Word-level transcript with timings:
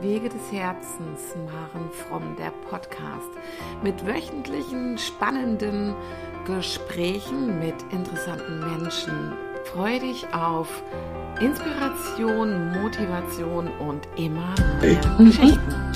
Wege 0.00 0.28
des 0.28 0.50
Herzens, 0.50 1.36
Maren 1.46 1.88
Fromm, 1.92 2.36
der 2.36 2.50
Podcast 2.68 3.30
mit 3.82 4.04
wöchentlichen 4.06 4.98
spannenden 4.98 5.94
Gesprächen 6.46 7.58
mit 7.60 7.74
interessanten 7.90 8.58
Menschen. 8.58 9.32
Freue 9.64 10.00
dich 10.00 10.26
auf 10.34 10.82
Inspiration, 11.40 12.72
Motivation 12.82 13.68
und 13.78 14.08
immer 14.16 14.54
neue 14.80 15.26
Geschichten. 15.26 15.92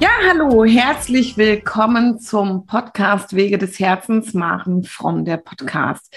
Ja, 0.00 0.10
hallo, 0.28 0.64
herzlich 0.64 1.36
willkommen 1.36 2.20
zum 2.20 2.66
Podcast 2.66 3.34
Wege 3.34 3.58
des 3.58 3.78
Herzens, 3.78 4.32
Maren 4.32 4.84
Fromm, 4.84 5.24
der 5.24 5.38
Podcast. 5.38 6.14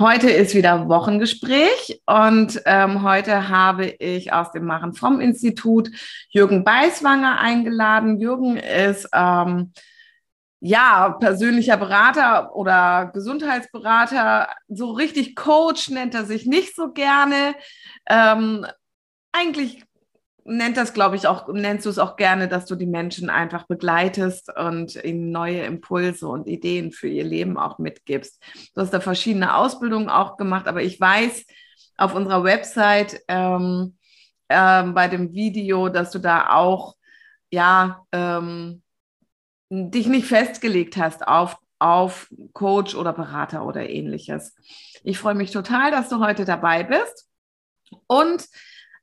Heute 0.00 0.30
ist 0.30 0.54
wieder 0.54 0.88
Wochengespräch 0.88 2.00
und 2.06 2.62
ähm, 2.64 3.02
heute 3.02 3.50
habe 3.50 3.84
ich 3.84 4.32
aus 4.32 4.50
dem 4.50 4.64
Machen 4.64 4.94
vom 4.94 5.20
Institut 5.20 5.90
Jürgen 6.30 6.64
Beiswanger 6.64 7.38
eingeladen. 7.38 8.18
Jürgen 8.18 8.56
ist 8.56 9.06
ähm, 9.12 9.74
ja 10.60 11.10
persönlicher 11.20 11.76
Berater 11.76 12.56
oder 12.56 13.10
Gesundheitsberater. 13.12 14.48
So 14.68 14.92
richtig 14.92 15.36
Coach 15.36 15.90
nennt 15.90 16.14
er 16.14 16.24
sich 16.24 16.46
nicht 16.46 16.74
so 16.74 16.92
gerne. 16.92 17.54
Ähm, 18.08 18.64
eigentlich 19.32 19.84
nennt 20.50 20.76
das, 20.76 20.92
glaube 20.92 21.16
ich, 21.16 21.26
auch, 21.26 21.48
nennst 21.48 21.86
du 21.86 21.90
es 21.90 21.98
auch 21.98 22.16
gerne, 22.16 22.48
dass 22.48 22.66
du 22.66 22.74
die 22.74 22.86
Menschen 22.86 23.30
einfach 23.30 23.66
begleitest 23.66 24.50
und 24.56 25.02
ihnen 25.04 25.30
neue 25.30 25.62
Impulse 25.62 26.28
und 26.28 26.46
Ideen 26.46 26.92
für 26.92 27.08
ihr 27.08 27.24
Leben 27.24 27.56
auch 27.56 27.78
mitgibst. 27.78 28.42
Du 28.74 28.80
hast 28.80 28.92
da 28.92 29.00
verschiedene 29.00 29.54
Ausbildungen 29.54 30.08
auch 30.08 30.36
gemacht, 30.36 30.66
aber 30.66 30.82
ich 30.82 31.00
weiß 31.00 31.46
auf 31.96 32.14
unserer 32.14 32.44
Website 32.44 33.20
ähm, 33.28 33.96
ähm, 34.48 34.94
bei 34.94 35.08
dem 35.08 35.32
Video, 35.32 35.88
dass 35.88 36.10
du 36.10 36.18
da 36.18 36.52
auch, 36.54 36.96
ja, 37.50 38.04
ähm, 38.12 38.82
dich 39.70 40.08
nicht 40.08 40.26
festgelegt 40.26 40.96
hast 40.96 41.26
auf, 41.28 41.56
auf 41.78 42.28
Coach 42.52 42.96
oder 42.96 43.12
Berater 43.12 43.64
oder 43.64 43.88
ähnliches. 43.88 44.56
Ich 45.04 45.18
freue 45.18 45.34
mich 45.34 45.52
total, 45.52 45.92
dass 45.92 46.08
du 46.08 46.18
heute 46.18 46.44
dabei 46.44 46.82
bist. 46.82 47.28
Und 48.06 48.46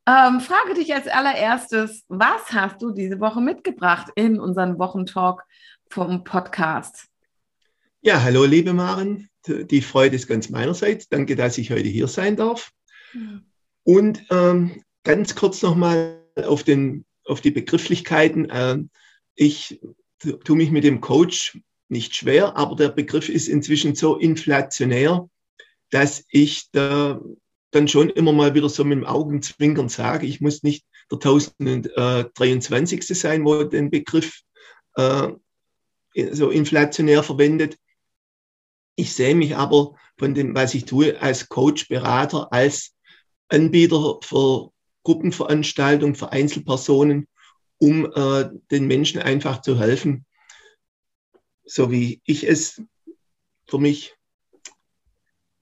ähm, 0.08 0.39
frage 0.39 0.73
dich 0.73 0.94
als 0.94 1.08
allererstes, 1.08 2.05
was 2.08 2.53
hast 2.53 2.81
du 2.81 2.91
diese 2.91 3.19
Woche 3.19 3.41
mitgebracht 3.41 4.08
in 4.16 4.39
unseren 4.39 4.80
Wochentalk 4.80 5.44
vom 5.89 6.23
Podcast? 6.23 7.08
Ja, 8.02 8.22
hallo 8.23 8.45
liebe 8.45 8.73
Maren, 8.73 9.30
die 9.45 9.81
Freude 9.81 10.16
ist 10.16 10.27
ganz 10.27 10.49
meinerseits. 10.49 11.09
Danke, 11.09 11.36
dass 11.36 11.58
ich 11.58 11.72
heute 11.72 11.89
hier 11.89 12.08
sein 12.08 12.38
darf. 12.38 12.72
Ja. 13.14 13.41
Und 13.83 14.23
ähm, 14.31 14.83
ganz 15.03 15.36
kurz 15.36 15.61
nochmal 15.61 16.23
auf, 16.36 16.64
auf 17.25 17.42
die 17.42 17.52
Begrifflichkeiten. 17.52 18.47
Ähm, 18.49 18.89
ich 19.36 19.81
tue 20.44 20.55
mich 20.55 20.71
mit 20.71 20.83
dem 20.83 21.02
Coach 21.02 21.59
nicht 21.89 22.16
schwer, 22.16 22.55
aber 22.55 22.75
der 22.75 22.89
Begriff 22.89 23.30
ist 23.30 23.47
inzwischen 23.47 23.95
so 23.95 24.17
inflationär, 24.17 25.30
dass 25.89 26.25
ich 26.30 26.69
da 26.71 27.21
dann 27.72 27.88
schon 27.88 28.10
immer 28.10 28.32
mal 28.34 28.54
wieder 28.54 28.70
so 28.70 28.84
mit 28.84 28.98
dem 28.98 29.06
Augenzwinkern 29.06 29.90
sage, 29.90 30.26
ich 30.26 30.42
muss 30.42 30.64
nicht 30.64 30.86
der 31.12 31.18
1023. 31.18 33.06
sein, 33.08 33.46
wo 33.46 33.64
den 33.64 33.90
Begriff 33.90 34.42
äh, 34.96 35.30
so 36.32 36.50
inflationär 36.50 37.23
verwendet. 37.23 37.78
Ich 38.95 39.14
sehe 39.14 39.36
mich 39.36 39.56
aber 39.56 39.95
von 40.18 40.34
dem, 40.34 40.56
was 40.56 40.73
ich 40.73 40.86
tue, 40.86 41.22
als 41.22 41.50
Coach, 41.50 41.88
Berater, 41.88 42.52
als 42.52 42.95
Anbieter 43.50 44.20
für 44.22 44.72
Gruppenveranstaltungen, 45.04 46.16
für 46.16 46.32
Einzelpersonen, 46.32 47.28
um 47.78 48.12
äh, 48.14 48.50
den 48.72 48.88
Menschen 48.88 49.22
einfach 49.22 49.62
zu 49.62 49.80
helfen, 49.80 50.26
so 51.64 51.92
wie 51.92 52.22
ich 52.26 52.48
es 52.48 52.82
für 53.68 53.78
mich 53.78 54.17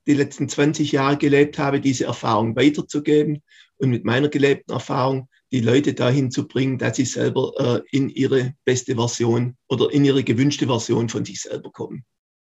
die 0.08 0.14
letzten 0.14 0.48
20 0.50 0.92
Jahre 0.92 1.18
gelebt 1.18 1.58
habe, 1.58 1.82
diese 1.82 2.06
Erfahrung 2.06 2.56
weiterzugeben 2.56 3.42
und 3.78 3.90
mit 3.90 4.06
meiner 4.06 4.30
gelebten 4.30 4.72
Erfahrung 4.72 5.30
die 5.52 5.62
Leute 5.62 5.94
dahin 5.94 6.32
zu 6.32 6.48
bringen, 6.48 6.78
dass 6.78 6.98
sie 6.98 7.06
selber 7.06 7.54
äh, 7.58 7.96
in 7.96 8.10
ihre 8.10 8.54
beste 8.66 8.96
Version 8.96 9.56
oder 9.68 9.92
in 9.92 10.06
ihre 10.06 10.24
gewünschte 10.24 10.68
Version 10.68 11.10
von 11.10 11.26
sich 11.26 11.42
selber 11.42 11.72
kommen. 11.72 12.04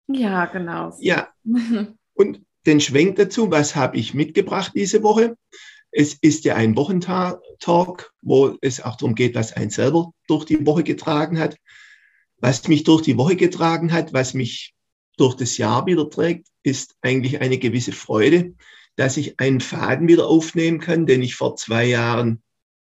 Ja, 0.09 0.47
genau. 0.47 0.95
Ja. 1.01 1.29
Und 2.15 2.41
den 2.67 2.81
Schwenk 2.81 3.17
dazu, 3.17 3.51
was 3.51 3.77
habe 3.77 3.97
ich 3.97 4.15
mitgebracht 4.15 4.73
diese 4.75 5.03
Woche? 5.03 5.37
Es 5.91 6.15
ist 6.15 6.45
ja 6.45 6.57
ein 6.57 6.77
Wochentalk, 6.77 8.11
wo 8.23 8.57
es 8.61 8.83
auch 8.83 8.97
darum 8.97 9.15
geht, 9.15 9.35
was 9.35 9.53
ein 9.53 9.71
selber 9.71 10.13
durch 10.27 10.45
die 10.45 10.65
Woche 10.67 10.83
getragen 10.83 11.39
hat. 11.39 11.57
Was 12.39 12.67
mich 12.69 12.85
durch 12.85 13.03
die 13.03 13.17
Woche 13.17 13.37
getragen 13.37 13.93
hat, 13.93 14.13
was 14.13 14.35
mich 14.35 14.74
durch 15.17 15.35
das 15.35 15.59
Jahr 15.59 15.87
wieder 15.87 16.09
trägt, 16.09 16.49
ist 16.63 16.97
eigentlich 17.03 17.41
eine 17.41 17.59
gewisse 17.59 17.93
Freude, 17.93 18.55
dass 18.97 19.17
ich 19.17 19.39
einen 19.41 19.61
Faden 19.61 20.09
wieder 20.09 20.27
aufnehmen 20.27 20.81
kann, 20.81 21.07
den 21.07 21.23
ich 21.23 21.37
vor 21.37 21.57
zwei 21.57 21.85
Jahren, 21.85 22.43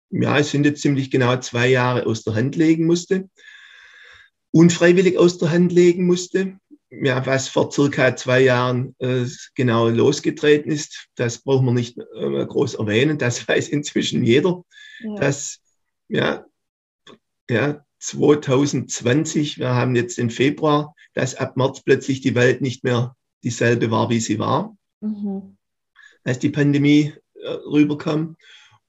ja, 0.09 0.37
es 0.39 0.51
sind 0.51 0.65
jetzt 0.65 0.81
ziemlich 0.81 1.11
genau 1.11 1.37
zwei 1.37 1.67
Jahre 1.67 2.05
aus 2.05 2.23
der 2.23 2.35
Hand 2.35 2.55
legen 2.55 2.85
musste, 2.85 3.29
unfreiwillig 4.51 5.17
aus 5.17 5.37
der 5.37 5.51
Hand 5.51 5.71
legen 5.71 6.05
musste. 6.05 6.57
Ja, 6.89 7.25
was 7.25 7.49
vor 7.49 7.69
circa 7.69 8.15
zwei 8.15 8.39
Jahren 8.39 8.95
äh, 8.99 9.25
genau 9.55 9.89
losgetreten 9.89 10.71
ist, 10.71 11.09
das 11.15 11.39
braucht 11.39 11.63
man 11.63 11.73
nicht 11.73 11.97
äh, 11.97 12.45
groß 12.45 12.75
erwähnen, 12.75 13.17
das 13.17 13.45
weiß 13.47 13.67
inzwischen 13.67 14.23
jeder, 14.23 14.63
ja. 15.01 15.15
dass 15.15 15.59
ja, 16.07 16.45
ja, 17.49 17.85
2020, 17.99 19.57
wir 19.57 19.73
haben 19.73 19.95
jetzt 19.95 20.17
den 20.17 20.29
Februar, 20.29 20.95
dass 21.13 21.35
ab 21.35 21.57
März 21.57 21.81
plötzlich 21.81 22.21
die 22.21 22.35
Welt 22.35 22.61
nicht 22.61 22.83
mehr 22.83 23.15
dieselbe 23.43 23.91
war, 23.91 24.09
wie 24.09 24.19
sie 24.19 24.39
war, 24.39 24.77
mhm. 25.01 25.57
als 26.23 26.39
die 26.39 26.49
Pandemie 26.49 27.13
äh, 27.33 27.47
rüberkam. 27.49 28.37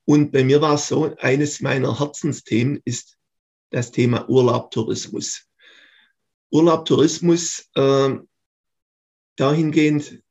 Und 0.04 0.32
bei 0.32 0.44
mir 0.44 0.60
war 0.60 0.74
es 0.74 0.88
so, 0.88 1.14
eines 1.18 1.60
meiner 1.60 1.98
Herzensthemen 1.98 2.80
ist 2.84 3.18
das 3.70 3.90
Thema 3.90 4.28
Urlaubtourismus. 4.28 5.46
Urlaubtourismus 6.50 7.68
äh, 7.74 8.16
dahingehend, 9.36 10.22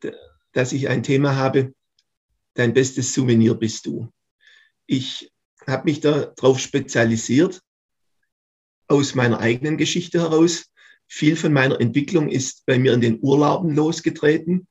dass 0.53 0.73
ich 0.73 0.89
ein 0.89 1.03
Thema 1.03 1.35
habe, 1.35 1.73
dein 2.55 2.73
bestes 2.73 3.13
Souvenir 3.13 3.53
bist 3.53 3.85
du. 3.85 4.11
Ich 4.87 5.31
habe 5.67 5.83
mich 5.85 5.99
darauf 5.99 6.59
spezialisiert, 6.59 7.61
aus 8.87 9.15
meiner 9.15 9.39
eigenen 9.39 9.77
Geschichte 9.77 10.19
heraus. 10.19 10.71
Viel 11.07 11.35
von 11.35 11.53
meiner 11.53 11.79
Entwicklung 11.79 12.29
ist 12.29 12.65
bei 12.65 12.77
mir 12.77 12.93
in 12.93 13.01
den 13.01 13.19
Urlauben 13.21 13.73
losgetreten, 13.75 14.67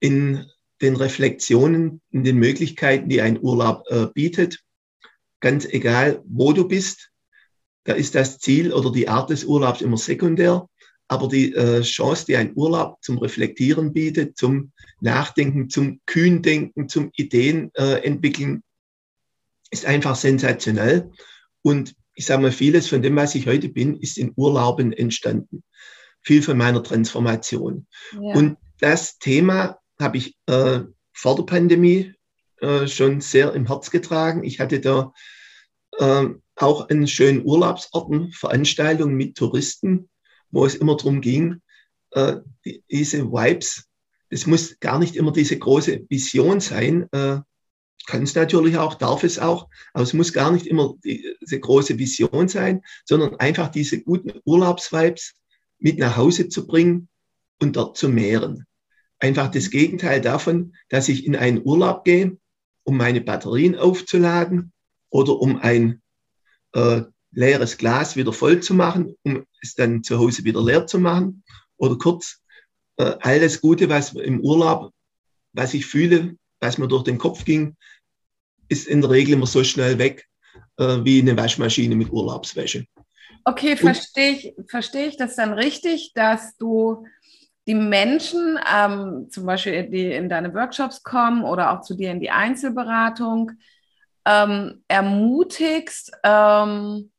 in 0.00 0.44
den 0.82 0.96
Reflexionen, 0.96 2.00
in 2.10 2.24
den 2.24 2.36
Möglichkeiten, 2.36 3.08
die 3.08 3.20
ein 3.20 3.40
Urlaub 3.40 3.84
äh, 3.88 4.06
bietet. 4.12 4.62
Ganz 5.40 5.64
egal, 5.64 6.22
wo 6.26 6.52
du 6.52 6.66
bist, 6.66 7.10
da 7.84 7.92
ist 7.92 8.14
das 8.14 8.38
Ziel 8.38 8.72
oder 8.72 8.90
die 8.90 9.08
Art 9.08 9.30
des 9.30 9.44
Urlaubs 9.44 9.80
immer 9.80 9.96
sekundär. 9.96 10.68
Aber 11.08 11.28
die 11.28 11.54
äh, 11.54 11.82
Chance, 11.82 12.26
die 12.26 12.36
ein 12.36 12.52
Urlaub 12.56 12.98
zum 13.00 13.18
Reflektieren 13.18 13.92
bietet, 13.92 14.36
zum 14.36 14.72
Nachdenken, 15.00 15.70
zum 15.70 16.00
Kühndenken, 16.04 16.88
zum 16.88 17.10
Ideen 17.14 17.70
äh, 17.74 18.04
entwickeln, 18.04 18.64
ist 19.70 19.86
einfach 19.86 20.16
sensationell. 20.16 21.12
Und 21.62 21.94
ich 22.16 22.26
sage 22.26 22.42
mal, 22.42 22.50
vieles 22.50 22.88
von 22.88 23.02
dem, 23.02 23.14
was 23.14 23.34
ich 23.34 23.46
heute 23.46 23.68
bin, 23.68 24.00
ist 24.00 24.18
in 24.18 24.32
Urlauben 24.36 24.92
entstanden. 24.92 25.62
Viel 26.22 26.42
von 26.42 26.56
meiner 26.56 26.82
Transformation. 26.82 27.86
Ja. 28.12 28.34
Und 28.34 28.56
das 28.80 29.18
Thema 29.18 29.78
habe 30.00 30.16
ich 30.16 30.36
äh, 30.46 30.80
vor 31.12 31.36
der 31.36 31.44
Pandemie 31.44 32.14
äh, 32.60 32.88
schon 32.88 33.20
sehr 33.20 33.52
im 33.52 33.66
Herz 33.66 33.90
getragen. 33.90 34.44
Ich 34.44 34.60
hatte 34.60 34.80
da 34.80 35.12
äh, 35.98 36.26
auch 36.56 36.88
einen 36.88 37.06
schönen 37.06 37.44
Urlaubsorten, 37.44 38.32
Veranstaltungen 38.32 39.14
mit 39.14 39.36
Touristen, 39.36 40.08
wo 40.50 40.64
es 40.64 40.74
immer 40.74 40.96
darum 40.96 41.20
ging, 41.20 41.60
äh, 42.12 42.36
die, 42.64 42.82
diese 42.90 43.30
Vibes, 43.30 43.84
das 44.30 44.46
muss 44.46 44.80
gar 44.80 44.98
nicht 44.98 45.16
immer 45.16 45.32
diese 45.32 45.58
große 45.58 46.06
Vision 46.08 46.60
sein, 46.60 47.08
äh, 47.12 47.40
kann 48.06 48.22
es 48.22 48.34
natürlich 48.34 48.76
auch, 48.76 48.94
darf 48.94 49.24
es 49.24 49.38
auch, 49.38 49.68
aber 49.92 50.04
es 50.04 50.12
muss 50.12 50.32
gar 50.32 50.52
nicht 50.52 50.66
immer 50.66 50.94
diese 51.02 51.60
große 51.60 51.98
Vision 51.98 52.48
sein, 52.48 52.82
sondern 53.04 53.36
einfach 53.36 53.68
diese 53.68 54.00
guten 54.00 54.32
Urlaubsvibes 54.44 55.34
mit 55.78 55.98
nach 55.98 56.16
Hause 56.16 56.48
zu 56.48 56.66
bringen 56.66 57.08
und 57.60 57.76
dort 57.76 57.96
zu 57.96 58.08
mehren. 58.08 58.66
Einfach 59.18 59.50
das 59.50 59.70
Gegenteil 59.70 60.20
davon, 60.20 60.74
dass 60.88 61.08
ich 61.08 61.26
in 61.26 61.36
einen 61.36 61.62
Urlaub 61.64 62.04
gehe, 62.04 62.36
um 62.84 62.96
meine 62.96 63.20
Batterien 63.20 63.74
aufzuladen 63.74 64.72
oder 65.10 65.40
um 65.40 65.58
ein 65.58 66.02
äh, 66.72 67.02
leeres 67.32 67.76
Glas 67.78 68.16
wieder 68.16 68.32
voll 68.32 68.60
zu 68.60 68.74
machen, 68.74 69.16
um 69.22 69.44
es 69.62 69.74
dann 69.74 70.02
zu 70.02 70.18
Hause 70.18 70.44
wieder 70.44 70.62
leer 70.62 70.86
zu 70.86 70.98
machen. 70.98 71.42
Oder 71.76 71.96
kurz, 71.98 72.40
äh, 72.98 73.16
alles 73.20 73.60
Gute, 73.60 73.88
was 73.88 74.12
im 74.12 74.40
Urlaub, 74.40 74.92
was 75.52 75.74
ich 75.74 75.86
fühle, 75.86 76.36
was 76.60 76.78
mir 76.78 76.88
durch 76.88 77.04
den 77.04 77.18
Kopf 77.18 77.44
ging, 77.44 77.76
ist 78.68 78.86
in 78.86 79.00
der 79.00 79.10
Regel 79.10 79.34
immer 79.34 79.46
so 79.46 79.62
schnell 79.64 79.98
weg. 79.98 80.26
äh, 80.78 81.04
wie 81.04 81.20
eine 81.20 81.36
Waschmaschine 81.36 81.94
mit 81.94 82.10
Urlaubswäsche. 82.10 82.86
Okay, 83.44 83.76
verstehe 83.76 84.32
ich, 84.32 84.54
verstehe 84.68 85.06
ich 85.06 85.16
das 85.16 85.36
dann 85.36 85.52
richtig, 85.52 86.12
dass 86.14 86.56
du 86.56 87.06
die 87.66 87.74
Menschen, 87.74 88.58
ähm, 88.72 89.28
zum 89.30 89.46
Beispiel, 89.46 89.88
die 89.88 90.12
in 90.12 90.28
deine 90.28 90.54
Workshops 90.54 91.02
kommen 91.02 91.44
oder 91.44 91.72
auch 91.72 91.82
zu 91.82 91.94
dir 91.94 92.10
in 92.10 92.20
die 92.20 92.30
Einzelberatung, 92.30 93.52
ähm, 94.24 94.82
ermutigst, 94.88 96.12
ähm, 96.24 97.10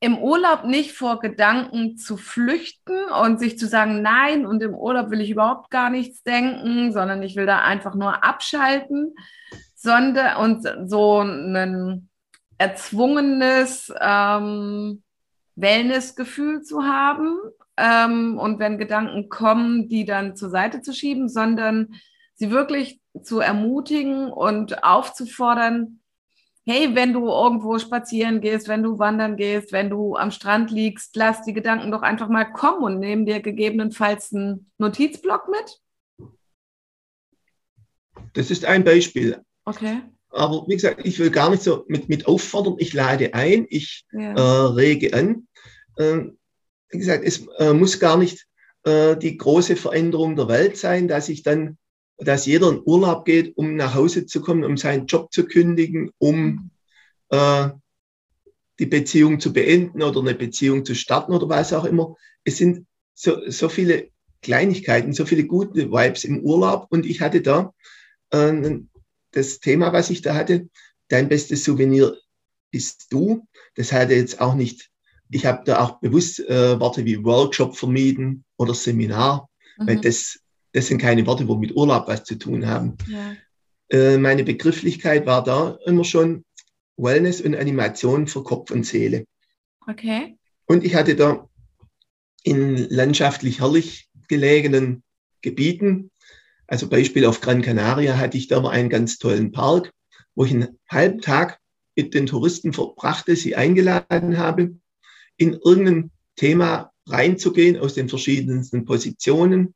im 0.00 0.18
Urlaub 0.18 0.64
nicht 0.64 0.92
vor 0.92 1.20
Gedanken 1.20 1.96
zu 1.96 2.16
flüchten 2.16 2.96
und 3.22 3.38
sich 3.38 3.58
zu 3.58 3.66
sagen, 3.66 4.02
nein, 4.02 4.46
und 4.46 4.62
im 4.62 4.74
Urlaub 4.74 5.10
will 5.10 5.20
ich 5.20 5.30
überhaupt 5.30 5.70
gar 5.70 5.90
nichts 5.90 6.22
denken, 6.22 6.92
sondern 6.92 7.22
ich 7.22 7.36
will 7.36 7.46
da 7.46 7.60
einfach 7.60 7.94
nur 7.94 8.24
abschalten, 8.24 9.14
sondern 9.74 10.36
und 10.36 10.90
so 10.90 11.20
ein 11.20 12.08
erzwungenes 12.58 13.92
ähm, 14.00 15.02
Wellnessgefühl 15.56 16.62
zu 16.62 16.84
haben 16.84 17.38
ähm, 17.76 18.38
und 18.38 18.58
wenn 18.58 18.78
Gedanken 18.78 19.28
kommen, 19.28 19.88
die 19.88 20.04
dann 20.04 20.36
zur 20.36 20.50
Seite 20.50 20.82
zu 20.82 20.92
schieben, 20.92 21.28
sondern 21.28 21.94
sie 22.34 22.50
wirklich 22.50 23.00
zu 23.22 23.40
ermutigen 23.40 24.30
und 24.30 24.84
aufzufordern, 24.84 26.01
hey, 26.64 26.94
wenn 26.94 27.12
du 27.12 27.28
irgendwo 27.28 27.78
spazieren 27.78 28.40
gehst, 28.40 28.68
wenn 28.68 28.82
du 28.82 28.98
wandern 28.98 29.36
gehst, 29.36 29.72
wenn 29.72 29.90
du 29.90 30.16
am 30.16 30.30
Strand 30.30 30.70
liegst, 30.70 31.16
lass 31.16 31.42
die 31.42 31.52
Gedanken 31.52 31.90
doch 31.90 32.02
einfach 32.02 32.28
mal 32.28 32.44
kommen 32.44 32.84
und 32.84 32.98
nimm 33.00 33.26
dir 33.26 33.40
gegebenenfalls 33.40 34.32
einen 34.32 34.70
Notizblock 34.78 35.48
mit? 35.48 36.28
Das 38.34 38.50
ist 38.50 38.64
ein 38.64 38.84
Beispiel. 38.84 39.42
Okay. 39.64 40.02
Aber 40.30 40.64
wie 40.66 40.74
gesagt, 40.74 41.04
ich 41.04 41.18
will 41.18 41.30
gar 41.30 41.50
nicht 41.50 41.62
so 41.62 41.84
mit, 41.88 42.08
mit 42.08 42.26
auffordern. 42.26 42.76
Ich 42.78 42.94
lade 42.94 43.34
ein, 43.34 43.66
ich 43.68 44.06
ja. 44.12 44.32
äh, 44.32 44.66
rege 44.72 45.12
an. 45.12 45.46
Ähm, 45.98 46.38
wie 46.88 46.98
gesagt, 46.98 47.24
es 47.24 47.46
äh, 47.58 47.72
muss 47.72 48.00
gar 48.00 48.16
nicht 48.16 48.46
äh, 48.84 49.16
die 49.16 49.36
große 49.36 49.76
Veränderung 49.76 50.36
der 50.36 50.48
Welt 50.48 50.76
sein, 50.76 51.08
dass 51.08 51.28
ich 51.28 51.42
dann 51.42 51.76
dass 52.24 52.46
jeder 52.46 52.70
in 52.70 52.82
Urlaub 52.84 53.24
geht, 53.24 53.56
um 53.56 53.76
nach 53.76 53.94
Hause 53.94 54.26
zu 54.26 54.40
kommen, 54.40 54.64
um 54.64 54.76
seinen 54.76 55.06
Job 55.06 55.32
zu 55.32 55.46
kündigen, 55.46 56.10
um 56.18 56.70
äh, 57.30 57.68
die 58.78 58.86
Beziehung 58.86 59.40
zu 59.40 59.52
beenden 59.52 60.02
oder 60.02 60.20
eine 60.20 60.34
Beziehung 60.34 60.84
zu 60.84 60.94
starten 60.94 61.32
oder 61.32 61.48
was 61.48 61.72
auch 61.72 61.84
immer. 61.84 62.16
Es 62.44 62.56
sind 62.56 62.86
so, 63.14 63.48
so 63.48 63.68
viele 63.68 64.08
Kleinigkeiten, 64.40 65.12
so 65.12 65.24
viele 65.24 65.44
gute 65.44 65.90
Vibes 65.90 66.24
im 66.24 66.40
Urlaub. 66.40 66.86
Und 66.90 67.06
ich 67.06 67.20
hatte 67.20 67.42
da 67.42 67.72
äh, 68.30 68.78
das 69.32 69.60
Thema, 69.60 69.92
was 69.92 70.10
ich 70.10 70.22
da 70.22 70.34
hatte, 70.34 70.68
dein 71.08 71.28
bestes 71.28 71.64
Souvenir 71.64 72.16
bist 72.70 73.06
du. 73.10 73.46
Das 73.76 73.92
hatte 73.92 74.14
jetzt 74.14 74.40
auch 74.40 74.54
nicht, 74.54 74.90
ich 75.30 75.46
habe 75.46 75.62
da 75.64 75.80
auch 75.80 76.00
bewusst 76.00 76.40
äh, 76.40 76.78
Worte 76.80 77.04
wie 77.04 77.24
Workshop 77.24 77.76
vermieden 77.76 78.44
oder 78.56 78.74
Seminar, 78.74 79.48
mhm. 79.78 79.86
weil 79.86 80.00
das 80.00 80.41
das 80.72 80.86
sind 80.86 80.98
keine 80.98 81.26
Worte, 81.26 81.46
wo 81.48 81.56
mit 81.56 81.76
Urlaub 81.76 82.08
was 82.08 82.24
zu 82.24 82.36
tun 82.36 82.66
haben. 82.66 82.96
Ja. 83.08 83.36
Äh, 83.90 84.16
meine 84.16 84.44
Begrifflichkeit 84.44 85.26
war 85.26 85.44
da 85.44 85.78
immer 85.84 86.04
schon 86.04 86.44
Wellness 86.96 87.40
und 87.40 87.54
Animation 87.54 88.26
für 88.26 88.42
Kopf 88.42 88.70
und 88.70 88.84
Seele. 88.84 89.26
Okay. 89.86 90.36
Und 90.66 90.84
ich 90.84 90.94
hatte 90.94 91.16
da 91.16 91.48
in 92.42 92.76
landschaftlich 92.88 93.60
herrlich 93.60 94.08
gelegenen 94.28 95.02
Gebieten, 95.42 96.10
also 96.66 96.88
Beispiel 96.88 97.26
auf 97.26 97.40
Gran 97.40 97.62
Canaria, 97.62 98.16
hatte 98.16 98.38
ich 98.38 98.48
da 98.48 98.60
mal 98.60 98.70
einen 98.70 98.88
ganz 98.88 99.18
tollen 99.18 99.52
Park, 99.52 99.92
wo 100.34 100.44
ich 100.44 100.52
einen 100.52 100.78
halben 100.88 101.20
Tag 101.20 101.58
mit 101.94 102.14
den 102.14 102.26
Touristen 102.26 102.72
verbrachte, 102.72 103.36
sie 103.36 103.56
eingeladen 103.56 104.38
habe, 104.38 104.76
in 105.36 105.58
irgendein 105.62 106.10
Thema 106.36 106.92
reinzugehen 107.06 107.76
aus 107.76 107.94
den 107.94 108.08
verschiedensten 108.08 108.84
Positionen 108.84 109.74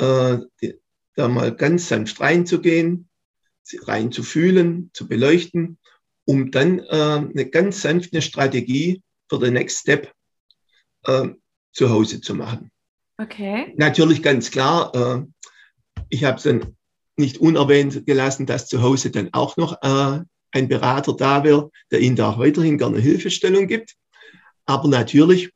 äh, 0.00 0.38
da 1.14 1.28
mal 1.28 1.54
ganz 1.54 1.88
sanft 1.88 2.20
reinzugehen, 2.20 3.08
reinzufühlen, 3.82 4.90
zu 4.92 5.06
beleuchten, 5.06 5.78
um 6.24 6.50
dann 6.50 6.80
äh, 6.80 6.84
eine 6.90 7.50
ganz 7.50 7.82
sanfte 7.82 8.22
Strategie 8.22 9.02
für 9.28 9.38
den 9.38 9.54
Next 9.54 9.80
Step 9.80 10.12
äh, 11.04 11.28
zu 11.72 11.90
Hause 11.90 12.20
zu 12.20 12.34
machen. 12.34 12.70
Okay. 13.18 13.74
Natürlich 13.76 14.22
ganz 14.22 14.50
klar, 14.50 14.94
äh, 14.94 15.26
ich 16.08 16.24
habe 16.24 16.38
es 16.38 16.44
dann 16.44 16.76
nicht 17.16 17.38
unerwähnt 17.38 18.06
gelassen, 18.06 18.46
dass 18.46 18.66
zu 18.66 18.82
Hause 18.82 19.10
dann 19.10 19.28
auch 19.32 19.56
noch 19.56 19.82
äh, 19.82 20.24
ein 20.52 20.68
Berater 20.68 21.14
da 21.14 21.44
wäre, 21.44 21.70
der 21.90 22.00
Ihnen 22.00 22.16
da 22.16 22.30
auch 22.30 22.38
weiterhin 22.38 22.78
gerne 22.78 22.98
Hilfestellung 22.98 23.66
gibt. 23.66 23.94
Aber 24.64 24.88
natürlich 24.88 25.50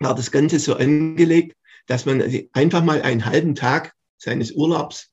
war 0.00 0.14
das 0.14 0.30
Ganze 0.30 0.58
so 0.58 0.74
angelegt, 0.74 1.54
dass 1.88 2.06
man 2.06 2.22
einfach 2.52 2.84
mal 2.84 3.02
einen 3.02 3.24
halben 3.24 3.54
Tag 3.54 3.94
seines 4.18 4.52
Urlaubs 4.52 5.10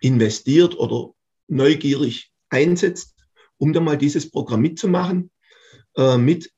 investiert 0.00 0.78
oder 0.78 1.14
neugierig 1.48 2.30
einsetzt, 2.50 3.14
um 3.56 3.72
dann 3.72 3.84
mal 3.84 3.98
dieses 3.98 4.30
Programm 4.30 4.60
mitzumachen, 4.60 5.30
äh, 5.96 6.18
mit, 6.18 6.52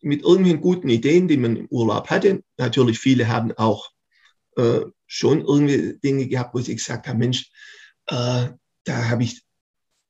mit 0.00 0.22
irgendwelchen 0.22 0.60
guten 0.60 0.88
Ideen, 0.88 1.28
die 1.28 1.36
man 1.36 1.56
im 1.56 1.66
Urlaub 1.68 2.10
hatte. 2.10 2.42
Natürlich, 2.56 2.98
viele 2.98 3.28
haben 3.28 3.52
auch 3.52 3.90
äh, 4.56 4.80
schon 5.06 5.42
irgendwie 5.42 5.98
Dinge 6.00 6.26
gehabt, 6.26 6.54
wo 6.54 6.58
sie 6.58 6.74
gesagt 6.74 7.06
haben, 7.06 7.18
Mensch, 7.18 7.50
äh, 8.06 8.48
da 8.84 9.08
habe 9.08 9.22
ich 9.22 9.42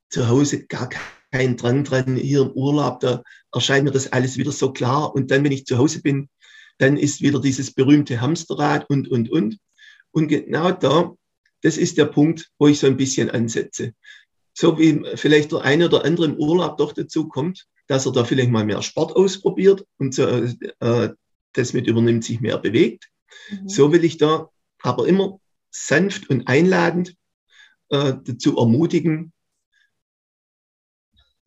zu 0.09 0.27
Hause 0.27 0.65
gar 0.65 0.89
keinen 1.31 1.57
dran 1.57 1.83
dran, 1.83 2.15
hier 2.15 2.41
im 2.41 2.51
Urlaub, 2.53 3.01
da 3.01 3.21
erscheint 3.51 3.85
mir 3.85 3.91
das 3.91 4.11
alles 4.11 4.37
wieder 4.37 4.51
so 4.51 4.73
klar. 4.73 5.13
Und 5.13 5.29
dann, 5.29 5.43
wenn 5.43 5.51
ich 5.51 5.65
zu 5.65 5.77
Hause 5.77 6.01
bin, 6.01 6.29
dann 6.77 6.97
ist 6.97 7.21
wieder 7.21 7.39
dieses 7.39 7.73
berühmte 7.73 8.21
Hamsterrad 8.21 8.89
und, 8.89 9.07
und, 9.09 9.29
und. 9.31 9.57
Und 10.11 10.27
genau 10.27 10.71
da, 10.71 11.13
das 11.61 11.77
ist 11.77 11.97
der 11.97 12.05
Punkt, 12.05 12.51
wo 12.59 12.67
ich 12.67 12.79
so 12.79 12.87
ein 12.87 12.97
bisschen 12.97 13.29
ansetze. 13.29 13.93
So 14.53 14.77
wie 14.77 15.03
vielleicht 15.15 15.51
der 15.51 15.61
eine 15.61 15.85
oder 15.85 16.05
andere 16.05 16.25
im 16.25 16.35
Urlaub 16.35 16.77
doch 16.77 16.93
dazu 16.93 17.27
kommt, 17.27 17.67
dass 17.87 18.05
er 18.05 18.11
da 18.11 18.23
vielleicht 18.23 18.51
mal 18.51 18.65
mehr 18.65 18.81
Sport 18.81 19.15
ausprobiert 19.15 19.85
und 19.97 20.13
so, 20.13 20.25
äh, 20.27 21.09
das 21.53 21.73
mit 21.73 21.87
übernimmt, 21.87 22.23
sich 22.23 22.39
mehr 22.39 22.57
bewegt. 22.57 23.09
Mhm. 23.49 23.69
So 23.69 23.91
will 23.91 24.03
ich 24.03 24.17
da 24.17 24.49
aber 24.81 25.07
immer 25.07 25.39
sanft 25.71 26.29
und 26.29 26.47
einladend 26.47 27.15
äh, 27.89 28.13
dazu 28.23 28.57
ermutigen, 28.57 29.33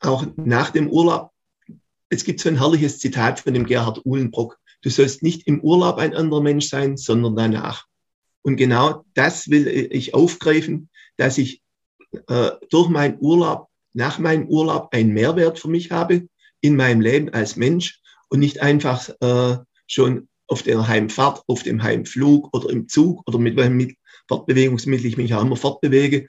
auch 0.00 0.26
nach 0.36 0.70
dem 0.70 0.88
Urlaub. 0.88 1.30
Es 2.08 2.24
gibt 2.24 2.40
so 2.40 2.48
ein 2.48 2.58
herrliches 2.58 2.98
Zitat 2.98 3.40
von 3.40 3.54
dem 3.54 3.66
Gerhard 3.66 4.04
Uhlenbrock. 4.04 4.58
Du 4.82 4.90
sollst 4.90 5.22
nicht 5.22 5.46
im 5.46 5.60
Urlaub 5.60 5.98
ein 5.98 6.14
anderer 6.14 6.42
Mensch 6.42 6.68
sein, 6.68 6.96
sondern 6.96 7.36
danach. 7.36 7.86
Und 8.42 8.56
genau 8.56 9.04
das 9.14 9.50
will 9.50 9.66
ich 9.66 10.14
aufgreifen, 10.14 10.88
dass 11.16 11.38
ich 11.38 11.62
äh, 12.28 12.50
durch 12.70 12.88
meinen 12.88 13.18
Urlaub, 13.20 13.68
nach 13.92 14.18
meinem 14.18 14.46
Urlaub 14.46 14.88
einen 14.92 15.12
Mehrwert 15.12 15.58
für 15.58 15.68
mich 15.68 15.90
habe 15.90 16.28
in 16.60 16.76
meinem 16.76 17.00
Leben 17.00 17.30
als 17.30 17.56
Mensch 17.56 18.00
und 18.28 18.40
nicht 18.40 18.60
einfach 18.60 19.08
äh, 19.20 19.58
schon 19.86 20.28
auf 20.48 20.62
der 20.62 20.86
Heimfahrt, 20.86 21.42
auf 21.46 21.62
dem 21.62 21.82
Heimflug 21.82 22.54
oder 22.54 22.70
im 22.70 22.88
Zug 22.88 23.22
oder 23.26 23.38
mit 23.38 23.56
welchem 23.56 23.94
Fortbewegungsmittel 24.28 25.06
ich 25.06 25.16
mich 25.16 25.34
auch 25.34 25.42
immer 25.42 25.56
fortbewege, 25.56 26.26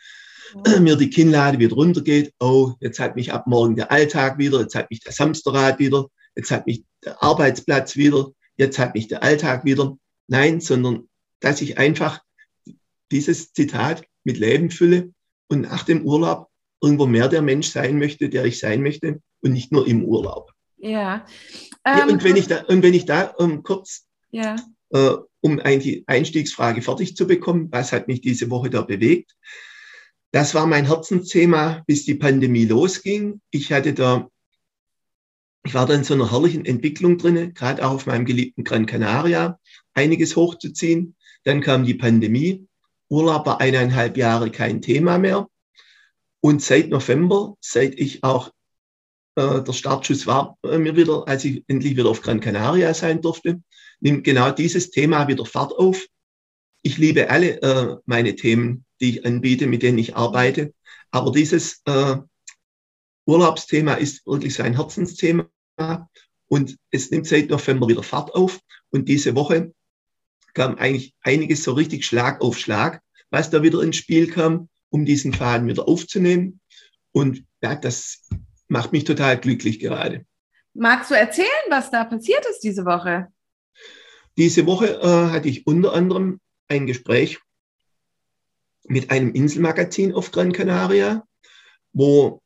ja. 0.65 0.79
mir 0.79 0.95
die 0.95 1.09
Kinnlade 1.09 1.59
wieder 1.59 1.75
runtergeht. 1.75 2.33
Oh, 2.39 2.73
jetzt 2.79 2.99
hat 2.99 3.15
mich 3.15 3.31
ab 3.31 3.47
morgen 3.47 3.75
der 3.75 3.91
Alltag 3.91 4.37
wieder, 4.37 4.61
jetzt 4.61 4.75
hat 4.75 4.89
mich 4.89 5.01
das 5.01 5.19
Hamsterrad 5.19 5.79
wieder, 5.79 6.07
jetzt 6.35 6.51
hat 6.51 6.65
mich 6.65 6.83
Arbeitsplatz 7.21 7.95
wieder, 7.95 8.31
jetzt 8.57 8.79
hat 8.79 8.95
mich 8.95 9.07
der 9.07 9.23
Alltag 9.23 9.65
wieder. 9.65 9.97
Nein, 10.27 10.59
sondern 10.59 11.07
dass 11.39 11.61
ich 11.61 11.77
einfach 11.77 12.21
dieses 13.11 13.53
Zitat 13.53 14.05
mit 14.23 14.37
Leben 14.37 14.69
fülle 14.69 15.13
und 15.47 15.61
nach 15.61 15.83
dem 15.83 16.03
Urlaub 16.03 16.49
irgendwo 16.81 17.05
mehr 17.05 17.27
der 17.27 17.41
Mensch 17.41 17.69
sein 17.69 17.97
möchte, 17.97 18.29
der 18.29 18.45
ich 18.45 18.59
sein 18.59 18.81
möchte 18.81 19.21
und 19.41 19.53
nicht 19.53 19.71
nur 19.71 19.87
im 19.87 20.03
Urlaub. 20.03 20.51
Ja. 20.77 21.25
Ähm, 21.85 21.97
ja 21.97 22.07
und 22.07 22.23
wenn 22.23 22.35
ich 22.35 22.47
da, 22.47 22.63
und 22.65 22.83
wenn 22.83 22.93
ich 22.93 23.05
da 23.05 23.23
um, 23.37 23.63
kurz, 23.63 24.05
ja. 24.31 24.55
äh, 24.91 25.15
um 25.41 25.61
die 25.63 26.03
Einstiegsfrage 26.07 26.81
fertig 26.81 27.15
zu 27.15 27.25
bekommen, 27.25 27.69
was 27.71 27.91
hat 27.91 28.07
mich 28.07 28.21
diese 28.21 28.49
Woche 28.49 28.69
da 28.69 28.81
bewegt? 28.81 29.35
Das 30.31 30.53
war 30.53 30.67
mein 30.67 30.85
Herzensthema, 30.85 31.83
bis 31.87 32.05
die 32.05 32.15
Pandemie 32.15 32.65
losging. 32.65 33.41
Ich 33.49 33.71
hatte 33.71 33.93
da 33.93 34.29
ich 35.67 35.74
war 35.74 35.86
da 35.86 35.93
in 35.93 36.05
so 36.05 36.13
einer 36.13 36.31
herrlichen 36.31 36.63
Entwicklung 36.63 37.17
drin, 37.17 37.53
gerade 37.53 37.86
auch 37.86 37.91
auf 37.91 38.05
meinem 38.05 38.25
geliebten 38.25 38.63
Gran 38.63 38.86
Canaria, 38.86 39.59
einiges 39.93 40.38
hochzuziehen. 40.38 41.17
Dann 41.43 41.59
kam 41.59 41.83
die 41.83 41.93
Pandemie. 41.93 42.65
Urlaub 43.09 43.45
war 43.45 43.59
eineinhalb 43.59 44.15
Jahre 44.15 44.50
kein 44.50 44.81
Thema 44.81 45.17
mehr. 45.17 45.50
Und 46.39 46.62
seit 46.62 46.88
November, 46.89 47.57
seit 47.59 48.00
ich 48.00 48.24
auch, 48.24 48.51
äh, 49.36 49.62
der 49.62 49.74
Startschuss 49.74 50.25
war 50.25 50.57
bei 50.62 50.77
mir 50.77 50.95
wieder, 50.95 51.27
als 51.27 51.43
ich 51.43 51.65
endlich 51.67 51.97
wieder 51.97 52.09
auf 52.09 52.21
Gran 52.21 52.39
Canaria 52.39 52.93
sein 52.93 53.21
durfte, 53.21 53.62
nimmt 54.00 54.24
genau 54.24 54.51
dieses 54.51 54.89
Thema 54.89 55.27
wieder 55.27 55.45
Fahrt 55.45 55.74
auf. 55.74 56.05
Ich 56.81 56.97
liebe 56.97 57.29
alle 57.29 57.62
äh, 57.62 57.97
meine 58.05 58.36
Themen, 58.38 58.86
die 59.01 59.17
ich 59.17 59.25
anbiete, 59.25 59.67
mit 59.67 59.83
denen 59.83 59.97
ich 59.97 60.15
arbeite. 60.15 60.74
Aber 61.12 61.33
dieses 61.33 61.81
äh, 61.86 62.15
Urlaubsthema 63.25 63.95
ist 63.95 64.25
wirklich 64.25 64.53
sein 64.53 64.77
Herzensthema 64.77 65.50
und 66.48 66.77
es 66.91 67.12
nimmt 67.12 67.27
seit 67.27 67.50
November 67.50 67.88
wieder 67.88 68.03
Fahrt 68.03 68.34
auf. 68.34 68.60
Und 68.89 69.07
diese 69.10 69.36
Woche 69.36 69.74
kam 70.53 70.75
eigentlich 70.75 71.13
einiges 71.22 71.63
so 71.63 71.74
richtig 71.74 72.05
Schlag 72.05 72.41
auf 72.41 72.57
Schlag, 72.57 73.01
was 73.29 73.50
da 73.50 73.62
wieder 73.62 73.81
ins 73.81 73.98
Spiel 73.98 74.31
kam, 74.31 74.69
um 74.89 75.05
diesen 75.05 75.34
Faden 75.34 75.67
wieder 75.67 75.88
aufzunehmen. 75.88 76.62
Und 77.12 77.43
ja, 77.62 77.75
das 77.75 78.24
macht 78.67 78.91
mich 78.91 79.03
total 79.03 79.38
glücklich 79.39 79.79
gerade. 79.79 80.25
Magst 80.74 81.12
du 81.12 81.15
erzählen, 81.15 81.48
was 81.69 81.91
da 81.91 82.03
passiert 82.03 82.46
ist 82.50 82.60
diese 82.60 82.86
Woche? 82.86 83.27
Diese 84.38 84.65
Woche 84.65 85.00
äh, 85.01 85.31
hatte 85.31 85.50
ich 85.50 85.65
unter 85.65 85.93
anderem 85.93 86.39
ein 86.67 86.86
Gespräch 86.86 87.39
mit 88.88 89.10
einem 89.10 89.34
Inselmagazin 89.34 90.13
auf 90.13 90.31
Gran 90.31 90.53
Canaria, 90.53 91.25
wo 91.93 92.41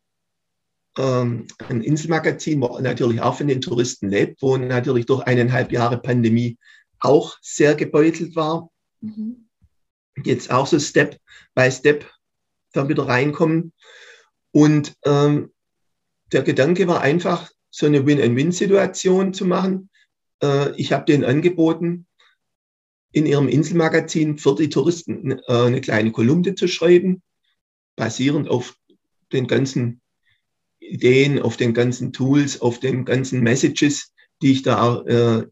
ähm, 0.98 1.48
ein 1.70 1.82
Inselmagazin, 1.82 2.62
wo 2.62 2.80
natürlich 2.80 3.22
auch 3.22 3.36
von 3.36 3.48
den 3.48 3.62
Touristen 3.62 4.10
lebt, 4.10 4.42
wo 4.42 4.58
natürlich 4.58 5.06
durch 5.06 5.24
eineinhalb 5.24 5.72
Jahre 5.72 5.98
Pandemie 5.98 6.58
auch 7.00 7.38
sehr 7.42 7.76
gebeutelt 7.76 8.36
war. 8.36 8.70
Mhm. 9.00 9.48
Jetzt 10.24 10.52
auch 10.52 10.68
so 10.68 10.80
Step 10.80 11.18
by 11.56 11.72
Step 11.72 12.10
da 12.74 12.88
wieder 12.90 13.08
reinkommen. 13.08 13.74
Und 14.52 14.94
ähm, 15.06 15.52
der 16.32 16.44
Gedanke 16.44 16.88
war 16.88 17.02
einfach, 17.02 17.50
so 17.74 17.86
eine 17.86 18.06
Win-and-Win-Situation 18.06 19.34
zu 19.34 19.46
machen. 19.46 19.90
Äh, 20.44 20.76
ich 20.76 20.92
habe 20.92 21.06
denen 21.06 21.24
angeboten, 21.24 22.06
in 23.14 23.26
ihrem 23.26 23.48
Inselmagazin 23.48 24.38
für 24.38 24.56
die 24.56 24.70
Touristen 24.70 25.32
äh, 25.32 25.42
eine 25.48 25.82
kleine 25.82 26.12
Kolumne 26.12 26.56
zu 26.56 26.68
schreiben, 26.68 27.22
basierend 27.96 28.50
auf 28.50 28.78
den 29.32 29.48
ganzen 29.48 30.01
Ideen, 30.92 31.42
auf 31.42 31.58
den 31.58 31.74
ganzen 31.74 32.14
Tools, 32.14 32.62
auf 32.62 32.80
den 32.80 33.06
ganzen 33.06 33.42
Messages, 33.42 34.14
die 34.42 34.52
ich 34.52 34.64
da 34.64 35.02
äh, 35.02 35.48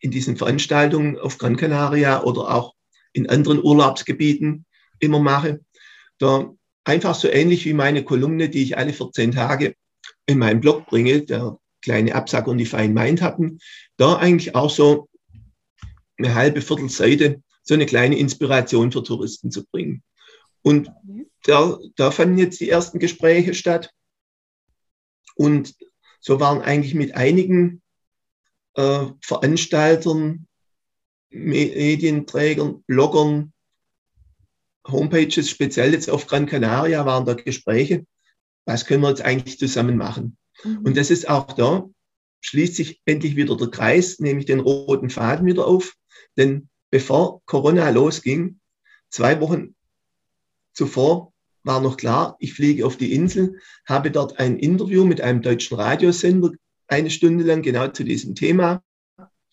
in 0.00 0.10
diesen 0.10 0.36
Veranstaltungen 0.36 1.18
auf 1.18 1.38
Gran 1.38 1.56
Canaria 1.56 2.22
oder 2.22 2.54
auch 2.54 2.74
in 3.12 3.28
anderen 3.28 3.62
Urlaubsgebieten 3.62 4.64
immer 5.00 5.18
mache. 5.18 5.60
Da 6.18 6.52
einfach 6.84 7.14
so 7.14 7.28
ähnlich 7.28 7.64
wie 7.64 7.74
meine 7.74 8.04
Kolumne, 8.04 8.48
die 8.48 8.62
ich 8.62 8.78
alle 8.78 8.92
14 8.92 9.32
Tage 9.32 9.74
in 10.26 10.38
meinem 10.38 10.60
Blog 10.60 10.86
bringe, 10.86 11.22
der 11.22 11.58
kleine 11.82 12.14
Absacker 12.14 12.50
und 12.50 12.58
die 12.58 12.66
Fine 12.66 12.94
Mind 12.94 13.22
hatten, 13.22 13.58
da 13.96 14.16
eigentlich 14.16 14.54
auch 14.54 14.70
so 14.70 15.08
eine 16.16 16.34
halbe 16.34 16.60
Viertelseite 16.60 17.42
so 17.68 17.74
eine 17.74 17.86
kleine 17.86 18.18
Inspiration 18.18 18.90
für 18.90 19.02
Touristen 19.02 19.50
zu 19.50 19.64
bringen. 19.66 20.02
Und 20.62 20.90
da, 21.44 21.78
da 21.96 22.10
fanden 22.10 22.38
jetzt 22.38 22.60
die 22.60 22.70
ersten 22.70 22.98
Gespräche 22.98 23.52
statt. 23.52 23.90
Und 25.38 25.76
so 26.20 26.40
waren 26.40 26.60
eigentlich 26.62 26.94
mit 26.94 27.14
einigen 27.14 27.80
äh, 28.74 29.06
Veranstaltern, 29.22 30.46
Medienträgern, 31.30 32.82
Bloggern, 32.86 33.52
Homepages, 34.86 35.48
speziell 35.48 35.92
jetzt 35.92 36.10
auf 36.10 36.26
Gran 36.26 36.46
Canaria, 36.46 37.06
waren 37.06 37.24
da 37.24 37.34
Gespräche, 37.34 38.04
was 38.64 38.84
können 38.84 39.02
wir 39.02 39.10
jetzt 39.10 39.22
eigentlich 39.22 39.58
zusammen 39.58 39.96
machen. 39.96 40.36
Mhm. 40.64 40.78
Und 40.78 40.96
das 40.96 41.10
ist 41.10 41.28
auch 41.28 41.52
da, 41.52 41.88
schließt 42.40 42.74
sich 42.74 43.00
endlich 43.04 43.36
wieder 43.36 43.56
der 43.56 43.68
Kreis, 43.68 44.18
nämlich 44.18 44.46
den 44.46 44.60
roten 44.60 45.10
Faden 45.10 45.46
wieder 45.46 45.66
auf. 45.66 45.94
Denn 46.36 46.68
bevor 46.90 47.42
Corona 47.46 47.90
losging, 47.90 48.58
zwei 49.08 49.40
Wochen 49.40 49.76
zuvor, 50.72 51.32
war 51.64 51.80
noch 51.80 51.96
klar, 51.96 52.36
ich 52.38 52.54
fliege 52.54 52.86
auf 52.86 52.96
die 52.96 53.12
Insel, 53.12 53.58
habe 53.86 54.10
dort 54.10 54.38
ein 54.38 54.58
Interview 54.58 55.04
mit 55.04 55.20
einem 55.20 55.42
deutschen 55.42 55.76
Radiosender, 55.76 56.52
eine 56.86 57.10
Stunde 57.10 57.44
lang 57.44 57.62
genau 57.62 57.88
zu 57.88 58.04
diesem 58.04 58.34
Thema. 58.34 58.82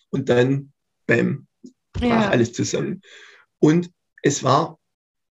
Und 0.09 0.29
dann, 0.29 0.71
bam, 1.07 1.47
brach 1.93 2.07
ja. 2.07 2.29
alles 2.29 2.53
zusammen. 2.53 3.01
Und 3.59 3.91
es 4.21 4.43
war 4.43 4.79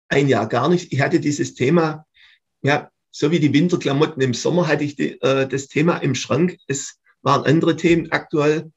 ein 0.09 0.29
Jahr 0.29 0.49
gar 0.49 0.69
nicht. 0.69 0.93
Ich 0.93 1.01
hatte 1.01 1.21
dieses 1.21 1.55
Thema, 1.55 2.07
ja, 2.63 2.91
so 3.11 3.31
wie 3.31 3.41
die 3.41 3.53
Winterklamotten 3.53 4.23
im 4.23 4.35
Sommer 4.35 4.69
hatte 4.69 4.85
ich 4.85 4.97
die, 4.97 5.21
äh, 5.21 5.49
das 5.49 5.69
Thema 5.69 5.99
im 5.99 6.15
Schrank. 6.15 6.59
Es 6.67 7.01
waren 7.23 7.45
andere 7.45 7.77
Themen 7.77 8.13
aktuell. 8.13 8.71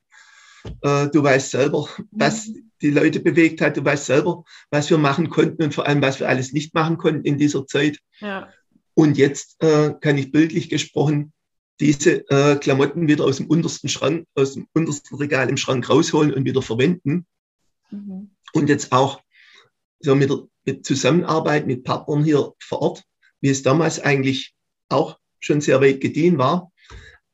Äh, 0.82 1.08
du 1.10 1.24
weißt 1.24 1.52
selber, 1.52 1.88
was 2.12 2.48
mhm. 2.48 2.72
die 2.82 2.92
Leute 2.92 3.20
bewegt 3.20 3.62
hat. 3.62 3.78
Du 3.78 3.86
weißt 3.86 4.06
selber, 4.06 4.44
was 4.70 4.90
wir 4.90 4.98
machen 4.98 5.30
konnten 5.30 5.64
und 5.64 5.74
vor 5.74 5.88
allem, 5.88 6.02
was 6.02 6.20
wir 6.20 6.30
alles 6.30 6.54
nicht 6.54 6.74
machen 6.74 6.98
konnten 6.98 7.26
in 7.26 7.38
dieser 7.38 7.66
Zeit. 7.68 8.00
Ja. 8.20 8.50
Und 8.94 9.18
jetzt 9.18 9.62
äh, 9.64 9.94
kann 10.00 10.18
ich 10.18 10.32
bildlich 10.32 10.70
gesprochen 10.70 11.34
diese 11.80 12.30
äh, 12.30 12.58
Klamotten 12.58 13.08
wieder 13.08 13.26
aus 13.26 13.38
dem 13.38 13.48
untersten 13.48 13.90
Schrank, 13.90 14.28
aus 14.36 14.54
dem 14.54 14.68
untersten 14.74 15.18
Regal 15.18 15.50
im 15.50 15.58
Schrank 15.58 15.90
rausholen 15.90 16.32
und 16.34 16.46
wieder 16.46 16.62
verwenden. 16.62 17.26
Mhm. 17.90 18.30
Und 18.54 18.70
jetzt 18.70 18.92
auch 18.92 19.22
so 20.00 20.16
mit, 20.16 20.30
der, 20.30 20.44
mit 20.66 20.86
Zusammenarbeit 20.86 21.66
mit 21.66 21.84
Partnern 21.84 22.24
hier 22.24 22.54
vor 22.60 22.82
Ort, 22.82 23.04
wie 23.40 23.50
es 23.50 23.64
damals 23.64 24.00
eigentlich 24.00 24.54
auch 24.90 25.18
schon 25.40 25.62
sehr 25.62 25.82
weit 25.82 26.02
gediehen 26.02 26.38
war, 26.38 26.72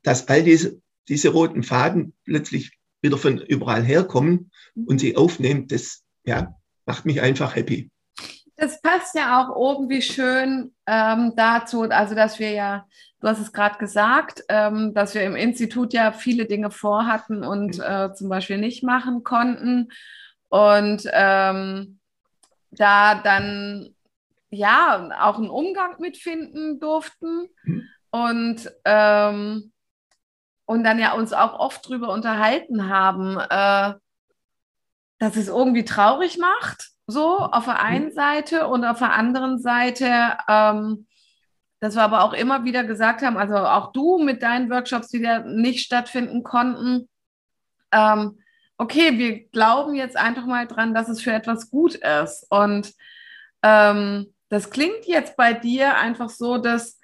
dass 0.04 0.30
all 0.30 0.44
diese, 0.44 0.82
diese 1.10 1.30
roten 1.30 1.64
Faden 1.64 2.14
plötzlich 2.24 2.77
wieder 3.08 3.18
von 3.18 3.40
überall 3.40 3.84
herkommen 3.84 4.52
und 4.76 5.00
sie 5.00 5.16
aufnehmen, 5.16 5.68
das 5.68 6.04
ja, 6.26 6.56
macht 6.86 7.06
mich 7.06 7.22
einfach 7.22 7.56
happy. 7.56 7.90
Das 8.56 8.82
passt 8.82 9.16
ja 9.16 9.40
auch 9.40 9.56
irgendwie 9.56 10.02
schön 10.02 10.74
ähm, 10.88 11.34
dazu, 11.36 11.84
also 11.84 12.16
dass 12.16 12.40
wir 12.40 12.52
ja, 12.52 12.88
du 13.22 13.28
hast 13.28 13.40
es 13.40 13.54
gerade 13.54 13.78
gesagt, 13.78 14.44
ähm, 14.50 14.94
dass 14.94 15.14
wir 15.14 15.24
im 15.24 15.36
Institut 15.36 15.94
ja 15.94 16.12
viele 16.12 16.46
Dinge 16.46 16.72
vorhatten 16.72 17.44
und 17.44 17.80
äh, 17.80 18.14
zum 18.14 18.30
Beispiel 18.30 18.58
nicht 18.58 18.84
machen 18.84 19.24
konnten. 19.24 19.90
Und 20.50 21.04
ähm, 21.12 22.00
da 22.72 23.16
dann 23.16 23.94
ja 24.50 25.10
auch 25.22 25.38
einen 25.38 25.50
Umgang 25.50 26.00
mitfinden 26.00 26.80
durften. 26.80 27.50
Mhm. 27.64 27.84
Und 28.10 28.72
ähm, 28.86 29.72
und 30.68 30.84
dann 30.84 31.00
ja 31.00 31.14
uns 31.14 31.34
auch 31.34 31.58
oft 31.58 31.88
drüber 31.88 32.12
unterhalten 32.12 32.90
haben, 32.90 33.38
äh, 33.38 33.94
dass 35.18 35.36
es 35.36 35.48
irgendwie 35.48 35.86
traurig 35.86 36.38
macht, 36.38 36.90
so 37.08 37.38
auf 37.40 37.66
der 37.66 37.82
einen 37.82 38.12
Seite 38.12 38.68
und 38.68 38.84
auf 38.86 39.00
der 39.00 39.14
anderen 39.14 39.60
Seite, 39.60 40.38
ähm, 40.48 41.08
dass 41.80 41.96
wir 41.96 42.04
aber 42.04 42.24
auch 42.24 42.34
immer 42.34 42.66
wieder 42.66 42.84
gesagt 42.84 43.22
haben, 43.22 43.38
also 43.38 43.56
auch 43.56 43.94
du 43.94 44.18
mit 44.20 44.44
deinen 44.44 44.70
Workshops, 44.70 45.08
die 45.08 45.20
ja 45.20 45.40
nicht 45.40 45.86
stattfinden 45.86 46.44
konnten, 46.44 47.08
ähm, 47.94 48.40
okay, 48.78 49.18
wir 49.18 49.48
glauben 49.48 49.96
jetzt 49.96 50.18
einfach 50.18 50.46
mal 50.46 50.68
dran, 50.68 50.94
dass 50.94 51.08
es 51.08 51.22
für 51.22 51.32
etwas 51.32 51.72
gut 51.72 51.96
ist. 51.96 52.46
Und 52.50 52.94
ähm, 53.64 54.34
das 54.50 54.70
klingt 54.70 55.06
jetzt 55.06 55.38
bei 55.38 55.54
dir 55.54 55.96
einfach 55.96 56.30
so, 56.30 56.58
dass 56.58 56.97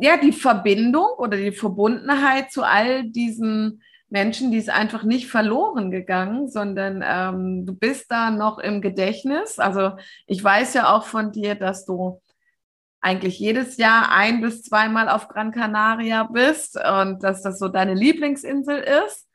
ja, 0.00 0.16
die 0.16 0.32
Verbindung 0.32 1.08
oder 1.18 1.36
die 1.36 1.52
Verbundenheit 1.52 2.50
zu 2.50 2.62
all 2.64 3.04
diesen 3.04 3.82
Menschen, 4.08 4.50
die 4.50 4.58
ist 4.58 4.70
einfach 4.70 5.02
nicht 5.02 5.28
verloren 5.28 5.90
gegangen, 5.90 6.48
sondern 6.48 7.02
ähm, 7.04 7.66
du 7.66 7.74
bist 7.74 8.10
da 8.10 8.30
noch 8.30 8.58
im 8.58 8.80
Gedächtnis. 8.80 9.58
Also 9.58 9.92
ich 10.26 10.42
weiß 10.42 10.74
ja 10.74 10.94
auch 10.94 11.04
von 11.04 11.32
dir, 11.32 11.54
dass 11.54 11.84
du 11.84 12.20
eigentlich 13.00 13.38
jedes 13.38 13.76
Jahr 13.76 14.10
ein 14.10 14.40
bis 14.40 14.62
zweimal 14.62 15.08
auf 15.08 15.28
Gran 15.28 15.52
Canaria 15.52 16.24
bist 16.24 16.76
und 16.76 17.22
dass 17.22 17.42
das 17.42 17.58
so 17.58 17.68
deine 17.68 17.94
Lieblingsinsel 17.94 18.78
ist 19.04 19.28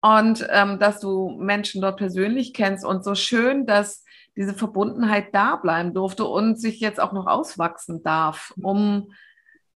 und 0.00 0.46
ähm, 0.50 0.78
dass 0.78 1.00
du 1.00 1.36
Menschen 1.38 1.82
dort 1.82 1.98
persönlich 1.98 2.54
kennst 2.54 2.84
und 2.84 3.04
so 3.04 3.14
schön, 3.14 3.66
dass 3.66 4.04
diese 4.36 4.54
Verbundenheit 4.54 5.34
da 5.34 5.56
bleiben 5.56 5.94
durfte 5.94 6.24
und 6.24 6.60
sich 6.60 6.80
jetzt 6.80 7.00
auch 7.00 7.12
noch 7.12 7.26
auswachsen 7.26 8.02
darf, 8.02 8.54
um 8.62 9.12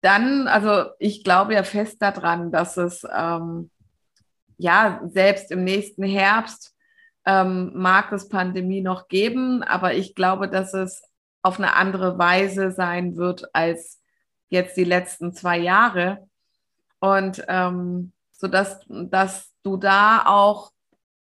dann, 0.03 0.49
also 0.49 0.91
ich 0.99 1.25
glaube 1.25 1.55
ja 1.55 1.63
fest 1.63 2.03
daran, 2.03 2.51
dass 2.53 2.77
es 2.77 3.07
ähm, 3.11 3.71
ja 4.59 5.01
selbst 5.07 5.51
im 5.51 5.65
nächsten 5.65 6.03
Herbst 6.03 6.75
ähm, 7.25 7.73
mag 7.75 8.13
es 8.13 8.29
Pandemie 8.29 8.83
noch 8.83 9.09
geben, 9.09 9.63
aber 9.63 9.95
ich 9.95 10.15
glaube, 10.15 10.49
dass 10.49 10.75
es 10.75 11.03
auf 11.43 11.59
eine 11.59 11.75
andere 11.75 12.19
Weise 12.19 12.73
sein 12.73 13.17
wird 13.17 13.55
als 13.55 14.01
jetzt 14.49 14.77
die 14.77 14.85
letzten 14.85 15.33
zwei 15.33 15.59
Jahre. 15.59 16.29
Und 16.99 17.45
ähm, 17.49 18.13
so 18.33 18.49
dass, 18.49 18.81
dass 18.89 19.53
du 19.63 19.77
da 19.77 20.25
auch 20.27 20.73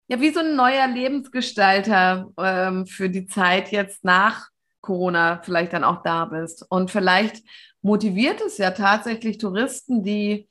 ja 0.09 0.19
wie 0.19 0.31
so 0.31 0.41
ein 0.41 0.55
neuer 0.55 0.87
Lebensgestalter 0.87 2.29
ähm, 2.37 2.85
für 2.85 3.09
die 3.09 3.27
Zeit 3.27 3.71
jetzt 3.71 4.03
nach 4.03 4.49
Corona 4.87 5.41
vielleicht 5.43 5.73
dann 5.73 5.83
auch 5.83 6.01
da 6.01 6.25
bist. 6.25 6.65
Und 6.69 6.89
vielleicht 6.89 7.43
motiviert 7.81 8.41
es 8.41 8.57
ja 8.57 8.71
tatsächlich 8.71 9.37
Touristen, 9.37 10.01
die, 10.01 10.49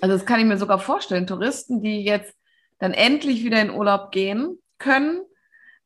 also 0.00 0.16
das 0.16 0.24
kann 0.24 0.40
ich 0.40 0.46
mir 0.46 0.56
sogar 0.56 0.78
vorstellen, 0.78 1.26
Touristen, 1.26 1.82
die 1.82 2.02
jetzt 2.02 2.34
dann 2.78 2.92
endlich 2.92 3.44
wieder 3.44 3.60
in 3.60 3.70
Urlaub 3.70 4.10
gehen 4.10 4.58
können, 4.78 5.20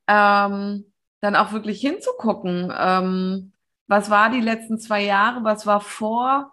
ähm, 0.07 0.93
dann 1.21 1.37
auch 1.37 1.53
wirklich 1.53 1.81
hinzugucken, 1.81 2.73
ähm, 2.79 3.53
was 3.89 4.11
war 4.11 4.31
die 4.31 4.41
letzten 4.41 4.79
zwei 4.79 5.03
Jahre, 5.03 5.43
was 5.43 5.67
war 5.67 5.81
vor 5.81 6.53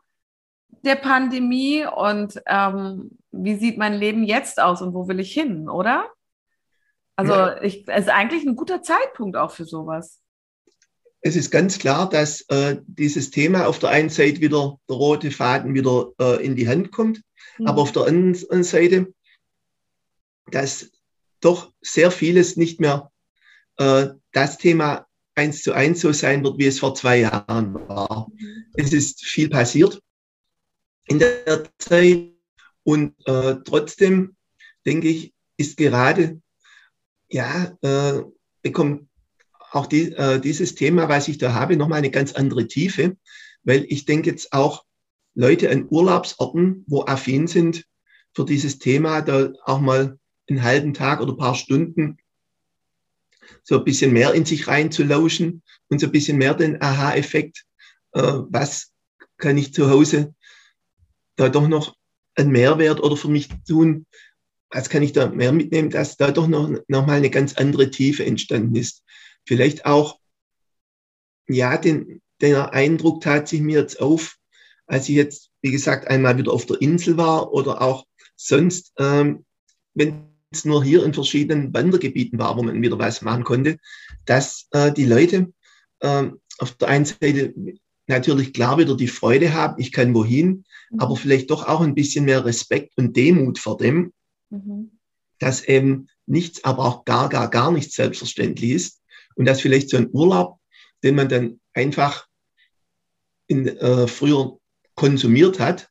der 0.83 0.95
Pandemie 0.95 1.85
und 1.85 2.41
ähm, 2.47 3.11
wie 3.31 3.55
sieht 3.55 3.77
mein 3.77 3.93
Leben 3.93 4.23
jetzt 4.23 4.59
aus 4.59 4.81
und 4.81 4.93
wo 4.93 5.07
will 5.07 5.19
ich 5.19 5.31
hin, 5.31 5.69
oder? 5.69 6.09
Also 7.15 7.33
ja. 7.33 7.61
ich, 7.61 7.87
es 7.87 8.05
ist 8.05 8.09
eigentlich 8.09 8.45
ein 8.45 8.55
guter 8.55 8.81
Zeitpunkt 8.81 9.37
auch 9.37 9.51
für 9.51 9.65
sowas. 9.65 10.21
Es 11.25 11.35
ist 11.35 11.49
ganz 11.49 11.79
klar, 11.79 12.07
dass 12.07 12.41
äh, 12.49 12.77
dieses 12.85 13.31
Thema 13.31 13.65
auf 13.65 13.79
der 13.79 13.89
einen 13.89 14.09
Seite 14.09 14.41
wieder 14.41 14.79
der 14.87 14.95
rote 14.95 15.31
Faden 15.31 15.73
wieder 15.73 16.11
äh, 16.21 16.45
in 16.45 16.55
die 16.55 16.67
Hand 16.67 16.91
kommt, 16.91 17.23
mhm. 17.57 17.65
aber 17.65 17.81
auf 17.81 17.91
der 17.91 18.03
anderen 18.03 18.63
Seite, 18.63 19.11
dass 20.51 20.91
doch 21.39 21.73
sehr 21.81 22.11
vieles 22.11 22.57
nicht 22.57 22.79
mehr 22.79 23.11
äh, 23.77 24.09
das 24.33 24.59
Thema 24.59 25.07
eins 25.33 25.63
zu 25.63 25.73
eins 25.73 26.01
so 26.01 26.13
sein 26.13 26.43
wird, 26.43 26.59
wie 26.59 26.67
es 26.67 26.77
vor 26.77 26.93
zwei 26.93 27.21
Jahren 27.21 27.73
war. 27.73 28.27
Mhm. 28.31 28.65
Es 28.75 28.93
ist 28.93 29.25
viel 29.25 29.49
passiert 29.49 29.99
in 31.07 31.17
der 31.17 31.67
Zeit 31.79 32.33
und 32.83 33.15
äh, 33.25 33.55
trotzdem 33.65 34.35
denke 34.85 35.07
ich, 35.07 35.33
ist 35.57 35.77
gerade, 35.77 36.39
ja, 37.29 37.75
äh, 37.81 38.21
bekommt 38.61 39.09
auch 39.75 39.87
die, 39.87 40.13
äh, 40.13 40.39
dieses 40.39 40.75
Thema, 40.75 41.09
was 41.09 41.27
ich 41.27 41.37
da 41.37 41.53
habe, 41.53 41.75
nochmal 41.75 41.99
eine 41.99 42.11
ganz 42.11 42.33
andere 42.33 42.67
Tiefe, 42.67 43.17
weil 43.63 43.85
ich 43.89 44.05
denke 44.05 44.29
jetzt 44.29 44.53
auch 44.53 44.85
Leute 45.33 45.69
an 45.69 45.87
Urlaubsorten, 45.89 46.85
wo 46.87 47.03
affin 47.03 47.47
sind 47.47 47.85
für 48.33 48.45
dieses 48.45 48.79
Thema, 48.79 49.21
da 49.21 49.51
auch 49.65 49.79
mal 49.79 50.17
einen 50.49 50.63
halben 50.63 50.93
Tag 50.93 51.21
oder 51.21 51.35
paar 51.35 51.55
Stunden 51.55 52.17
so 53.63 53.77
ein 53.77 53.83
bisschen 53.83 54.13
mehr 54.13 54.33
in 54.33 54.45
sich 54.45 54.67
reinzulauschen 54.67 55.61
und 55.89 55.99
so 55.99 56.07
ein 56.07 56.11
bisschen 56.11 56.37
mehr 56.37 56.53
den 56.53 56.81
Aha-Effekt, 56.81 57.65
äh, 58.13 58.21
was 58.21 58.91
kann 59.37 59.57
ich 59.57 59.73
zu 59.73 59.89
Hause 59.89 60.33
da 61.35 61.49
doch 61.49 61.67
noch 61.67 61.95
einen 62.35 62.51
Mehrwert 62.51 63.01
oder 63.01 63.17
für 63.17 63.27
mich 63.27 63.49
tun, 63.67 64.05
was 64.69 64.89
kann 64.89 65.03
ich 65.03 65.11
da 65.11 65.27
mehr 65.27 65.51
mitnehmen, 65.51 65.89
dass 65.89 66.17
da 66.17 66.31
doch 66.31 66.47
noch, 66.47 66.69
noch 66.87 67.05
mal 67.05 67.17
eine 67.17 67.29
ganz 67.29 67.55
andere 67.55 67.91
Tiefe 67.91 68.25
entstanden 68.25 68.75
ist. 68.75 69.03
Vielleicht 69.45 69.85
auch, 69.85 70.19
ja, 71.47 71.77
den, 71.77 72.21
der 72.41 72.73
Eindruck 72.73 73.21
tat 73.21 73.47
sich 73.47 73.61
mir 73.61 73.79
jetzt 73.79 73.99
auf, 74.01 74.37
als 74.87 75.09
ich 75.09 75.15
jetzt, 75.15 75.51
wie 75.61 75.71
gesagt, 75.71 76.07
einmal 76.07 76.37
wieder 76.37 76.51
auf 76.51 76.65
der 76.65 76.81
Insel 76.81 77.17
war 77.17 77.53
oder 77.53 77.81
auch 77.81 78.05
sonst, 78.35 78.93
ähm, 78.97 79.45
wenn 79.93 80.25
es 80.51 80.65
nur 80.65 80.83
hier 80.83 81.03
in 81.03 81.13
verschiedenen 81.13 81.73
Wandergebieten 81.73 82.39
war, 82.39 82.57
wo 82.57 82.63
man 82.63 82.81
wieder 82.81 82.99
was 82.99 83.21
machen 83.21 83.43
konnte, 83.43 83.77
dass 84.25 84.67
äh, 84.71 84.91
die 84.91 85.05
Leute 85.05 85.53
äh, 85.99 86.29
auf 86.59 86.71
der 86.77 86.87
einen 86.87 87.05
Seite 87.05 87.53
natürlich 88.07 88.53
klar 88.53 88.77
wieder 88.77 88.95
die 88.95 89.07
Freude 89.07 89.53
haben, 89.53 89.79
ich 89.79 89.91
kann 89.91 90.13
wohin, 90.13 90.65
mhm. 90.91 90.99
aber 90.99 91.15
vielleicht 91.15 91.49
doch 91.49 91.67
auch 91.67 91.81
ein 91.81 91.95
bisschen 91.95 92.25
mehr 92.25 92.45
Respekt 92.45 92.97
und 92.97 93.15
Demut 93.15 93.59
vor 93.59 93.77
dem, 93.77 94.13
mhm. 94.49 94.91
dass 95.39 95.63
eben 95.63 96.07
nichts, 96.27 96.63
aber 96.63 96.85
auch 96.85 97.05
gar, 97.05 97.29
gar, 97.29 97.49
gar 97.49 97.71
nichts 97.71 97.95
selbstverständlich 97.95 98.71
ist 98.71 99.01
und 99.35 99.45
dass 99.45 99.61
vielleicht 99.61 99.89
so 99.89 99.97
ein 99.97 100.09
Urlaub, 100.11 100.59
den 101.03 101.15
man 101.15 101.29
dann 101.29 101.59
einfach 101.73 102.27
in, 103.47 103.67
äh, 103.67 104.07
früher 104.07 104.57
konsumiert 104.95 105.59
hat, 105.59 105.89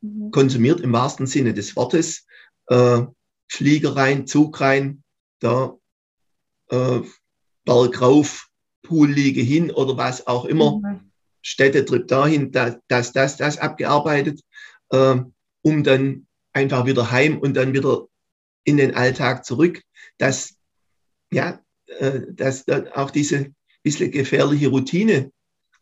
mhm. 0.00 0.30
konsumiert 0.30 0.80
im 0.80 0.92
wahrsten 0.92 1.26
Sinne 1.26 1.54
des 1.54 1.74
Wortes, 1.76 2.26
äh, 2.68 3.02
Flieger 3.48 3.96
rein, 3.96 4.26
Zug 4.26 4.60
rein, 4.60 5.02
da 5.40 5.76
äh, 6.70 7.00
Berg 7.64 8.00
rauf, 8.00 8.48
Poolliege 8.82 9.42
hin 9.42 9.70
oder 9.70 9.96
was 9.96 10.26
auch 10.26 10.44
immer. 10.44 10.78
Mhm. 10.78 11.12
Städtetrip 11.42 12.06
dahin, 12.08 12.52
das, 12.52 12.76
das, 12.88 13.12
das, 13.12 13.36
das 13.36 13.58
abgearbeitet, 13.58 14.40
äh, 14.90 15.16
um 15.62 15.84
dann 15.84 16.26
einfach 16.52 16.86
wieder 16.86 17.10
heim 17.10 17.38
und 17.38 17.54
dann 17.54 17.72
wieder 17.72 18.06
in 18.64 18.76
den 18.76 18.94
Alltag 18.94 19.44
zurück, 19.44 19.82
dass, 20.18 20.54
ja, 21.32 21.60
dass 22.30 22.64
da 22.64 22.84
auch 22.94 23.10
diese 23.10 23.52
bisschen 23.82 24.10
gefährliche 24.10 24.68
Routine 24.68 25.32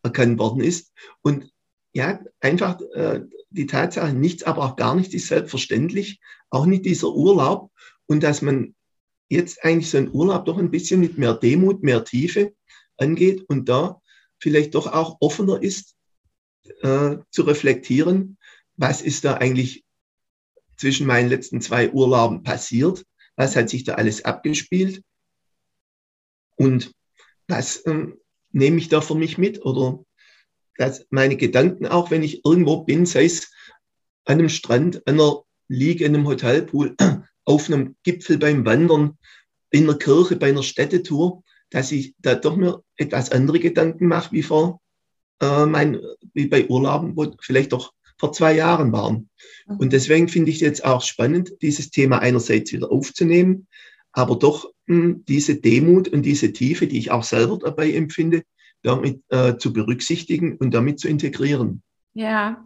erkannt 0.03 0.39
worden 0.39 0.63
ist. 0.63 0.93
Und 1.23 1.51
ja, 1.93 2.21
einfach 2.41 2.81
äh, 2.95 3.23
die 3.51 3.67
Tatsache, 3.67 4.13
nichts, 4.13 4.45
aber 4.45 4.65
auch 4.65 4.77
gar 4.77 4.95
nicht 4.95 5.13
ist 5.13 5.29
selbstverständlich, 5.29 6.21
auch 6.51 6.67
nicht 6.67 6.85
dieser 6.85 7.13
Urlaub. 7.13 7.71
Und 8.07 8.23
dass 8.23 8.43
man 8.43 8.75
jetzt 9.29 9.65
eigentlich 9.65 9.91
so 9.91 9.99
einen 9.99 10.13
Urlaub 10.13 10.45
doch 10.45 10.59
ein 10.59 10.71
bisschen 10.71 11.01
mit 11.01 11.19
mehr 11.19 11.35
Demut, 11.35 11.83
mehr 11.83 12.05
Tiefe 12.05 12.55
angeht 12.97 13.45
und 13.49 13.69
da 13.69 14.01
vielleicht 14.39 14.75
doch 14.75 14.87
auch 14.87 15.19
offener 15.21 15.63
ist, 15.63 15.97
äh, 16.83 17.17
zu 17.31 17.43
reflektieren, 17.43 18.39
was 18.77 19.03
ist 19.03 19.25
da 19.25 19.35
eigentlich 19.35 19.85
zwischen 20.77 21.07
meinen 21.07 21.29
letzten 21.29 21.61
zwei 21.61 21.91
Urlauben 21.91 22.43
passiert, 22.43 23.05
was 23.37 23.55
hat 23.57 23.69
sich 23.69 23.85
da 23.85 23.95
alles 23.95 24.25
abgespielt 24.25 25.03
und 26.61 26.93
was 27.49 27.87
ähm, 27.87 28.19
nehme 28.53 28.77
ich 28.77 28.91
da 28.91 29.01
für 29.01 29.15
mich 29.15 29.39
mit 29.39 29.65
oder 29.65 30.05
dass 30.77 31.07
meine 31.09 31.39
Gedanken 31.39 31.87
auch, 31.87 32.11
wenn 32.11 32.23
ich 32.23 32.45
irgendwo 32.45 32.85
bin, 32.85 33.07
sei 33.07 33.25
es 33.25 33.51
an 34.27 34.39
einem 34.39 34.51
Strand, 34.51 35.07
an 35.07 35.15
einer 35.15 35.43
Liege, 35.69 36.05
in 36.05 36.15
einem 36.15 36.27
Hotelpool, 36.27 36.97
auf 37.47 37.69
einem 37.69 37.97
Gipfel 38.03 38.37
beim 38.37 38.67
Wandern, 38.67 39.17
in 39.71 39.85
einer 39.85 39.97
Kirche, 39.97 40.37
bei 40.37 40.51
einer 40.51 40.63
Städtetour, 40.63 41.43
dass 41.71 41.93
ich 41.93 42.15
da 42.19 42.35
doch 42.35 42.57
mir 42.57 42.83
etwas 42.97 43.33
andere 43.33 43.59
Gedanken 43.59 44.07
mache, 44.07 44.33
wie 44.33 44.43
vor 44.43 44.83
äh, 45.41 45.65
mein, 45.65 45.99
wie 46.35 46.47
bei 46.47 46.67
Urlauben, 46.67 47.17
wo 47.17 47.35
vielleicht 47.41 47.73
doch 47.73 47.95
vor 48.19 48.33
zwei 48.33 48.53
Jahren 48.53 48.93
waren. 48.93 49.31
Mhm. 49.67 49.77
Und 49.79 49.93
deswegen 49.95 50.29
finde 50.29 50.51
ich 50.51 50.61
jetzt 50.61 50.85
auch 50.85 51.01
spannend, 51.01 51.53
dieses 51.63 51.91
Thema 51.91 52.19
einerseits 52.19 52.71
wieder 52.71 52.93
aufzunehmen, 52.93 53.67
aber 54.13 54.37
doch 54.37 54.71
mh, 54.87 55.21
diese 55.29 55.57
Demut 55.61 56.09
und 56.09 56.23
diese 56.23 56.53
Tiefe, 56.53 56.87
die 56.87 56.99
ich 56.99 57.11
auch 57.11 57.23
selber 57.23 57.59
dabei 57.59 57.93
empfinde, 57.93 58.43
damit 58.83 59.23
äh, 59.29 59.57
zu 59.57 59.73
berücksichtigen 59.73 60.57
und 60.57 60.73
damit 60.73 61.01
zu 61.01 61.09
integrieren. 61.09 61.83
Ja, 62.15 62.65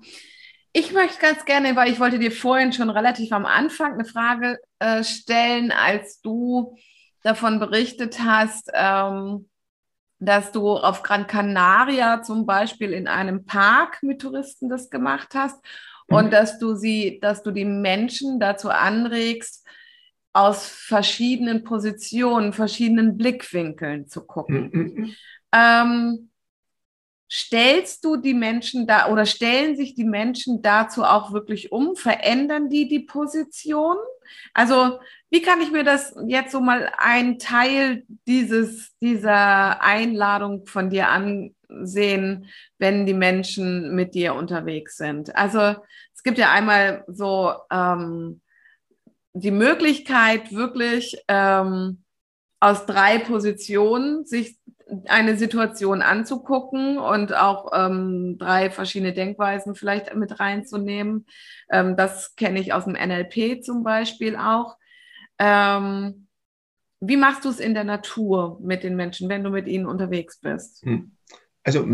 ich 0.72 0.92
möchte 0.92 1.20
ganz 1.20 1.44
gerne, 1.44 1.76
weil 1.76 1.92
ich 1.92 2.00
wollte 2.00 2.18
dir 2.18 2.32
vorhin 2.32 2.72
schon 2.72 2.90
relativ 2.90 3.32
am 3.32 3.46
Anfang 3.46 3.94
eine 3.94 4.04
Frage 4.04 4.58
äh, 4.78 5.04
stellen, 5.04 5.70
als 5.70 6.20
du 6.20 6.76
davon 7.22 7.58
berichtet 7.58 8.18
hast, 8.20 8.70
ähm, 8.74 9.48
dass 10.18 10.52
du 10.52 10.76
auf 10.76 11.02
Gran 11.02 11.26
Canaria 11.26 12.22
zum 12.22 12.46
Beispiel 12.46 12.92
in 12.92 13.08
einem 13.08 13.44
Park 13.44 14.02
mit 14.02 14.20
Touristen 14.20 14.68
das 14.68 14.90
gemacht 14.90 15.34
hast 15.34 15.56
und 16.08 16.26
mhm. 16.26 16.30
dass 16.30 16.58
du 16.58 16.74
sie, 16.74 17.18
dass 17.20 17.42
du 17.42 17.50
die 17.50 17.64
Menschen 17.64 18.40
dazu 18.40 18.70
anregst, 18.70 19.64
aus 20.34 20.66
verschiedenen 20.66 21.64
Positionen, 21.64 22.52
verschiedenen 22.52 23.16
Blickwinkeln 23.16 24.08
zu 24.08 24.26
gucken. 24.26 24.70
Mhm. 24.72 24.80
mhm. 24.82 25.14
Ähm, 25.56 26.30
stellst 27.30 28.04
du 28.04 28.16
die 28.16 28.34
Menschen 28.34 28.86
da 28.86 29.08
oder 29.08 29.26
stellen 29.26 29.76
sich 29.76 29.94
die 29.94 30.04
Menschen 30.04 30.60
dazu 30.60 31.04
auch 31.04 31.32
wirklich 31.32 31.72
um? 31.72 31.96
Verändern 31.96 32.68
die 32.68 32.88
die 32.88 33.00
Position? 33.00 33.96
Also 34.52 34.98
wie 35.30 35.42
kann 35.42 35.60
ich 35.60 35.70
mir 35.70 35.84
das 35.84 36.14
jetzt 36.26 36.52
so 36.52 36.60
mal 36.60 36.92
ein 36.98 37.38
Teil 37.38 38.04
dieses, 38.26 38.96
dieser 39.00 39.82
Einladung 39.82 40.66
von 40.66 40.90
dir 40.90 41.08
ansehen, 41.08 42.46
wenn 42.78 43.06
die 43.06 43.14
Menschen 43.14 43.94
mit 43.94 44.14
dir 44.14 44.34
unterwegs 44.34 44.96
sind? 44.96 45.34
Also 45.36 45.76
es 46.14 46.22
gibt 46.22 46.38
ja 46.38 46.52
einmal 46.52 47.04
so 47.08 47.52
ähm, 47.70 48.40
die 49.34 49.50
Möglichkeit, 49.50 50.52
wirklich 50.52 51.16
ähm, 51.28 52.04
aus 52.60 52.86
drei 52.86 53.18
Positionen 53.18 54.24
sich 54.24 54.58
eine 55.06 55.36
Situation 55.36 56.02
anzugucken 56.02 56.98
und 56.98 57.34
auch 57.34 57.70
ähm, 57.74 58.36
drei 58.38 58.70
verschiedene 58.70 59.12
Denkweisen 59.12 59.74
vielleicht 59.74 60.14
mit 60.14 60.38
reinzunehmen. 60.40 61.26
Ähm, 61.70 61.96
das 61.96 62.36
kenne 62.36 62.60
ich 62.60 62.72
aus 62.72 62.84
dem 62.84 62.94
NLP 62.94 63.62
zum 63.62 63.82
Beispiel 63.82 64.36
auch. 64.36 64.76
Ähm, 65.38 66.28
wie 67.00 67.16
machst 67.16 67.44
du 67.44 67.48
es 67.48 67.60
in 67.60 67.74
der 67.74 67.84
Natur 67.84 68.58
mit 68.62 68.84
den 68.84 68.94
Menschen, 68.96 69.28
wenn 69.28 69.42
du 69.42 69.50
mit 69.50 69.66
ihnen 69.66 69.86
unterwegs 69.86 70.38
bist? 70.38 70.82
Hm. 70.84 71.12
Also 71.64 71.86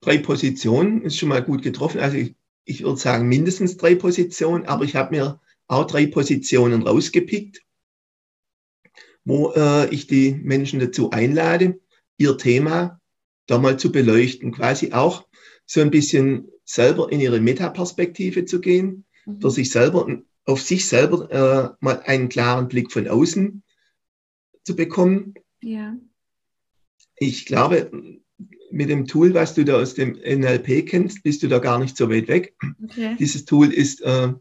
drei 0.00 0.18
Positionen 0.18 1.02
ist 1.02 1.16
schon 1.18 1.28
mal 1.28 1.42
gut 1.42 1.62
getroffen. 1.62 2.00
Also 2.00 2.16
ich, 2.16 2.36
ich 2.64 2.84
würde 2.84 2.98
sagen 2.98 3.28
mindestens 3.28 3.76
drei 3.76 3.94
Positionen, 3.94 4.66
aber 4.66 4.84
ich 4.84 4.94
habe 4.96 5.16
mir 5.16 5.40
auch 5.68 5.86
drei 5.86 6.06
Positionen 6.06 6.82
rausgepickt, 6.82 7.62
wo 9.24 9.52
äh, 9.52 9.88
ich 9.94 10.06
die 10.06 10.32
Menschen 10.32 10.80
dazu 10.80 11.10
einlade, 11.10 11.78
ihr 12.16 12.36
Thema 12.36 13.00
da 13.46 13.58
mal 13.58 13.78
zu 13.78 13.92
beleuchten, 13.92 14.52
quasi 14.52 14.92
auch 14.92 15.26
so 15.66 15.80
ein 15.80 15.90
bisschen 15.90 16.48
selber 16.64 17.10
in 17.10 17.20
ihre 17.20 17.40
Metaperspektive 17.40 18.44
zu 18.44 18.60
gehen, 18.60 19.04
mhm. 19.26 19.40
für 19.40 19.50
sich 19.50 19.70
selber, 19.70 20.06
auf 20.44 20.62
sich 20.62 20.86
selber 20.86 21.30
äh, 21.30 21.76
mal 21.80 22.00
einen 22.04 22.28
klaren 22.28 22.68
Blick 22.68 22.92
von 22.92 23.08
außen 23.08 23.62
zu 24.64 24.76
bekommen. 24.76 25.34
Ja. 25.60 25.96
Ich 27.16 27.46
glaube, 27.46 27.90
mit 28.70 28.90
dem 28.90 29.06
Tool, 29.06 29.34
was 29.34 29.54
du 29.54 29.64
da 29.64 29.76
aus 29.76 29.94
dem 29.94 30.12
NLP 30.12 30.86
kennst, 30.86 31.22
bist 31.22 31.42
du 31.42 31.48
da 31.48 31.58
gar 31.58 31.78
nicht 31.78 31.96
so 31.96 32.10
weit 32.10 32.28
weg. 32.28 32.54
Okay. 32.84 33.16
Dieses 33.18 33.44
Tool 33.44 33.72
ist 33.72 34.02
äh, 34.02 34.32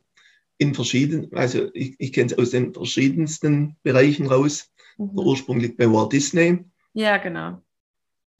in 0.57 0.73
verschiedenen, 0.73 1.33
also 1.33 1.69
ich, 1.73 1.95
ich 1.99 2.13
kenne 2.13 2.31
es 2.31 2.37
aus 2.37 2.51
den 2.51 2.73
verschiedensten 2.73 3.75
Bereichen 3.83 4.27
raus. 4.27 4.71
Mhm. 4.97 5.11
Ursprünglich 5.13 5.77
bei 5.77 5.91
Walt 5.91 6.11
Disney. 6.11 6.65
Ja, 6.93 7.17
genau. 7.17 7.61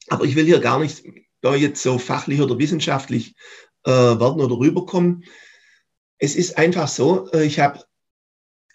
Aber 0.08 0.24
ich 0.24 0.34
will 0.34 0.46
hier 0.46 0.60
gar 0.60 0.80
nicht 0.80 1.04
da 1.40 1.54
jetzt 1.54 1.82
so 1.82 1.98
fachlich 1.98 2.40
oder 2.40 2.58
wissenschaftlich 2.58 3.34
äh, 3.84 3.90
werden 3.90 4.40
oder 4.40 4.58
rüberkommen. 4.58 5.24
Es 6.18 6.34
ist 6.34 6.58
einfach 6.58 6.88
so, 6.88 7.30
äh, 7.30 7.44
ich 7.44 7.60
habe 7.60 7.84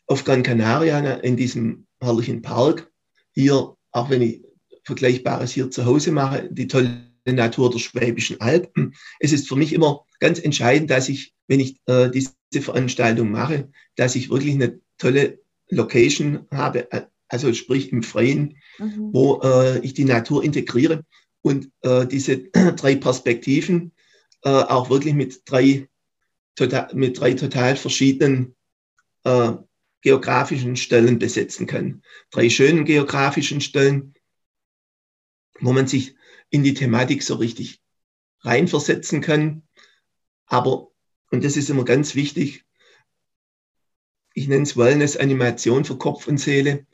auf 0.08 0.24
Gran 0.24 0.44
Canaria 0.44 1.00
in 1.16 1.36
diesem 1.36 1.88
herrlichen 2.00 2.42
Park 2.42 2.92
hier, 3.32 3.76
auch 3.92 4.10
wenn 4.10 4.22
ich 4.22 4.44
Vergleichbares 4.84 5.52
hier 5.52 5.72
zu 5.72 5.86
Hause 5.86 6.12
mache, 6.12 6.50
die 6.52 6.68
tolle 6.68 7.10
Natur 7.26 7.70
der 7.72 7.80
Schwäbischen 7.80 8.40
Alpen. 8.42 8.94
Es 9.20 9.32
ist 9.32 9.48
für 9.48 9.56
mich 9.56 9.74
immer 9.74 10.06
ganz 10.20 10.40
entscheidend, 10.40 10.90
dass 10.90 11.10
ich, 11.10 11.33
wenn 11.48 11.60
ich 11.60 11.80
äh, 11.88 12.10
diese 12.10 12.34
Veranstaltung 12.62 13.32
mache, 13.32 13.70
dass 13.96 14.16
ich 14.16 14.30
wirklich 14.30 14.54
eine 14.54 14.80
tolle 14.98 15.40
Location 15.70 16.46
habe, 16.52 16.92
äh, 16.92 17.04
also 17.28 17.54
sprich 17.54 17.92
im 17.92 18.04
Freien, 18.04 18.58
mhm. 18.78 19.10
wo 19.14 19.42
äh, 19.42 19.80
ich 19.80 19.94
die 19.94 20.06
Natur 20.06 20.44
integriere 20.44 21.04
und 21.42 21.70
äh, 21.82 22.06
diese 22.06 22.38
drei 22.76 22.96
Perspektiven 22.96 23.92
äh, 24.44 24.50
auch 24.50 24.90
wirklich 24.90 25.14
mit 25.14 25.42
drei, 25.46 25.88
total, 26.56 26.90
mit 26.94 27.20
drei 27.20 27.34
total 27.34 27.76
verschiedenen 27.76 28.56
äh, 29.24 29.54
geografischen 30.02 30.76
Stellen 30.76 31.18
besetzen 31.18 31.66
kann. 31.66 32.04
Drei 32.30 32.50
schönen 32.50 32.86
geografischen 32.86 33.62
Stellen, 33.62 34.14
wo 35.60 35.72
man 35.72 35.88
sich 35.88 36.16
in 36.50 36.64
die 36.64 36.74
Thematik 36.74 37.24
so 37.24 37.36
richtig 37.36 37.82
reinversetzen 38.42 39.22
kann. 39.22 39.64
Aber, 40.46 40.92
und 41.34 41.44
das 41.44 41.58
ist 41.58 41.70
immer 41.70 41.84
ganz 41.84 42.14
wichtig, 42.14 42.64
ich 44.36 44.48
nenne 44.48 44.64
es 44.64 44.78
Wellness-Animation 44.78 45.84
für 45.84 45.98
Kopf 45.98 46.28
und 46.28 46.38
Seele. 46.38 46.86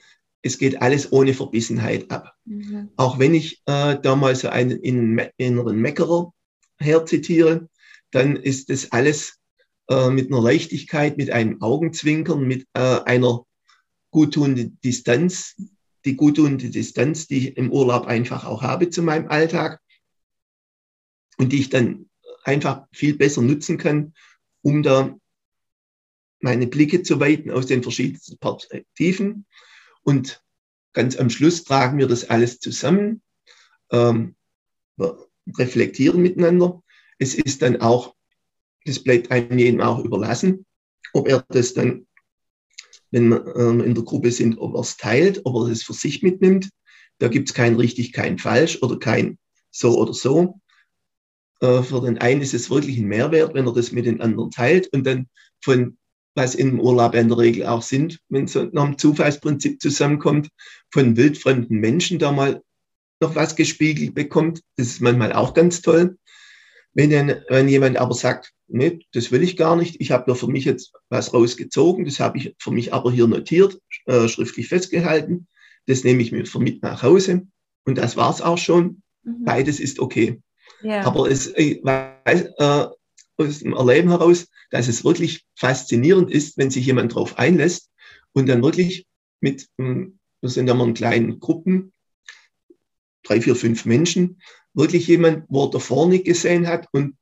Es 0.42 0.58
geht 0.58 0.82
alles 0.82 1.12
ohne 1.12 1.34
Verbissenheit 1.34 2.10
ab. 2.10 2.34
Mhm. 2.46 2.90
Auch 2.96 3.20
wenn 3.20 3.34
ich 3.34 3.62
äh, 3.66 3.98
da 4.02 4.16
mal 4.16 4.36
so 4.36 4.48
einen 4.50 4.80
inneren 4.80 5.82
Meckerer 5.82 6.34
herzitiere, 6.80 7.70
dann 8.12 8.38
ist 8.38 8.70
das 8.70 8.92
alles 8.94 9.40
äh, 9.90 10.10
mit 10.10 10.32
einer 10.32 10.42
Leichtigkeit, 10.42 11.18
mit 11.18 11.32
einem 11.32 11.62
Augenzwinkern, 11.62 12.42
mit 12.42 12.66
äh, 12.74 12.80
einer 12.80 13.46
guttuenden 14.12 14.80
Distanz 14.82 15.56
die 16.06 16.16
die 16.16 16.72
Distanz, 16.72 17.28
die 17.28 17.50
ich 17.50 17.58
im 17.58 17.72
Urlaub 17.72 18.08
einfach 18.08 18.46
auch 18.46 18.62
habe 18.62 18.90
zu 18.90 19.02
meinem 19.04 19.28
Alltag 19.28 19.82
und 21.38 21.52
die 21.52 21.60
ich 21.60 21.70
dann 21.70 22.10
einfach 22.44 22.88
viel 22.92 23.16
besser 23.16 23.42
nutzen 23.42 23.78
kann, 23.78 24.14
um 24.62 24.84
da 24.84 25.16
meine 26.42 26.68
Blicke 26.68 27.04
zu 27.04 27.20
weiten 27.20 27.52
aus 27.52 27.68
den 27.68 27.84
verschiedensten 27.84 28.38
Perspektiven. 28.38 29.46
Und 30.04 30.42
ganz 30.94 31.18
am 31.18 31.30
Schluss 31.30 31.64
tragen 31.64 31.98
wir 31.98 32.08
das 32.08 32.30
alles 32.30 32.60
zusammen, 32.60 33.22
ähm, 33.92 34.36
reflektieren 35.58 36.22
miteinander. 36.22 36.82
Es 37.18 37.36
ist 37.36 37.62
dann 37.62 37.82
auch, 37.82 38.16
das 38.86 39.04
bleibt 39.04 39.32
einem 39.32 39.58
jedem 39.58 39.82
auch 39.82 40.04
überlassen, 40.04 40.66
ob 41.14 41.28
er 41.28 41.46
das 41.50 41.74
dann 41.74 42.08
wenn 43.12 43.30
wir 43.30 43.56
ähm, 43.56 43.82
in 43.82 43.96
der 43.96 44.04
Gruppe 44.04 44.32
sind, 44.32 44.58
ob 44.60 44.76
er 44.76 44.82
es 44.82 44.98
teilt, 44.98 45.42
ob 45.46 45.56
er 45.56 45.72
es 45.72 45.84
für 45.84 45.94
sich 45.94 46.22
mitnimmt. 46.22 46.70
Da 47.18 47.28
gibt 47.28 47.50
es 47.50 47.56
kein 47.56 47.76
richtig, 47.76 48.14
kein 48.14 48.38
falsch 48.38 48.82
oder 48.82 48.98
kein 49.00 49.38
so 49.72 49.98
oder 49.98 50.14
so. 50.14 50.60
Äh, 51.62 51.84
für 51.84 52.02
den 52.02 52.18
einen 52.18 52.42
ist 52.42 52.54
es 52.54 52.70
wirklich 52.70 52.98
ein 52.98 53.08
Mehrwert, 53.08 53.54
wenn 53.54 53.68
er 53.68 53.74
das 53.74 53.92
mit 53.92 54.06
den 54.06 54.22
anderen 54.22 54.52
teilt 54.52 54.88
und 54.94 55.06
dann 55.06 55.28
von 55.62 55.98
was 56.36 56.56
im 56.56 56.80
Urlaub 56.80 57.16
in 57.16 57.28
der 57.28 57.38
Regel 57.38 57.66
auch 57.66 57.82
sind, 57.82 58.20
wenn 58.30 58.46
es 58.46 58.56
nach 58.56 58.86
dem 58.86 58.98
Zufallsprinzip 58.98 59.82
zusammenkommt, 59.82 60.50
von 60.92 61.18
wildfremden 61.18 61.80
Menschen 61.80 62.20
da 62.20 62.32
mal 62.32 62.62
noch 63.20 63.36
was 63.36 63.56
gespiegelt 63.56 64.16
bekommt. 64.16 64.62
Das 64.78 64.88
ist 64.88 65.02
manchmal 65.02 65.34
auch 65.34 65.54
ganz 65.54 65.82
toll. 65.82 66.18
Wenn, 66.94 67.36
wenn 67.50 67.68
jemand 67.68 67.98
aber 67.98 68.14
sagt, 68.14 68.54
nee, 68.68 69.00
das 69.12 69.32
will 69.32 69.44
ich 69.44 69.58
gar 69.58 69.76
nicht, 69.76 70.00
ich 70.00 70.12
habe 70.12 70.26
nur 70.28 70.36
für 70.36 70.48
mich 70.48 70.66
jetzt 70.66 70.94
was 71.10 71.34
rausgezogen, 71.34 72.06
das 72.06 72.20
habe 72.20 72.38
ich 72.38 72.56
für 72.58 72.72
mich 72.72 72.94
aber 72.94 73.12
hier 73.12 73.28
notiert, 73.28 73.80
äh, 74.06 74.28
schriftlich 74.28 74.68
festgehalten, 74.68 75.48
das 75.88 76.04
nehme 76.04 76.22
ich 76.22 76.32
mir 76.32 76.46
für 76.46 76.60
mit 76.60 76.82
nach 76.82 77.04
Hause 77.04 77.48
und 77.86 77.98
das 77.98 78.16
war's 78.16 78.42
auch 78.42 78.58
schon. 78.58 79.02
Mhm. 79.24 79.44
Beides 79.44 79.80
ist 79.80 80.00
okay. 80.00 80.42
Ja. 80.82 81.06
Aber 81.06 81.30
es, 81.30 81.48
ich 81.56 81.84
weiß 81.84 82.42
äh, 82.58 82.88
aus 83.38 83.60
dem 83.60 83.74
Erleben 83.74 84.10
heraus, 84.10 84.48
dass 84.72 84.88
es 84.88 85.04
wirklich 85.04 85.46
faszinierend 85.56 86.32
ist, 86.32 86.58
wenn 86.58 86.72
sich 86.72 86.86
jemand 86.86 87.14
darauf 87.14 87.38
einlässt 87.38 87.90
und 88.34 88.48
dann 88.48 88.64
wirklich 88.64 89.08
mit, 89.42 89.68
hm, 89.78 90.20
wir 90.42 90.50
sind 90.50 90.68
ja 90.68 90.74
mal 90.74 90.88
in 90.88 90.94
kleinen 90.94 91.40
Gruppen, 91.40 91.94
drei, 93.24 93.42
vier, 93.42 93.56
fünf 93.56 93.86
Menschen, 93.86 94.42
wirklich 94.74 95.08
jemand, 95.08 95.46
wo 95.50 95.66
er 95.66 95.72
davor 95.72 96.08
nicht 96.08 96.26
gesehen 96.26 96.68
hat 96.68 96.88
und 96.92 97.16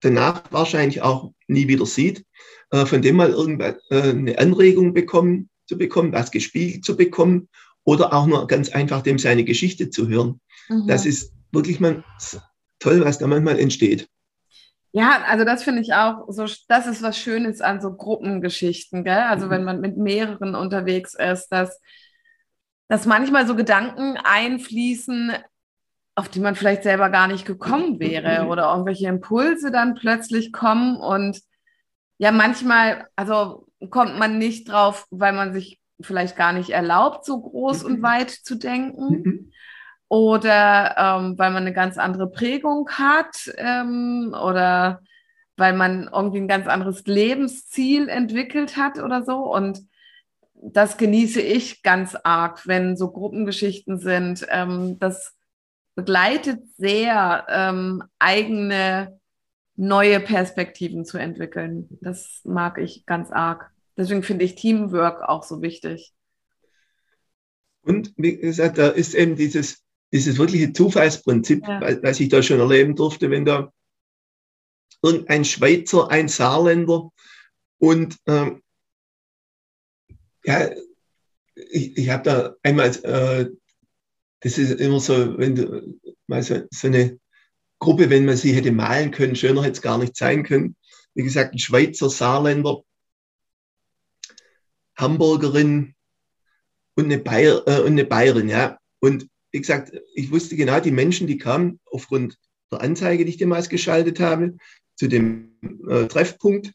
danach 0.00 0.44
wahrscheinlich 0.52 1.02
auch 1.02 1.32
nie 1.48 1.68
wieder 1.68 1.86
sieht, 1.86 2.24
äh, 2.70 2.86
von 2.86 3.02
dem 3.02 3.16
mal 3.16 3.30
irgendwas, 3.30 3.76
äh, 3.90 4.10
eine 4.10 4.38
Anregung 4.38 4.94
bekommen, 4.94 5.50
zu 5.66 5.76
bekommen, 5.76 6.12
was 6.12 6.30
gespiegelt 6.30 6.84
zu 6.84 6.96
bekommen 6.96 7.48
oder 7.84 8.12
auch 8.12 8.26
nur 8.26 8.46
ganz 8.46 8.68
einfach 8.68 9.02
dem 9.02 9.18
seine 9.18 9.44
Geschichte 9.44 9.90
zu 9.90 10.08
hören. 10.08 10.40
Mhm. 10.68 10.86
Das 10.86 11.06
ist 11.06 11.32
wirklich 11.52 11.80
mal 11.80 12.04
toll, 12.86 13.04
was 13.04 13.18
da 13.18 13.26
manchmal 13.26 13.58
entsteht. 13.58 14.08
Ja, 14.92 15.22
also 15.26 15.44
das 15.44 15.62
finde 15.62 15.82
ich 15.82 15.92
auch 15.92 16.24
so, 16.28 16.46
das 16.68 16.86
ist 16.86 17.02
was 17.02 17.18
Schönes 17.18 17.60
an 17.60 17.80
so 17.80 17.92
Gruppengeschichten, 17.94 19.04
gell? 19.04 19.18
Also 19.18 19.46
mhm. 19.46 19.50
wenn 19.50 19.64
man 19.64 19.80
mit 19.80 19.96
mehreren 19.96 20.54
unterwegs 20.54 21.14
ist, 21.14 21.48
dass, 21.48 21.80
dass 22.88 23.04
manchmal 23.04 23.46
so 23.46 23.56
Gedanken 23.56 24.16
einfließen, 24.16 25.32
auf 26.14 26.28
die 26.30 26.40
man 26.40 26.54
vielleicht 26.54 26.82
selber 26.82 27.10
gar 27.10 27.26
nicht 27.26 27.44
gekommen 27.44 28.00
wäre 28.00 28.46
oder 28.46 28.70
irgendwelche 28.70 29.08
Impulse 29.08 29.70
dann 29.70 29.96
plötzlich 29.96 30.52
kommen 30.52 30.96
und 30.96 31.40
ja, 32.18 32.32
manchmal, 32.32 33.06
also 33.16 33.66
kommt 33.90 34.18
man 34.18 34.38
nicht 34.38 34.70
drauf, 34.70 35.06
weil 35.10 35.34
man 35.34 35.52
sich 35.52 35.78
vielleicht 36.00 36.36
gar 36.36 36.54
nicht 36.54 36.70
erlaubt, 36.70 37.26
so 37.26 37.38
groß 37.42 37.84
und 37.84 38.02
weit 38.02 38.30
zu 38.30 38.54
denken 38.54 39.52
oder 40.08 40.94
ähm, 40.96 41.38
weil 41.38 41.50
man 41.50 41.62
eine 41.62 41.72
ganz 41.72 41.98
andere 41.98 42.30
Prägung 42.30 42.88
hat 42.90 43.50
ähm, 43.56 44.34
oder 44.40 45.00
weil 45.56 45.72
man 45.72 46.08
irgendwie 46.12 46.38
ein 46.38 46.48
ganz 46.48 46.66
anderes 46.66 47.04
Lebensziel 47.06 48.08
entwickelt 48.08 48.76
hat 48.76 48.98
oder 48.98 49.24
so 49.24 49.52
und 49.52 49.80
das 50.54 50.96
genieße 50.96 51.40
ich 51.40 51.82
ganz 51.82 52.16
arg, 52.22 52.66
wenn 52.66 52.96
so 52.96 53.10
Gruppengeschichten 53.10 53.98
sind. 53.98 54.46
Ähm, 54.48 54.98
das 54.98 55.34
begleitet 55.94 56.62
sehr, 56.76 57.46
ähm, 57.48 58.02
eigene 58.18 59.20
neue 59.76 60.20
Perspektiven 60.20 61.04
zu 61.04 61.18
entwickeln. 61.18 61.88
Das 62.00 62.40
mag 62.44 62.78
ich 62.78 63.06
ganz 63.06 63.30
arg. 63.30 63.70
Deswegen 63.96 64.22
finde 64.22 64.44
ich 64.44 64.54
Teamwork 64.54 65.22
auch 65.22 65.42
so 65.42 65.62
wichtig. 65.62 66.12
Und 67.82 68.12
wie 68.16 68.36
gesagt, 68.36 68.78
da 68.78 68.88
ist 68.88 69.14
eben 69.14 69.36
dieses, 69.36 69.85
dieses 70.12 70.38
wirkliche 70.38 70.72
Zufallsprinzip, 70.72 71.66
ja. 71.66 71.80
was 72.02 72.20
ich 72.20 72.28
da 72.28 72.42
schon 72.42 72.60
erleben 72.60 72.94
durfte, 72.94 73.30
wenn 73.30 73.44
da 73.44 73.72
irgendein 75.02 75.44
Schweizer, 75.44 76.10
ein 76.10 76.28
Saarländer 76.28 77.10
und 77.78 78.16
ähm, 78.26 78.62
ja, 80.44 80.70
ich, 81.54 81.96
ich 81.96 82.08
habe 82.10 82.22
da 82.22 82.54
einmal 82.62 82.88
äh, 83.04 83.50
das 84.40 84.58
ist 84.58 84.80
immer 84.80 85.00
so, 85.00 85.38
wenn 85.38 85.54
du 85.54 85.98
mal 86.26 86.42
so, 86.42 86.62
so 86.70 86.86
eine 86.86 87.18
Gruppe, 87.78 88.10
wenn 88.10 88.24
man 88.24 88.36
sie 88.36 88.52
hätte 88.52 88.72
malen 88.72 89.10
können, 89.10 89.36
schöner 89.36 89.62
hätte 89.62 89.72
es 89.72 89.82
gar 89.82 89.98
nicht 89.98 90.16
sein 90.16 90.44
können. 90.44 90.76
Wie 91.14 91.22
gesagt, 91.22 91.54
ein 91.54 91.58
Schweizer, 91.58 92.10
Saarländer, 92.10 92.82
Hamburgerin 94.96 95.94
und 96.94 97.04
eine, 97.06 97.18
Bayer, 97.18 97.66
äh, 97.66 97.80
und 97.80 97.92
eine 97.92 98.04
Bayerin, 98.04 98.48
ja. 98.48 98.78
Und 99.00 99.28
wie 99.56 99.60
gesagt, 99.62 99.98
ich 100.14 100.30
wusste 100.30 100.54
genau, 100.54 100.80
die 100.80 100.90
Menschen, 100.90 101.26
die 101.26 101.38
kamen 101.38 101.80
aufgrund 101.86 102.36
der 102.70 102.82
Anzeige, 102.82 103.24
die 103.24 103.30
ich 103.30 103.38
damals 103.38 103.70
geschaltet 103.70 104.20
habe, 104.20 104.58
zu 104.96 105.08
dem 105.08 105.56
äh, 105.88 106.04
Treffpunkt, 106.08 106.74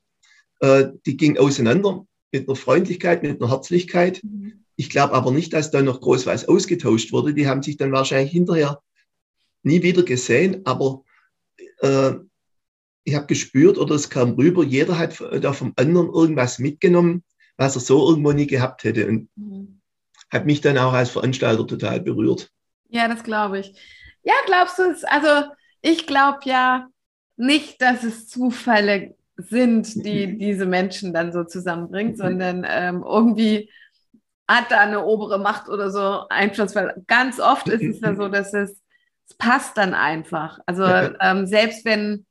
äh, 0.62 0.88
die 1.06 1.16
gingen 1.16 1.38
auseinander 1.38 2.08
mit 2.32 2.48
einer 2.48 2.56
Freundlichkeit, 2.56 3.22
mit 3.22 3.40
einer 3.40 3.52
Herzlichkeit. 3.52 4.24
Mhm. 4.24 4.66
Ich 4.78 4.90
glaube 4.90 5.14
aber 5.14 5.32
nicht, 5.32 5.54
dass 5.54 5.70
da 5.70 5.84
noch 5.84 6.02
groß 6.02 6.26
was 6.26 6.48
ausgetauscht 6.48 7.12
wurde. 7.12 7.36
Die 7.36 7.48
haben 7.48 7.62
sich 7.62 7.78
dann 7.78 7.92
wahrscheinlich 7.92 8.32
hinterher 8.32 8.82
nie 9.62 9.84
wieder 9.84 10.02
gesehen, 10.02 10.62
aber 10.66 11.04
äh, 11.82 12.14
ich 13.04 13.14
habe 13.14 13.28
gespürt 13.28 13.78
oder 13.78 13.94
es 13.94 14.10
kam 14.10 14.32
rüber, 14.32 14.64
jeder 14.64 14.98
hat 14.98 15.22
da 15.40 15.54
vom 15.54 15.74
anderen 15.76 16.10
irgendwas 16.10 16.58
mitgenommen, 16.58 17.24
was 17.58 17.76
er 17.76 17.82
so 17.82 18.10
irgendwo 18.10 18.32
nie 18.32 18.48
gehabt 18.48 18.86
hätte. 18.86 19.08
Und 19.08 19.30
mhm. 19.36 19.82
hat 20.32 20.48
mich 20.48 20.62
dann 20.62 20.80
auch 20.80 20.94
als 20.94 21.12
Veranstalter 21.12 21.68
total 21.68 22.02
berührt. 22.02 22.52
Ja, 22.92 23.08
das 23.08 23.24
glaube 23.24 23.60
ich. 23.60 23.74
Ja, 24.24 24.34
glaubst 24.46 24.78
du 24.78 24.84
es? 24.84 25.04
Also 25.04 25.50
ich 25.82 26.06
glaube 26.06 26.40
ja 26.44 26.88
nicht, 27.38 27.82
dass 27.82 28.04
es 28.04 28.28
Zufälle 28.28 29.16
sind, 29.38 30.06
die 30.06 30.28
mhm. 30.28 30.40
diese 30.40 30.66
Menschen 30.66 31.14
dann 31.14 31.32
so 31.32 31.44
zusammenbringt, 31.44 32.12
mhm. 32.12 32.22
sondern 32.22 32.68
ähm, 32.70 33.04
irgendwie 33.04 33.72
hat 34.48 34.70
da 34.70 34.82
eine 34.82 35.06
obere 35.06 35.40
Macht 35.40 35.70
oder 35.70 35.90
so 35.90 36.28
Einfluss, 36.30 36.76
weil 36.76 37.02
ganz 37.08 37.40
oft 37.40 37.68
ist 37.70 37.84
es 37.84 38.02
ja 38.02 38.14
so, 38.14 38.28
dass 38.28 38.54
es, 38.54 38.82
es 39.28 39.38
passt 39.38 39.78
dann 39.78 39.94
einfach. 39.94 40.60
Also 40.66 40.84
ähm, 40.84 41.48
selbst 41.48 41.86
wenn 41.86 42.26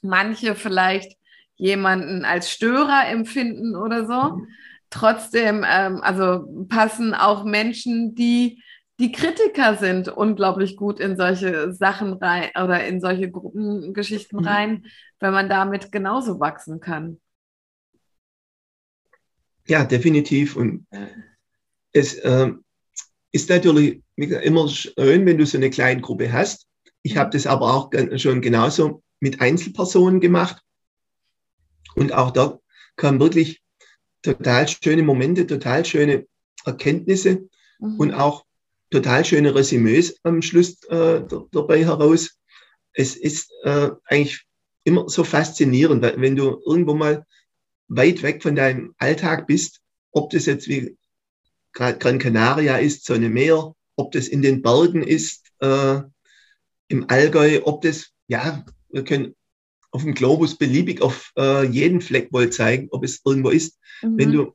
manche 0.00 0.54
vielleicht 0.54 1.18
jemanden 1.56 2.24
als 2.24 2.50
Störer 2.52 3.08
empfinden 3.08 3.74
oder 3.74 4.06
so, 4.06 4.36
mhm. 4.36 4.48
trotzdem, 4.90 5.66
ähm, 5.68 6.00
also 6.02 6.46
passen 6.68 7.14
auch 7.14 7.44
Menschen, 7.44 8.14
die 8.14 8.62
die 8.98 9.12
Kritiker 9.12 9.76
sind 9.76 10.08
unglaublich 10.08 10.76
gut 10.76 10.98
in 10.98 11.16
solche 11.16 11.72
Sachen 11.72 12.14
rein 12.14 12.50
oder 12.60 12.84
in 12.84 13.00
solche 13.00 13.30
Gruppengeschichten 13.30 14.44
rein, 14.44 14.86
wenn 15.20 15.32
man 15.32 15.48
damit 15.48 15.92
genauso 15.92 16.40
wachsen 16.40 16.80
kann. 16.80 17.20
Ja, 19.68 19.84
definitiv. 19.84 20.56
Und 20.56 20.86
es 21.92 22.14
äh, 22.14 22.52
ist 23.30 23.50
natürlich 23.50 24.02
immer 24.16 24.68
schön, 24.68 25.26
wenn 25.26 25.38
du 25.38 25.46
so 25.46 25.58
eine 25.58 25.70
kleine 25.70 26.00
Gruppe 26.00 26.32
hast. 26.32 26.66
Ich 27.02 27.16
habe 27.16 27.30
das 27.30 27.46
aber 27.46 27.74
auch 27.74 27.90
schon 28.16 28.40
genauso 28.40 29.02
mit 29.20 29.40
Einzelpersonen 29.40 30.20
gemacht. 30.20 30.60
Und 31.94 32.12
auch 32.12 32.32
da 32.32 32.58
kamen 32.96 33.20
wirklich 33.20 33.62
total 34.22 34.66
schöne 34.66 35.02
Momente, 35.02 35.46
total 35.46 35.84
schöne 35.84 36.26
Erkenntnisse 36.64 37.48
mhm. 37.78 37.96
und 38.00 38.14
auch 38.14 38.44
total 38.90 39.24
schöne 39.24 39.54
Resümees 39.54 40.18
am 40.22 40.42
Schluss 40.42 40.82
äh, 40.84 41.22
dabei 41.52 41.84
heraus. 41.84 42.38
Es 42.92 43.16
ist 43.16 43.50
äh, 43.64 43.90
eigentlich 44.04 44.44
immer 44.84 45.08
so 45.08 45.24
faszinierend, 45.24 46.02
wenn 46.02 46.36
du 46.36 46.60
irgendwo 46.64 46.94
mal 46.94 47.26
weit 47.88 48.22
weg 48.22 48.42
von 48.42 48.56
deinem 48.56 48.94
Alltag 48.98 49.46
bist, 49.46 49.80
ob 50.12 50.30
das 50.30 50.46
jetzt 50.46 50.68
wie 50.68 50.96
Gran 51.72 52.18
Canaria 52.18 52.78
ist, 52.78 53.04
so 53.04 53.14
eine 53.14 53.28
Meer, 53.28 53.74
ob 53.96 54.12
das 54.12 54.28
in 54.28 54.42
den 54.42 54.62
Bergen 54.62 55.02
ist, 55.02 55.46
äh, 55.60 56.00
im 56.88 57.08
Allgäu, 57.08 57.60
ob 57.64 57.82
das, 57.82 58.10
ja, 58.26 58.64
wir 58.88 59.04
können 59.04 59.34
auf 59.90 60.02
dem 60.02 60.14
Globus 60.14 60.56
beliebig 60.56 61.02
auf 61.02 61.32
äh, 61.36 61.64
jeden 61.66 62.00
Fleck 62.00 62.32
wohl 62.32 62.50
zeigen, 62.50 62.88
ob 62.90 63.04
es 63.04 63.20
irgendwo 63.24 63.50
ist. 63.50 63.78
Mhm. 64.02 64.18
Wenn 64.18 64.32
du 64.32 64.54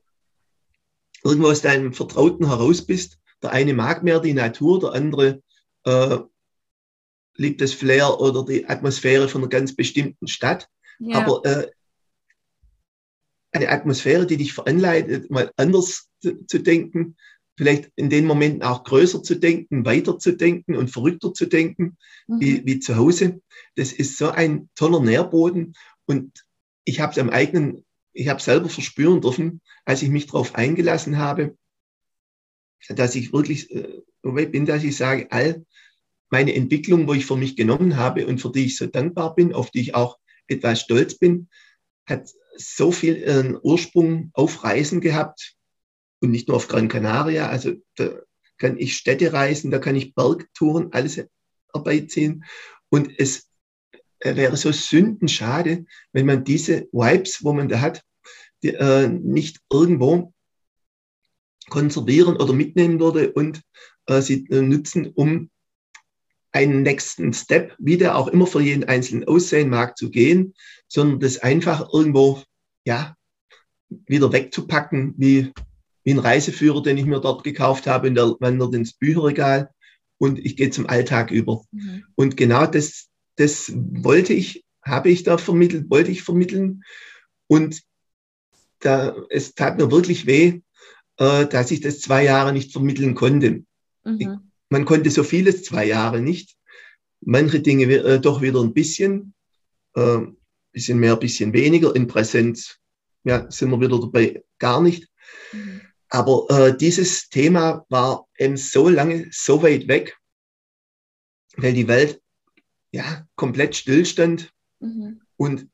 irgendwo 1.22 1.48
aus 1.48 1.62
deinem 1.62 1.92
Vertrauten 1.92 2.46
heraus 2.46 2.82
bist, 2.82 3.18
der 3.44 3.52
eine 3.52 3.74
mag 3.74 4.02
mehr 4.02 4.20
die 4.20 4.32
Natur, 4.32 4.80
der 4.80 4.92
andere 4.92 5.42
äh, 5.84 6.18
liebt 7.36 7.60
das 7.60 7.74
Flair 7.74 8.18
oder 8.20 8.44
die 8.44 8.66
Atmosphäre 8.66 9.28
von 9.28 9.42
einer 9.42 9.50
ganz 9.50 9.76
bestimmten 9.76 10.26
Stadt. 10.28 10.68
Ja. 10.98 11.18
Aber 11.18 11.44
äh, 11.44 11.70
eine 13.52 13.68
Atmosphäre, 13.68 14.26
die 14.26 14.38
dich 14.38 14.54
veranleitet, 14.54 15.30
mal 15.30 15.52
anders 15.56 16.08
zu, 16.20 16.46
zu, 16.46 16.58
denken, 16.58 17.16
vielleicht 17.56 17.90
in 17.96 18.08
den 18.08 18.24
Momenten 18.24 18.62
auch 18.62 18.82
größer 18.82 19.22
zu 19.22 19.34
denken, 19.34 19.84
weiter 19.84 20.18
zu 20.18 20.32
denken 20.32 20.74
und 20.74 20.90
verrückter 20.90 21.34
zu 21.34 21.44
denken, 21.44 21.98
mhm. 22.26 22.40
wie, 22.40 22.64
wie 22.64 22.80
zu 22.80 22.96
Hause. 22.96 23.42
Das 23.76 23.92
ist 23.92 24.16
so 24.16 24.30
ein 24.30 24.70
toller 24.74 25.00
Nährboden 25.00 25.74
und 26.06 26.44
ich 26.84 27.00
habe 27.00 27.12
es 27.12 27.18
am 27.18 27.28
eigenen, 27.28 27.84
ich 28.14 28.28
habe 28.28 28.40
selber 28.40 28.70
verspüren 28.70 29.20
dürfen, 29.20 29.60
als 29.84 30.02
ich 30.02 30.08
mich 30.08 30.26
darauf 30.26 30.54
eingelassen 30.54 31.18
habe, 31.18 31.56
dass 32.88 33.14
ich 33.14 33.32
wirklich 33.32 33.70
äh, 33.70 34.02
bin, 34.22 34.66
dass 34.66 34.84
ich 34.84 34.96
sage, 34.96 35.26
all 35.30 35.64
meine 36.30 36.54
Entwicklung, 36.54 37.06
wo 37.06 37.14
ich 37.14 37.26
für 37.26 37.36
mich 37.36 37.56
genommen 37.56 37.96
habe 37.96 38.26
und 38.26 38.40
für 38.40 38.50
die 38.50 38.66
ich 38.66 38.76
so 38.76 38.86
dankbar 38.86 39.34
bin, 39.34 39.52
auf 39.52 39.70
die 39.70 39.80
ich 39.80 39.94
auch 39.94 40.18
etwas 40.48 40.80
stolz 40.80 41.16
bin, 41.16 41.48
hat 42.06 42.30
so 42.56 42.92
viel 42.92 43.16
äh, 43.22 43.54
Ursprung 43.62 44.30
auf 44.34 44.64
Reisen 44.64 45.00
gehabt 45.00 45.54
und 46.20 46.30
nicht 46.30 46.48
nur 46.48 46.56
auf 46.56 46.68
Gran 46.68 46.88
Canaria. 46.88 47.48
Also 47.48 47.74
da 47.96 48.20
kann 48.58 48.78
ich 48.78 48.96
Städte 48.96 49.32
reisen, 49.32 49.70
da 49.70 49.78
kann 49.78 49.96
ich 49.96 50.14
Bergtouren, 50.14 50.92
alles 50.92 51.20
herbeiziehen. 51.72 52.44
Und 52.88 53.10
es 53.18 53.48
wäre 54.20 54.56
so 54.56 54.72
sündenschade, 54.72 55.86
wenn 56.12 56.26
man 56.26 56.44
diese 56.44 56.88
Vibes, 56.92 57.42
wo 57.42 57.52
man 57.52 57.68
da 57.68 57.80
hat, 57.80 58.02
die, 58.62 58.74
äh, 58.74 59.08
nicht 59.08 59.60
irgendwo 59.70 60.33
konservieren 61.70 62.36
oder 62.36 62.52
mitnehmen 62.52 63.00
würde 63.00 63.32
und 63.32 63.62
äh, 64.06 64.20
sie 64.20 64.46
äh, 64.50 64.60
nutzen, 64.60 65.10
um 65.14 65.50
einen 66.52 66.82
nächsten 66.82 67.32
Step, 67.32 67.74
wie 67.78 67.96
der 67.96 68.16
auch 68.16 68.28
immer 68.28 68.46
für 68.46 68.60
jeden 68.60 68.84
Einzelnen 68.84 69.26
aussehen 69.26 69.70
mag, 69.70 69.98
zu 69.98 70.10
gehen, 70.10 70.54
sondern 70.86 71.18
das 71.18 71.38
einfach 71.38 71.92
irgendwo, 71.92 72.42
ja, 72.84 73.16
wieder 74.06 74.32
wegzupacken, 74.32 75.14
wie, 75.16 75.52
wie 76.04 76.12
ein 76.12 76.20
Reiseführer, 76.20 76.82
den 76.82 76.96
ich 76.96 77.06
mir 77.06 77.20
dort 77.20 77.42
gekauft 77.42 77.86
habe, 77.86 78.08
und 78.08 78.14
der 78.14 78.36
wandert 78.38 78.74
ins 78.74 78.92
Bücherregal 78.92 79.70
und 80.18 80.38
ich 80.38 80.56
gehe 80.56 80.70
zum 80.70 80.88
Alltag 80.88 81.32
über. 81.32 81.62
Mhm. 81.72 82.04
Und 82.14 82.36
genau 82.36 82.66
das, 82.66 83.08
das 83.36 83.72
wollte 83.74 84.32
ich, 84.32 84.64
habe 84.84 85.10
ich 85.10 85.24
da 85.24 85.38
vermittelt, 85.38 85.90
wollte 85.90 86.12
ich 86.12 86.22
vermitteln. 86.22 86.84
Und 87.48 87.82
da, 88.78 89.16
es 89.28 89.54
tat 89.54 89.78
mir 89.78 89.90
wirklich 89.90 90.26
weh, 90.26 90.60
äh, 91.18 91.46
dass 91.46 91.70
ich 91.70 91.80
das 91.80 92.00
zwei 92.00 92.24
Jahre 92.24 92.52
nicht 92.52 92.72
vermitteln 92.72 93.14
konnte. 93.14 93.64
Mhm. 94.04 94.20
Ich, 94.20 94.28
man 94.68 94.84
konnte 94.84 95.10
so 95.10 95.22
vieles 95.22 95.62
zwei 95.64 95.86
Jahre 95.86 96.20
nicht. 96.20 96.56
Manche 97.20 97.60
Dinge 97.60 97.84
äh, 97.84 98.20
doch 98.20 98.42
wieder 98.42 98.60
ein 98.60 98.74
bisschen, 98.74 99.34
äh, 99.94 100.20
bisschen 100.72 100.98
mehr, 100.98 101.16
bisschen 101.16 101.52
weniger. 101.52 101.94
In 101.94 102.06
Präsenz 102.06 102.78
ja, 103.24 103.50
sind 103.50 103.70
wir 103.70 103.80
wieder 103.80 104.00
dabei, 104.00 104.44
gar 104.58 104.80
nicht. 104.80 105.08
Mhm. 105.52 105.80
Aber 106.08 106.46
äh, 106.50 106.76
dieses 106.76 107.28
Thema 107.28 107.84
war 107.88 108.26
eben 108.38 108.56
so 108.56 108.88
lange, 108.88 109.28
so 109.32 109.62
weit 109.62 109.88
weg, 109.88 110.16
weil 111.56 111.72
die 111.72 111.88
Welt 111.88 112.20
ja 112.92 113.26
komplett 113.34 113.74
stillstand. 113.74 114.52
Mhm. 114.80 115.22
Und 115.36 115.68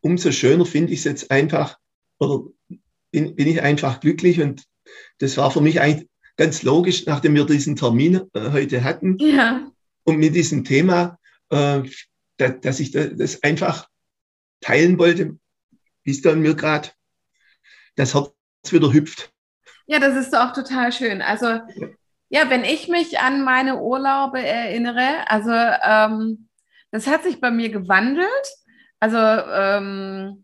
umso 0.00 0.32
schöner 0.32 0.66
finde 0.66 0.92
ich 0.92 1.00
es 1.00 1.04
jetzt 1.04 1.30
einfach, 1.30 1.78
oder 2.18 2.44
bin, 3.10 3.36
bin 3.36 3.48
ich 3.48 3.62
einfach 3.62 4.00
glücklich 4.00 4.40
und 4.40 4.64
das 5.18 5.36
war 5.36 5.50
für 5.50 5.60
mich 5.60 5.80
eigentlich 5.80 6.08
ganz 6.36 6.62
logisch, 6.62 7.06
nachdem 7.06 7.34
wir 7.34 7.46
diesen 7.46 7.76
Termin 7.76 8.22
äh, 8.34 8.50
heute 8.50 8.84
hatten. 8.84 9.16
Ja. 9.18 9.70
Und 10.04 10.18
mit 10.18 10.34
diesem 10.34 10.64
Thema, 10.64 11.18
äh, 11.50 11.82
da, 12.36 12.48
dass 12.48 12.80
ich 12.80 12.90
das 12.90 13.42
einfach 13.42 13.88
teilen 14.60 14.98
wollte, 14.98 15.38
bis 16.02 16.22
dann 16.22 16.40
mir 16.40 16.54
gerade 16.54 16.90
das 17.96 18.14
Herz 18.14 18.32
wieder 18.70 18.92
hüpft. 18.92 19.32
Ja, 19.86 19.98
das 19.98 20.16
ist 20.16 20.34
auch 20.34 20.52
total 20.52 20.92
schön. 20.92 21.22
Also, 21.22 21.46
ja, 21.46 21.88
ja 22.28 22.50
wenn 22.50 22.64
ich 22.64 22.88
mich 22.88 23.18
an 23.18 23.44
meine 23.44 23.80
Urlaube 23.80 24.40
erinnere, 24.40 25.30
also 25.30 25.52
ähm, 25.52 26.48
das 26.90 27.06
hat 27.06 27.22
sich 27.22 27.40
bei 27.40 27.50
mir 27.50 27.70
gewandelt. 27.70 28.28
Also, 29.00 29.18
ähm, 29.18 30.43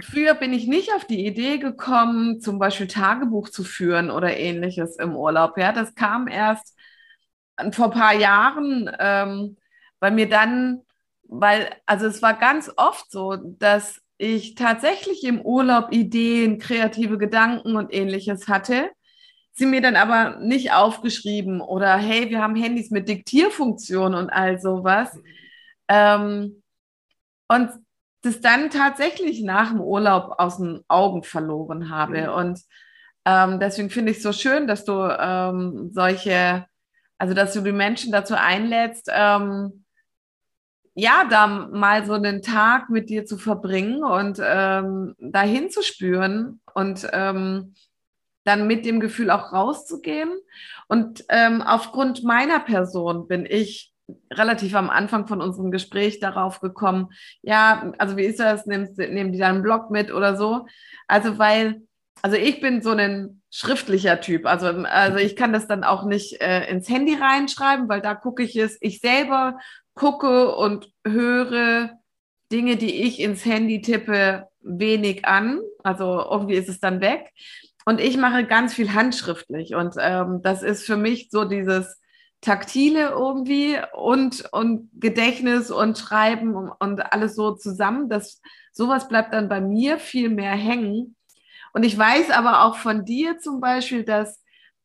Früher 0.00 0.34
bin 0.34 0.52
ich 0.52 0.66
nicht 0.66 0.92
auf 0.94 1.06
die 1.06 1.26
Idee 1.26 1.58
gekommen, 1.58 2.40
zum 2.40 2.58
Beispiel 2.58 2.86
Tagebuch 2.86 3.48
zu 3.48 3.64
führen 3.64 4.10
oder 4.10 4.36
ähnliches 4.36 4.96
im 4.98 5.16
Urlaub. 5.16 5.56
Ja, 5.56 5.72
das 5.72 5.94
kam 5.94 6.28
erst 6.28 6.76
vor 7.72 7.86
ein 7.86 7.90
paar 7.98 8.14
Jahren, 8.14 8.90
ähm, 8.98 9.56
weil 10.00 10.10
mir 10.12 10.28
dann, 10.28 10.82
weil, 11.24 11.70
also 11.86 12.06
es 12.06 12.20
war 12.20 12.34
ganz 12.34 12.70
oft 12.76 13.10
so, 13.10 13.36
dass 13.36 14.00
ich 14.18 14.54
tatsächlich 14.54 15.24
im 15.24 15.40
Urlaub 15.40 15.92
Ideen, 15.92 16.58
kreative 16.58 17.16
Gedanken 17.18 17.76
und 17.76 17.92
ähnliches 17.94 18.48
hatte, 18.48 18.90
sie 19.52 19.66
mir 19.66 19.80
dann 19.80 19.96
aber 19.96 20.36
nicht 20.40 20.72
aufgeschrieben 20.72 21.60
oder 21.62 21.96
hey, 21.96 22.28
wir 22.30 22.42
haben 22.42 22.56
Handys 22.56 22.90
mit 22.90 23.08
Diktierfunktion 23.08 24.14
und 24.14 24.28
all 24.30 24.60
sowas. 24.60 25.18
Ähm, 25.88 26.62
und 27.48 27.70
das 28.26 28.40
dann 28.40 28.70
tatsächlich 28.70 29.42
nach 29.42 29.70
dem 29.70 29.80
Urlaub 29.80 30.34
aus 30.38 30.58
den 30.58 30.82
Augen 30.88 31.22
verloren 31.22 31.90
habe. 31.90 32.22
Mhm. 32.22 32.28
Und 32.28 32.60
ähm, 33.24 33.60
deswegen 33.60 33.90
finde 33.90 34.12
ich 34.12 34.18
es 34.18 34.22
so 34.22 34.32
schön, 34.32 34.66
dass 34.66 34.84
du 34.84 34.92
ähm, 34.92 35.90
solche, 35.92 36.66
also 37.18 37.34
dass 37.34 37.54
du 37.54 37.60
die 37.62 37.72
Menschen 37.72 38.12
dazu 38.12 38.34
einlädst, 38.34 39.08
ähm, 39.12 39.84
ja, 40.94 41.26
da 41.28 41.46
mal 41.46 42.06
so 42.06 42.14
einen 42.14 42.40
Tag 42.40 42.88
mit 42.88 43.10
dir 43.10 43.26
zu 43.26 43.36
verbringen 43.36 44.02
und 44.02 44.40
ähm, 44.42 45.14
dahin 45.18 45.70
zu 45.70 45.82
spüren 45.82 46.60
und 46.72 47.06
ähm, 47.12 47.74
dann 48.44 48.66
mit 48.66 48.86
dem 48.86 49.00
Gefühl 49.00 49.30
auch 49.30 49.52
rauszugehen. 49.52 50.30
Und 50.88 51.24
ähm, 51.28 51.60
aufgrund 51.60 52.24
meiner 52.24 52.60
Person 52.60 53.28
bin 53.28 53.44
ich 53.44 53.92
relativ 54.32 54.74
am 54.74 54.90
Anfang 54.90 55.26
von 55.26 55.40
unserem 55.40 55.70
Gespräch 55.70 56.20
darauf 56.20 56.60
gekommen, 56.60 57.08
ja, 57.42 57.92
also 57.98 58.16
wie 58.16 58.24
ist 58.24 58.40
das, 58.40 58.66
Nimmst, 58.66 58.98
nehmen 58.98 59.32
die 59.32 59.38
dann 59.38 59.56
einen 59.56 59.62
Blog 59.62 59.90
mit 59.90 60.12
oder 60.12 60.36
so? 60.36 60.66
Also 61.08 61.38
weil, 61.38 61.82
also 62.22 62.36
ich 62.36 62.60
bin 62.60 62.82
so 62.82 62.90
ein 62.90 63.42
schriftlicher 63.50 64.20
Typ. 64.20 64.46
Also, 64.46 64.66
also 64.66 65.18
ich 65.18 65.34
kann 65.34 65.52
das 65.52 65.66
dann 65.66 65.84
auch 65.84 66.04
nicht 66.04 66.40
äh, 66.40 66.68
ins 66.70 66.88
Handy 66.88 67.14
reinschreiben, 67.14 67.88
weil 67.88 68.00
da 68.00 68.14
gucke 68.14 68.42
ich 68.42 68.56
es. 68.56 68.76
Ich 68.80 69.00
selber 69.00 69.58
gucke 69.94 70.54
und 70.54 70.90
höre 71.06 71.90
Dinge, 72.52 72.76
die 72.76 73.02
ich 73.02 73.20
ins 73.20 73.44
Handy 73.44 73.80
tippe, 73.80 74.48
wenig 74.60 75.24
an. 75.24 75.60
Also 75.82 76.24
irgendwie 76.30 76.54
ist 76.54 76.68
es 76.68 76.80
dann 76.80 77.00
weg. 77.00 77.32
Und 77.86 78.00
ich 78.00 78.16
mache 78.16 78.44
ganz 78.44 78.74
viel 78.74 78.92
handschriftlich. 78.94 79.74
Und 79.74 79.94
ähm, 79.98 80.40
das 80.42 80.62
ist 80.62 80.84
für 80.84 80.96
mich 80.96 81.28
so 81.30 81.44
dieses 81.44 81.98
Taktile 82.40 83.10
irgendwie 83.10 83.78
und, 83.94 84.44
und 84.52 84.90
Gedächtnis 84.94 85.70
und 85.70 85.98
Schreiben 85.98 86.54
und, 86.54 86.70
und 86.70 87.12
alles 87.12 87.34
so 87.34 87.52
zusammen. 87.52 88.08
Das, 88.08 88.40
sowas 88.72 89.08
bleibt 89.08 89.32
dann 89.32 89.48
bei 89.48 89.60
mir 89.60 89.98
viel 89.98 90.28
mehr 90.28 90.52
hängen. 90.52 91.16
Und 91.72 91.82
ich 91.82 91.96
weiß 91.96 92.30
aber 92.30 92.64
auch 92.64 92.76
von 92.76 93.04
dir 93.04 93.38
zum 93.38 93.60
Beispiel, 93.60 94.04
dass 94.04 94.42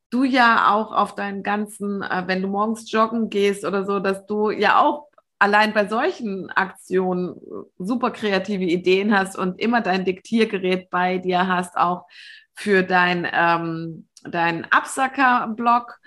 du 0.10 0.24
ja 0.24 0.74
auch 0.74 0.92
auf 0.92 1.16
deinen 1.16 1.44
ganzen, 1.44 2.02
äh, 2.02 2.24
wenn 2.28 2.42
du 2.42 2.48
morgens 2.48 2.92
joggen 2.92 3.30
gehst 3.30 3.66
oder 3.66 3.86
so, 3.86 4.00
dass 4.00 4.26
du 4.26 4.50
ja 4.50 4.80
auch 4.80 5.08
allein 5.40 5.74
bei 5.74 5.88
solchen 5.88 6.50
Aktionen 6.52 7.40
super 7.80 8.12
kreative 8.12 8.64
Ideen 8.66 9.18
hast 9.18 9.38
und 9.38 9.60
immer 9.60 9.82
dein 9.82 10.06
Diktiergerät 10.06 10.90
bei 10.92 11.18
dir 11.18 11.48
hast, 11.48 11.78
auch 11.78 12.06
für 12.54 12.84
dein, 12.84 13.28
ähm, 13.34 14.08
dein 14.24 14.72
Absacker-Blog 14.72 15.98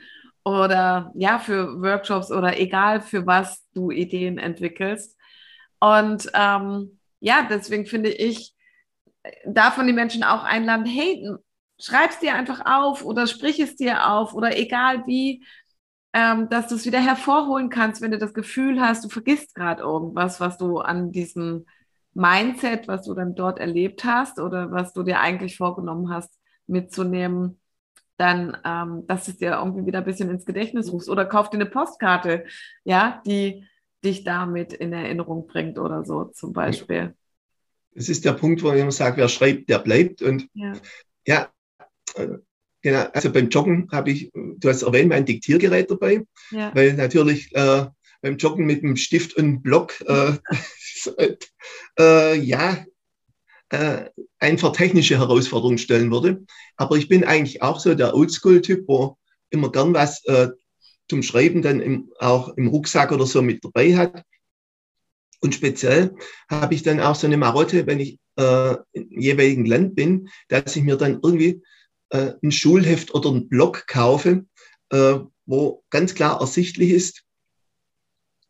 oder 0.45 1.11
ja, 1.15 1.39
für 1.39 1.81
Workshops 1.81 2.31
oder 2.31 2.59
egal 2.61 3.01
für 3.01 3.27
was 3.27 3.65
du 3.73 3.91
Ideen 3.91 4.39
entwickelst. 4.39 5.19
Und 5.81 6.31
ähm, 6.35 6.99
ja, 7.21 7.47
deswegen 7.49 7.87
finde 7.87 8.11
ich, 8.11 8.55
davon 9.47 9.87
die 9.87 9.93
Menschen 9.93 10.23
auch 10.23 10.45
einladen, 10.45 10.87
hey, 10.87 11.27
schreib 11.81 12.11
es 12.11 12.19
dir 12.19 12.35
einfach 12.35 12.63
auf 12.67 13.05
oder 13.05 13.27
sprich 13.27 13.59
es 13.59 13.77
dir 13.77 14.11
auf 14.11 14.35
oder 14.35 14.57
egal 14.59 15.07
wie, 15.07 15.45
ähm, 16.13 16.49
dass 16.49 16.69
du 16.69 16.75
es 16.77 16.87
wieder 16.87 17.01
hervorholen 17.01 17.71
kannst, 17.71 18.01
wenn 18.03 18.13
du 18.13 18.19
das 18.19 18.35
Gefühl 18.35 18.81
hast, 18.81 19.05
du 19.05 19.09
vergisst 19.09 19.55
gerade 19.55 19.83
irgendwas, 19.83 20.41
was 20.41 20.59
du 20.59 20.79
an 20.79 21.11
diesem 21.11 21.67
Mindset, 22.13 22.87
was 22.87 23.05
du 23.05 23.15
dann 23.15 23.35
dort 23.35 23.59
erlebt 23.59 24.05
hast 24.05 24.39
oder 24.39 24.71
was 24.71 24.93
du 24.93 25.03
dir 25.03 25.21
eigentlich 25.21 25.57
vorgenommen 25.57 26.11
hast, 26.11 26.39
mitzunehmen 26.67 27.61
dann, 28.17 28.57
ähm, 28.65 29.07
dass 29.07 29.29
es 29.29 29.39
dir 29.39 29.59
irgendwie 29.59 29.87
wieder 29.87 29.99
ein 29.99 30.05
bisschen 30.05 30.31
ins 30.31 30.45
Gedächtnis 30.45 30.93
rufst 30.93 31.09
oder 31.09 31.25
kauf 31.27 31.51
dir 31.51 31.57
eine 31.57 31.67
Postkarte, 31.67 32.45
ja, 32.85 33.23
die 33.27 33.65
dich 34.05 34.25
damit 34.25 34.73
in 34.73 34.93
Erinnerung 34.93 35.47
bringt 35.47 35.79
oder 35.79 36.05
so 36.05 36.25
zum 36.25 36.53
Beispiel. 36.53 37.15
Das 37.95 38.09
ist 38.09 38.25
der 38.25 38.33
Punkt, 38.33 38.63
wo 38.63 38.73
ich 38.73 38.81
immer 38.81 38.93
sage, 38.93 39.17
wer 39.19 39.29
schreibt, 39.29 39.69
der 39.69 39.79
bleibt. 39.79 40.21
Und 40.23 40.49
ja, 40.55 40.73
ja 41.27 41.49
äh, 42.15 42.29
genau, 42.83 43.07
also 43.13 43.33
beim 43.33 43.49
Joggen 43.49 43.89
habe 43.93 44.11
ich, 44.11 44.31
du 44.33 44.69
hast 44.69 44.83
erwähnt, 44.83 45.09
mein 45.09 45.25
Diktiergerät 45.25 45.91
dabei, 45.91 46.25
ja. 46.51 46.75
weil 46.75 46.95
natürlich 46.95 47.55
äh, 47.55 47.87
beim 48.21 48.37
Joggen 48.37 48.67
mit 48.67 48.83
einem 48.83 48.97
Stift 48.97 49.37
und 49.37 49.63
Block, 49.63 50.01
äh, 50.07 50.33
äh, 51.99 52.37
ja, 52.37 52.85
äh, 53.71 54.11
einfach 54.39 54.73
technische 54.73 55.19
Herausforderungen 55.19 55.79
stellen 55.79 56.11
würde. 56.11 56.45
Aber 56.77 56.97
ich 56.97 57.09
bin 57.09 57.25
eigentlich 57.25 57.63
auch 57.63 57.81
so 57.81 57.95
der 57.95 58.15
Oldschool-Typ, 58.15 58.85
wo 58.87 59.19
immer 59.51 59.71
gern 59.71 59.95
was 59.95 60.25
äh, 60.25 60.49
zum 61.09 61.23
Schreiben 61.23 61.63
dann 61.63 61.81
im, 61.81 62.13
auch 62.19 62.49
im 62.57 62.69
Rucksack 62.69 63.13
oder 63.13 63.27
so 63.27 63.43
mit 63.43 63.65
dabei 63.65 63.97
hat. 63.97 64.25
Und 65.41 65.55
speziell 65.55 66.15
habe 66.49 66.75
ich 66.75 66.83
dann 66.83 67.01
auch 67.01 67.15
so 67.15 67.27
eine 67.27 67.37
Marotte, 67.37 67.87
wenn 67.87 68.01
ich 68.01 68.19
äh, 68.37 68.77
im 68.93 69.21
jeweiligen 69.21 69.67
Land 69.67 69.95
bin, 69.95 70.29
dass 70.49 70.75
ich 70.75 70.83
mir 70.83 70.97
dann 70.97 71.21
irgendwie 71.23 71.63
äh, 72.11 72.33
ein 72.43 72.51
Schulheft 72.51 73.15
oder 73.15 73.31
einen 73.31 73.49
Blog 73.49 73.87
kaufe, 73.87 74.47
äh, 74.91 75.19
wo 75.47 75.85
ganz 75.91 76.15
klar 76.15 76.41
ersichtlich 76.41 76.91
ist, 76.91 77.25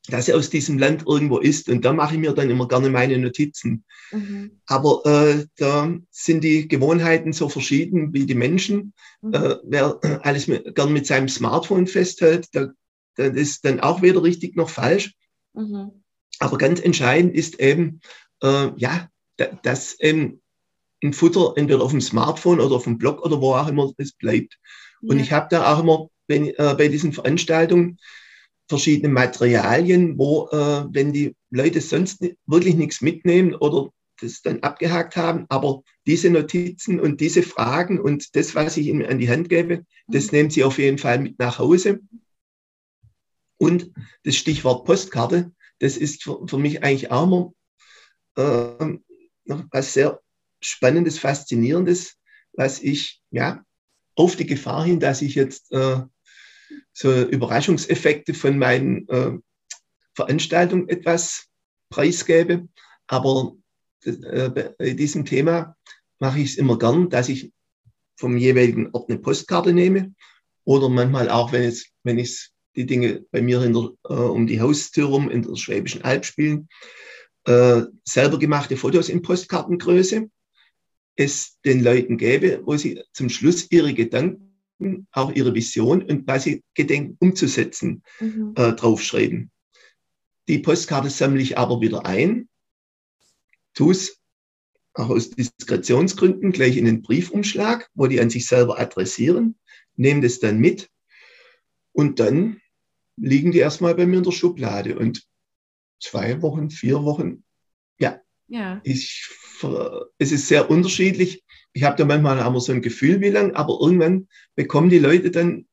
dass 0.09 0.29
er 0.29 0.37
aus 0.37 0.51
diesem 0.51 0.79
Land 0.79 1.05
irgendwo 1.07 1.38
ist. 1.38 1.69
Und 1.69 1.85
da 1.85 1.93
mache 1.93 2.14
ich 2.14 2.21
mir 2.21 2.33
dann 2.33 2.51
immer 2.51 2.69
gerne 2.69 2.90
meine 2.90 3.17
Notizen. 3.19 3.85
Mhm. 4.12 4.61
Aber 4.67 5.03
äh, 5.07 5.47
da 5.57 5.95
sind 6.11 6.45
die 6.45 6.69
Gewohnheiten 6.69 7.33
so 7.33 7.49
verschieden 7.49 8.12
wie 8.12 8.27
die 8.27 8.35
Menschen. 8.35 8.93
Mhm. 9.23 9.35
Äh, 9.35 9.57
wer 9.64 9.99
alles 10.23 10.47
mit, 10.47 10.75
gern 10.75 10.93
mit 10.93 11.07
seinem 11.07 11.29
Smartphone 11.29 11.87
festhält, 11.87 12.49
da, 12.53 12.69
das 13.17 13.35
ist 13.35 13.64
dann 13.64 13.81
auch 13.81 14.03
weder 14.03 14.23
richtig 14.23 14.57
noch 14.57 14.69
falsch. 14.69 15.14
Mhm. 15.55 16.03
Aber 16.38 16.59
ganz 16.59 16.81
entscheidend 16.81 17.35
ist 17.35 17.61
eben, 17.61 18.01
äh, 18.43 18.71
ja, 18.77 19.09
dass 19.62 19.99
eben 20.01 20.43
ein 21.03 21.12
Futter 21.12 21.55
entweder 21.57 21.83
auf 21.83 21.90
dem 21.93 22.01
Smartphone 22.01 22.61
oder 22.61 22.77
auf 22.77 22.85
dem 22.85 22.99
Blog 22.99 23.25
oder 23.25 23.40
wo 23.40 23.55
auch 23.55 23.69
immer 23.69 23.93
es 23.97 24.12
bleibt. 24.12 24.59
Und 25.03 25.19
ich 25.19 25.33
habe 25.33 25.49
da 25.51 25.73
auch 25.73 25.81
immer 25.81 26.09
wenn, 26.27 26.49
äh, 26.49 26.75
bei 26.77 26.88
diesen 26.88 27.12
Veranstaltungen 27.12 27.99
verschiedene 28.68 29.12
Materialien, 29.12 30.18
wo, 30.18 30.48
äh, 30.50 30.87
wenn 30.90 31.12
die 31.12 31.37
Leute 31.50 31.81
sonst 31.81 32.24
wirklich 32.46 32.74
nichts 32.74 33.00
mitnehmen 33.00 33.55
oder 33.55 33.90
das 34.20 34.42
dann 34.42 34.61
abgehakt 34.61 35.16
haben, 35.16 35.46
aber 35.48 35.83
diese 36.07 36.31
Notizen 36.31 37.00
und 37.00 37.20
diese 37.20 37.42
Fragen 37.42 38.00
und 38.00 38.37
das, 38.37 38.55
was 38.55 38.77
ich 38.77 38.87
ihnen 38.87 39.05
an 39.05 39.18
die 39.18 39.29
Hand 39.29 39.48
gebe, 39.48 39.85
das 40.07 40.27
mhm. 40.27 40.31
nehmen 40.38 40.50
sie 40.50 40.64
auf 40.64 40.79
jeden 40.79 40.98
Fall 40.98 41.18
mit 41.18 41.38
nach 41.38 41.59
Hause. 41.59 42.00
Und 43.59 43.92
das 44.24 44.37
Stichwort 44.37 44.85
Postkarte, 44.85 45.53
das 45.79 45.96
ist 45.96 46.22
für, 46.22 46.46
für 46.46 46.59
mich 46.59 46.83
eigentlich 46.83 47.11
auch 47.11 47.24
immer 47.24 47.55
äh, 48.37 48.98
noch 49.44 49.64
was 49.70 49.92
sehr 49.94 50.20
Spannendes, 50.61 51.18
Faszinierendes, 51.18 52.16
was 52.55 52.81
ich 52.81 53.22
ja 53.31 53.64
auf 54.14 54.37
die 54.37 54.46
Gefahr 54.46 54.85
hin, 54.85 55.00
dass 55.00 55.20
ich 55.22 55.35
jetzt 55.35 55.70
äh, 55.72 56.00
so 56.95 57.13
Überraschungseffekte 57.23 58.33
von 58.33 58.57
meinen 58.57 59.09
äh, 59.09 59.33
Veranstaltungen 60.15 60.89
etwas 60.89 61.49
preisgebe. 61.91 62.69
Aber 63.09 63.57
äh, 64.05 64.49
bei 64.49 64.95
diesem 64.95 65.25
Thema 65.25 65.77
mache 66.21 66.39
ich 66.39 66.53
es 66.53 66.57
immer 66.57 66.79
gern, 66.79 67.11
dass 67.11 67.29
ich 67.29 67.53
vom 68.17 68.39
jeweiligen 68.39 68.91
Ort 68.93 69.11
eine 69.11 69.19
Postkarte 69.19 69.73
nehme. 69.73 70.15
Oder 70.65 70.89
manchmal 70.89 71.29
auch, 71.29 71.53
wenn 71.53 71.65
es, 71.65 71.89
wenn 72.05 72.19
ich 72.19 72.51
die 72.77 72.87
Dinge 72.87 73.27
bei 73.31 73.43
mir 73.43 73.61
der, 73.61 73.91
äh, 74.09 74.13
um 74.13 74.47
die 74.47 74.61
Haustür 74.61 75.07
rum 75.07 75.29
in 75.29 75.43
der 75.43 75.57
Schwäbischen 75.57 76.03
Alb 76.03 76.25
spielen, 76.25 76.69
äh, 77.45 77.83
selber 78.05 78.39
gemachte 78.39 78.77
Fotos 78.77 79.09
in 79.09 79.21
Postkartengröße. 79.21 80.31
Es 81.17 81.59
den 81.65 81.83
Leuten 81.83 82.19
gäbe, 82.19 82.63
wo 82.65 82.77
sie 82.77 83.03
zum 83.13 83.29
Schluss 83.29 83.71
ihre 83.71 83.95
Gedanken 83.95 84.54
auch 85.13 85.33
ihre 85.33 85.55
Vision 85.55 86.03
und 86.03 86.27
was 86.27 86.45
sie 86.45 86.63
gedenken 86.75 87.17
umzusetzen, 87.21 88.03
mhm. 88.21 88.55
äh, 88.57 88.73
draufschreiben. 88.73 89.51
Die 90.49 90.59
Postkarte 90.59 91.11
sammle 91.11 91.41
ich 91.41 91.57
aber 91.57 91.81
wieder 91.81 92.05
ein, 92.05 92.49
tue 93.73 93.93
es 93.93 94.21
auch 94.95 95.11
aus 95.11 95.31
Diskretionsgründen 95.31 96.53
gleich 96.53 96.77
in 96.77 96.85
den 96.85 97.03
Briefumschlag, 97.03 97.91
wo 97.95 98.07
die 98.07 98.21
an 98.21 98.31
sich 98.31 98.47
selber 98.47 98.79
adressieren, 98.79 99.57
nehme 99.97 100.21
das 100.21 100.39
dann 100.39 100.59
mit 100.59 100.89
und 101.93 102.21
dann 102.21 102.61
liegen 103.17 103.53
die 103.53 103.59
erstmal 103.59 103.95
bei 103.95 104.07
mir 104.07 104.19
in 104.19 104.25
der 104.25 104.33
Schublade 104.33 104.99
und 104.99 105.27
zwei 106.01 106.43
Wochen, 106.43 106.71
vier 106.71 107.03
Wochen, 107.05 107.45
ja, 107.99 108.21
ja. 108.49 108.81
Ich, 108.85 109.29
es 110.19 110.33
ist 110.33 110.49
sehr 110.49 110.69
unterschiedlich, 110.71 111.45
ich 111.75 111.83
habe 111.83 111.97
da 111.97 112.05
manchmal 112.05 112.41
auch 112.41 112.59
so 112.61 112.73
ein 112.73 112.83
Gefühl, 112.83 113.21
wie 113.21 113.29
lang, 113.29 113.53
aber 113.55 113.79
irgendwann 113.81 114.29
bekommen 114.55 114.89
die 114.89 114.99
Leute 114.99 115.31
dann, 115.31 115.67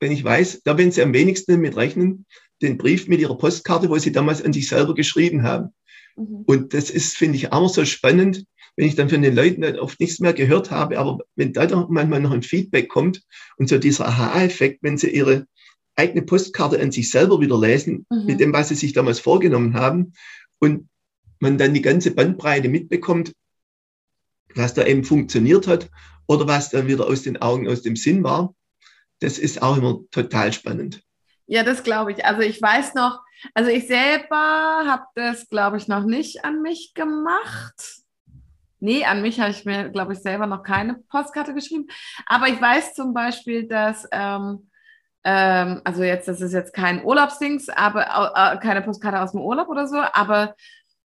wenn 0.00 0.12
ich 0.12 0.22
weiß, 0.22 0.62
da 0.62 0.78
wenn 0.78 0.92
sie 0.92 1.02
am 1.02 1.12
wenigsten 1.12 1.52
damit 1.52 1.76
rechnen, 1.76 2.24
den 2.62 2.78
Brief 2.78 3.08
mit 3.08 3.20
ihrer 3.20 3.36
Postkarte, 3.36 3.90
wo 3.90 3.98
sie 3.98 4.12
damals 4.12 4.42
an 4.42 4.52
sich 4.52 4.68
selber 4.68 4.94
geschrieben 4.94 5.42
haben. 5.42 5.74
Mhm. 6.16 6.44
Und 6.46 6.74
das 6.74 6.90
ist, 6.90 7.16
finde 7.16 7.36
ich, 7.36 7.52
auch 7.52 7.68
so 7.68 7.84
spannend, 7.84 8.44
wenn 8.76 8.86
ich 8.86 8.94
dann 8.94 9.08
von 9.08 9.20
den 9.20 9.34
Leuten 9.34 9.62
dann 9.62 9.78
oft 9.80 9.98
nichts 9.98 10.20
mehr 10.20 10.32
gehört 10.32 10.70
habe, 10.70 10.98
aber 10.98 11.18
wenn 11.34 11.52
da 11.52 11.66
dann 11.66 11.86
manchmal 11.88 12.20
noch 12.20 12.30
ein 12.30 12.42
Feedback 12.42 12.88
kommt 12.88 13.22
und 13.56 13.68
so 13.68 13.78
dieser 13.78 14.06
Aha-Effekt, 14.06 14.78
wenn 14.82 14.96
sie 14.96 15.10
ihre 15.10 15.46
eigene 15.96 16.22
Postkarte 16.22 16.80
an 16.80 16.92
sich 16.92 17.10
selber 17.10 17.40
wieder 17.40 17.58
lesen, 17.58 18.06
mhm. 18.08 18.26
mit 18.26 18.38
dem, 18.38 18.52
was 18.52 18.68
sie 18.68 18.76
sich 18.76 18.92
damals 18.92 19.18
vorgenommen 19.18 19.74
haben 19.74 20.12
und 20.60 20.88
man 21.40 21.58
dann 21.58 21.74
die 21.74 21.82
ganze 21.82 22.12
Bandbreite 22.12 22.68
mitbekommt, 22.68 23.32
was 24.58 24.74
da 24.74 24.84
eben 24.84 25.04
funktioniert 25.04 25.66
hat 25.66 25.88
oder 26.26 26.46
was 26.46 26.70
dann 26.70 26.86
wieder 26.86 27.06
aus 27.06 27.22
den 27.22 27.40
Augen, 27.40 27.68
aus 27.68 27.82
dem 27.82 27.96
Sinn 27.96 28.22
war. 28.22 28.54
Das 29.20 29.38
ist 29.38 29.62
auch 29.62 29.76
immer 29.76 30.00
total 30.10 30.52
spannend. 30.52 31.02
Ja, 31.46 31.62
das 31.62 31.82
glaube 31.82 32.12
ich. 32.12 32.24
Also 32.24 32.42
ich 32.42 32.60
weiß 32.60 32.94
noch, 32.94 33.20
also 33.54 33.70
ich 33.70 33.86
selber 33.86 34.36
habe 34.86 35.04
das, 35.14 35.48
glaube 35.48 35.78
ich, 35.78 35.88
noch 35.88 36.04
nicht 36.04 36.44
an 36.44 36.60
mich 36.60 36.92
gemacht. 36.94 38.02
Nee, 38.80 39.04
an 39.04 39.22
mich 39.22 39.40
habe 39.40 39.50
ich 39.50 39.64
mir, 39.64 39.88
glaube 39.88 40.12
ich, 40.12 40.20
selber 40.20 40.46
noch 40.46 40.62
keine 40.62 40.96
Postkarte 41.10 41.54
geschrieben. 41.54 41.86
Aber 42.26 42.48
ich 42.48 42.60
weiß 42.60 42.94
zum 42.94 43.12
Beispiel, 43.12 43.66
dass, 43.66 44.06
ähm, 44.12 44.70
ähm, 45.24 45.80
also 45.84 46.04
jetzt, 46.04 46.28
das 46.28 46.40
ist 46.40 46.52
jetzt 46.52 46.74
kein 46.74 47.04
Urlaubsdings, 47.04 47.68
aber 47.70 48.02
äh, 48.36 48.58
keine 48.58 48.82
Postkarte 48.82 49.20
aus 49.20 49.32
dem 49.32 49.40
Urlaub 49.40 49.68
oder 49.68 49.88
so, 49.88 49.96
aber 49.96 50.54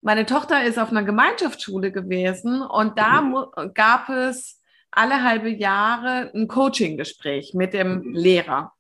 meine 0.02 0.26
Tochter 0.26 0.64
ist 0.64 0.80
auf 0.80 0.92
einer 0.92 1.04
Gemeinschaftsschule 1.04 1.92
gewesen 1.92 2.62
und 2.62 2.98
da 2.98 3.22
mhm. 3.22 3.74
gab 3.74 4.10
es 4.10 4.62
alle 4.92 5.24
halbe 5.24 5.50
Jahre 5.50 6.32
ein 6.34 6.48
Coaching-Gespräch 6.48 7.54
mit 7.54 7.74
dem 7.74 8.02
mhm. 8.02 8.14
Lehrer. 8.14 8.74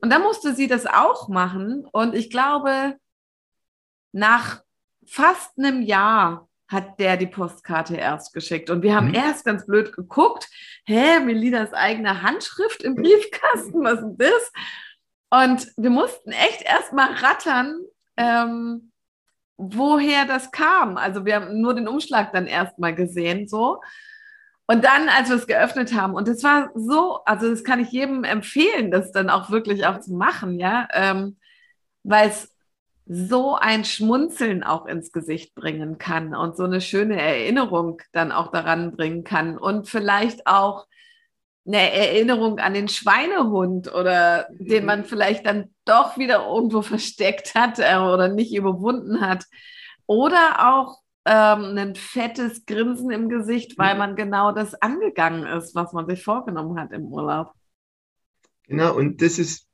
Und 0.00 0.10
da 0.10 0.18
musste 0.18 0.54
sie 0.54 0.68
das 0.68 0.86
auch 0.86 1.28
machen. 1.28 1.86
Und 1.92 2.14
ich 2.14 2.30
glaube, 2.30 2.96
nach 4.12 4.62
fast 5.06 5.58
einem 5.58 5.82
Jahr 5.82 6.48
hat 6.68 7.00
der 7.00 7.16
die 7.16 7.26
Postkarte 7.26 7.96
erst 7.96 8.32
geschickt. 8.32 8.70
Und 8.70 8.82
wir 8.82 8.94
haben 8.94 9.08
mhm. 9.08 9.14
erst 9.14 9.44
ganz 9.44 9.66
blöd 9.66 9.92
geguckt, 9.92 10.48
hä, 10.84 11.18
Melinas 11.20 11.72
eigene 11.72 12.22
Handschrift 12.22 12.82
im 12.82 12.94
Briefkasten, 12.96 13.82
was 13.82 14.00
ist 14.00 14.16
das? 14.18 14.52
Und 15.32 15.72
wir 15.76 15.90
mussten 15.90 16.30
echt 16.30 16.62
erst 16.62 16.92
mal 16.92 17.12
rattern, 17.14 17.80
ähm, 18.16 18.89
woher 19.60 20.24
das 20.24 20.50
kam. 20.50 20.96
Also 20.96 21.24
wir 21.24 21.36
haben 21.36 21.60
nur 21.60 21.74
den 21.74 21.88
Umschlag 21.88 22.32
dann 22.32 22.46
erst 22.46 22.78
mal 22.78 22.94
gesehen, 22.94 23.46
so. 23.46 23.80
Und 24.66 24.84
dann, 24.84 25.08
als 25.08 25.28
wir 25.28 25.36
es 25.36 25.46
geöffnet 25.46 25.94
haben, 25.94 26.14
und 26.14 26.28
es 26.28 26.44
war 26.44 26.70
so, 26.74 27.24
also 27.24 27.50
das 27.50 27.64
kann 27.64 27.80
ich 27.80 27.90
jedem 27.90 28.22
empfehlen, 28.24 28.90
das 28.90 29.10
dann 29.12 29.28
auch 29.28 29.50
wirklich 29.50 29.84
auch 29.86 30.00
zu 30.00 30.14
machen, 30.14 30.60
ja, 30.60 30.86
ähm, 30.92 31.36
weil 32.04 32.28
es 32.28 32.54
so 33.06 33.56
ein 33.56 33.84
Schmunzeln 33.84 34.62
auch 34.62 34.86
ins 34.86 35.10
Gesicht 35.10 35.56
bringen 35.56 35.98
kann 35.98 36.34
und 36.36 36.56
so 36.56 36.62
eine 36.62 36.80
schöne 36.80 37.20
Erinnerung 37.20 38.00
dann 38.12 38.30
auch 38.30 38.52
daran 38.52 38.92
bringen 38.92 39.24
kann 39.24 39.58
und 39.58 39.88
vielleicht 39.88 40.46
auch 40.46 40.86
eine 41.66 41.92
Erinnerung 41.92 42.58
an 42.58 42.74
den 42.74 42.88
Schweinehund 42.88 43.92
oder 43.92 44.48
den 44.50 44.84
man 44.86 45.04
vielleicht 45.04 45.46
dann 45.46 45.70
doch 45.84 46.16
wieder 46.16 46.46
irgendwo 46.46 46.82
versteckt 46.82 47.54
hat 47.54 47.78
äh, 47.78 47.96
oder 47.96 48.28
nicht 48.28 48.54
überwunden 48.54 49.20
hat. 49.20 49.44
Oder 50.06 50.74
auch 50.74 50.98
ähm, 51.26 51.76
ein 51.76 51.94
fettes 51.94 52.64
Grinsen 52.66 53.10
im 53.10 53.28
Gesicht, 53.28 53.78
weil 53.78 53.96
man 53.96 54.16
genau 54.16 54.52
das 54.52 54.74
angegangen 54.74 55.46
ist, 55.46 55.74
was 55.74 55.92
man 55.92 56.08
sich 56.08 56.22
vorgenommen 56.22 56.78
hat 56.80 56.92
im 56.92 57.04
Urlaub. 57.04 57.52
Genau, 58.66 58.96
und 58.96 59.20
das 59.20 59.38
ist, 59.38 59.66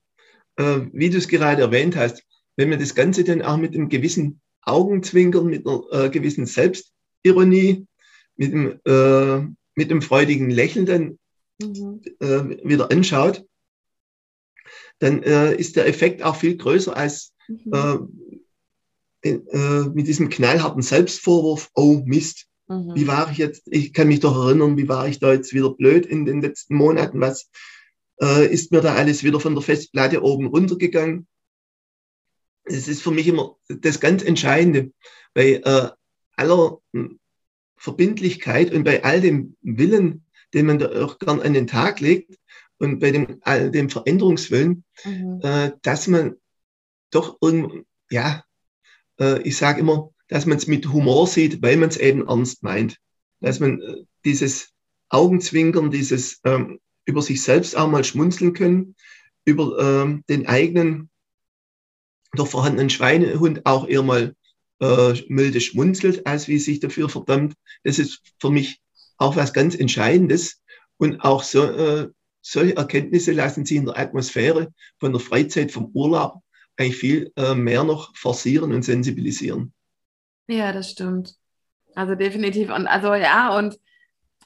äh, 0.57 0.81
wie 0.93 1.11
du 1.11 1.19
es 1.19 1.29
gerade 1.29 1.63
erwähnt 1.63 1.97
hast, 1.97 2.23
wenn 2.57 2.71
man 2.71 2.81
das 2.81 2.95
Ganze 2.95 3.25
dann 3.25 3.43
auch 3.43 3.57
mit 3.57 3.75
einem 3.75 3.89
gewissen 3.89 4.41
Augenzwinkern, 4.63 5.47
mit 5.47 5.67
einer 5.67 5.83
äh, 5.93 6.11
gewissen 6.11 6.47
Selbstironie, 6.47 7.87
mit 8.37 8.53
einem, 8.53 8.81
äh, 8.85 9.55
mit 9.75 9.91
einem 9.91 10.03
freudigen 10.03 10.51
Lächeln 10.51 10.87
dann 10.87 11.19
mhm. 11.61 12.03
äh, 12.21 12.69
wieder 12.69 12.91
anschaut, 12.91 13.45
dann 14.99 15.23
äh, 15.23 15.55
ist 15.55 15.77
der 15.77 15.87
Effekt 15.87 16.23
auch 16.23 16.37
viel 16.37 16.57
größer 16.57 16.97
als 16.97 17.33
mhm. 17.49 18.11
Äh, 19.23 19.31
äh, 19.31 19.89
mit 19.93 20.07
diesem 20.07 20.29
knallharten 20.29 20.83
Selbstvorwurf, 20.83 21.71
oh 21.75 22.03
Mist, 22.05 22.47
mhm. 22.69 22.95
wie 22.95 23.07
war 23.09 23.31
ich 23.31 23.39
jetzt, 23.39 23.67
ich 23.67 23.93
kann 23.93 24.09
mich 24.09 24.21
doch 24.21 24.37
erinnern, 24.37 24.77
wie 24.77 24.89
war 24.89 25.09
ich 25.09 25.19
da 25.19 25.33
jetzt 25.33 25.53
wieder 25.53 25.71
blöd 25.71 26.07
in 26.07 26.25
den 26.27 26.41
letzten 26.41 26.75
Monaten, 26.75 27.21
was 27.21 27.51
ist 28.19 28.73
mir 28.73 28.81
da 28.81 28.95
alles 28.95 29.25
wieder 29.25 29.41
von 29.41 29.55
der 29.55 29.63
Festplatte 29.63 30.23
oben 30.23 30.47
runtergegangen 30.47 31.29
es 32.67 32.89
ist 32.89 33.03
für 33.03 33.13
mich 33.13 33.27
immer 33.27 33.57
das 33.69 34.01
ganz 34.01 34.23
Entscheidende 34.23 34.93
bei 35.35 35.55
äh, 35.65 35.91
aller 36.37 36.79
hm, 36.93 37.19
Verbindlichkeit 37.77 38.73
und 38.73 38.85
bei 38.85 39.05
all 39.05 39.21
dem 39.21 39.57
Willen, 39.63 40.25
den 40.55 40.67
man 40.67 40.79
da 40.79 41.05
auch 41.05 41.19
gern 41.19 41.41
an 41.41 41.55
den 41.55 41.67
Tag 41.67 42.01
legt 42.01 42.37
und 42.79 43.01
bei 43.01 43.11
dem, 43.11 43.41
dem 43.73 43.91
Veränderungswillen, 43.91 44.85
mhm. 45.05 45.41
äh, 45.43 45.73
dass 45.83 46.07
man 46.07 46.37
doch 47.11 47.39
irgendwie, 47.41 47.85
ja, 48.11 48.45
äh, 49.21 49.41
ich 49.43 49.57
sage 49.57 49.81
immer, 49.81 50.11
dass 50.29 50.47
man 50.47 50.59
es 50.59 50.67
mit 50.67 50.93
Humor 50.93 51.27
sieht, 51.27 51.63
weil 51.63 51.77
man 51.77 51.89
es 51.89 51.97
eben 51.97 52.27
ernst 52.27 52.63
meint. 52.63 52.99
Dass 53.41 53.61
man 53.61 53.81
äh, 53.81 54.05
dieses 54.25 54.73
Augenzwinkern, 55.09 55.91
dieses 55.91 56.41
ähm, 56.45 56.81
über 57.05 57.23
sich 57.23 57.43
selbst 57.43 57.77
auch 57.77 57.89
mal 57.89 58.05
schmunzeln 58.05 58.53
können, 58.53 58.97
über 59.45 59.79
ähm, 59.79 60.25
den 60.29 60.47
eigenen 60.47 61.11
der 62.37 62.47
vorhandenen 62.47 62.91
Schweinehund 62.91 63.65
auch 63.65 63.89
eher 63.89 64.03
mal 64.03 64.35
äh, 64.81 65.15
milde 65.29 65.61
schmunzelt, 65.61 66.27
als 66.27 66.49
wie 66.49 66.59
sich 66.59 66.81
dafür 66.81 67.09
verdammt. 67.09 67.55
Das 67.85 67.99
ist 67.99 68.21
für 68.41 68.51
mich 68.51 68.81
auch 69.19 69.37
was 69.37 69.53
ganz 69.53 69.75
Entscheidendes. 69.75 70.63
Und 70.99 71.21
auch 71.21 71.43
so, 71.43 71.65
äh, 71.65 72.09
solche 72.41 72.77
Erkenntnisse 72.77 73.33
lassen 73.33 73.67
sich 73.67 73.77
in 73.77 73.87
der 73.87 73.99
Atmosphäre 73.99 74.73
von 74.99 75.13
der 75.13 75.21
Freizeit, 75.21 75.73
vom 75.73 75.91
Urlaub 75.93 76.43
eigentlich 76.77 76.97
viel 76.97 77.33
äh, 77.37 77.55
mehr 77.55 77.85
noch 77.85 78.15
forcieren 78.17 78.73
und 78.73 78.83
sensibilisieren. 78.83 79.73
Ja, 80.47 80.73
das 80.73 80.91
stimmt. 80.91 81.35
Also 81.95 82.15
definitiv. 82.15 82.71
Und 82.71 82.87
also 82.87 83.15
ja, 83.15 83.57
und 83.57 83.79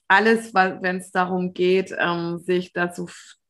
alles, 0.09 0.55
wenn 0.55 0.97
es 0.97 1.11
darum 1.11 1.53
geht, 1.53 1.95
ähm, 1.99 2.39
sich 2.39 2.73
dazu 2.73 3.09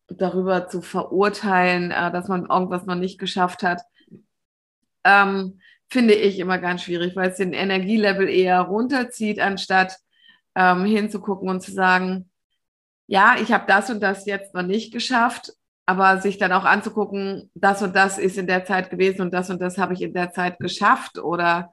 darüber 0.08 0.68
zu 0.68 0.82
verurteilen, 0.82 1.90
äh, 1.90 2.10
dass 2.10 2.28
man 2.28 2.46
irgendwas 2.46 2.86
noch 2.86 2.96
nicht 2.96 3.18
geschafft 3.18 3.62
hat, 3.62 3.82
ähm, 5.04 5.60
finde 5.88 6.14
ich 6.14 6.38
immer 6.38 6.58
ganz 6.58 6.82
schwierig, 6.82 7.16
weil 7.16 7.30
es 7.30 7.36
den 7.36 7.52
Energielevel 7.52 8.28
eher 8.28 8.60
runterzieht, 8.60 9.40
anstatt 9.40 9.96
ähm, 10.54 10.84
hinzugucken 10.84 11.48
und 11.48 11.60
zu 11.62 11.72
sagen, 11.72 12.30
ja, 13.06 13.36
ich 13.40 13.52
habe 13.52 13.64
das 13.66 13.90
und 13.90 14.00
das 14.00 14.26
jetzt 14.26 14.54
noch 14.54 14.62
nicht 14.62 14.92
geschafft, 14.92 15.52
aber 15.86 16.20
sich 16.20 16.38
dann 16.38 16.52
auch 16.52 16.64
anzugucken, 16.64 17.50
das 17.54 17.82
und 17.82 17.96
das 17.96 18.18
ist 18.18 18.38
in 18.38 18.46
der 18.46 18.64
Zeit 18.64 18.90
gewesen 18.90 19.22
und 19.22 19.34
das 19.34 19.50
und 19.50 19.60
das 19.60 19.78
habe 19.78 19.94
ich 19.94 20.02
in 20.02 20.14
der 20.14 20.30
Zeit 20.32 20.58
geschafft 20.60 21.18
oder 21.18 21.70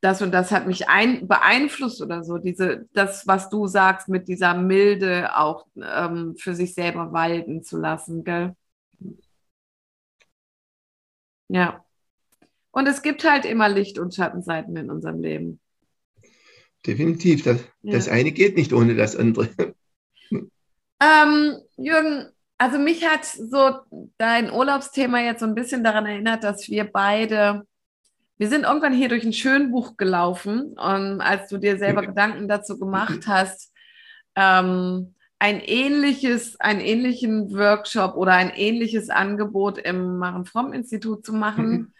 das 0.00 0.22
und 0.22 0.32
das 0.32 0.52
hat 0.52 0.66
mich 0.66 0.88
ein, 0.88 1.26
beeinflusst 1.26 2.02
oder 2.02 2.22
so. 2.22 2.38
Diese, 2.38 2.86
das, 2.92 3.26
was 3.26 3.48
du 3.48 3.66
sagst, 3.66 4.08
mit 4.08 4.28
dieser 4.28 4.54
Milde 4.54 5.36
auch 5.36 5.66
ähm, 5.76 6.36
für 6.38 6.54
sich 6.54 6.74
selber 6.74 7.12
walten 7.12 7.62
zu 7.62 7.78
lassen, 7.78 8.22
gell? 8.24 8.54
Ja. 11.48 11.84
Und 12.70 12.86
es 12.88 13.02
gibt 13.02 13.24
halt 13.28 13.44
immer 13.46 13.68
Licht- 13.68 13.98
und 13.98 14.14
Schattenseiten 14.14 14.76
in 14.76 14.90
unserem 14.90 15.20
Leben. 15.20 15.60
Definitiv. 16.86 17.42
Das, 17.42 17.60
ja. 17.82 17.92
das 17.92 18.08
eine 18.08 18.32
geht 18.32 18.56
nicht 18.56 18.72
ohne 18.72 18.94
das 18.94 19.16
andere. 19.16 19.48
Ähm, 20.98 21.56
Jürgen, 21.76 22.26
also 22.58 22.78
mich 22.78 23.04
hat 23.06 23.26
so 23.26 23.80
dein 24.16 24.50
Urlaubsthema 24.50 25.20
jetzt 25.20 25.40
so 25.40 25.46
ein 25.46 25.54
bisschen 25.54 25.84
daran 25.84 26.06
erinnert, 26.06 26.42
dass 26.42 26.68
wir 26.68 26.84
beide, 26.84 27.66
wir 28.38 28.48
sind 28.48 28.64
irgendwann 28.64 28.94
hier 28.94 29.08
durch 29.08 29.24
ein 29.24 29.32
Schönbuch 29.32 29.96
gelaufen 29.96 30.72
und 30.72 31.20
als 31.20 31.48
du 31.50 31.58
dir 31.58 31.76
selber 31.76 32.02
Gedanken 32.06 32.48
dazu 32.48 32.78
gemacht 32.78 33.26
hast, 33.26 33.72
ähm, 34.36 35.14
ein 35.38 35.60
ähnliches, 35.60 36.58
einen 36.60 36.80
ähnlichen 36.80 37.52
Workshop 37.52 38.16
oder 38.16 38.32
ein 38.32 38.50
ähnliches 38.50 39.10
Angebot 39.10 39.76
im 39.76 40.16
Maren 40.16 40.46
Fromm 40.46 40.72
Institut 40.72 41.26
zu 41.26 41.34
machen. 41.34 41.70
Mhm. 41.70 41.92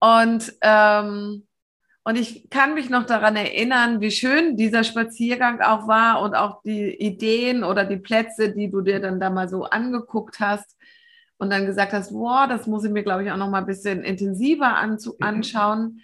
Und, 0.00 0.54
ähm, 0.60 1.46
und 2.04 2.16
ich 2.16 2.50
kann 2.50 2.74
mich 2.74 2.90
noch 2.90 3.06
daran 3.06 3.34
erinnern, 3.34 4.00
wie 4.00 4.10
schön 4.10 4.56
dieser 4.56 4.84
Spaziergang 4.84 5.60
auch 5.60 5.88
war 5.88 6.20
und 6.20 6.34
auch 6.34 6.62
die 6.62 6.94
Ideen 6.94 7.64
oder 7.64 7.84
die 7.84 7.96
Plätze, 7.96 8.52
die 8.52 8.70
du 8.70 8.82
dir 8.82 9.00
dann 9.00 9.18
da 9.18 9.30
mal 9.30 9.48
so 9.48 9.64
angeguckt 9.64 10.38
hast 10.38 10.76
und 11.38 11.50
dann 11.50 11.64
gesagt 11.64 11.92
hast, 11.92 12.12
wow, 12.12 12.46
das 12.46 12.66
muss 12.66 12.84
ich 12.84 12.90
mir, 12.90 13.02
glaube 13.02 13.24
ich, 13.24 13.30
auch 13.30 13.38
noch 13.38 13.48
mal 13.48 13.58
ein 13.58 13.66
bisschen 13.66 14.02
intensiver 14.04 14.76
anzu 14.76 15.16
mhm. 15.18 15.26
anschauen. 15.26 16.00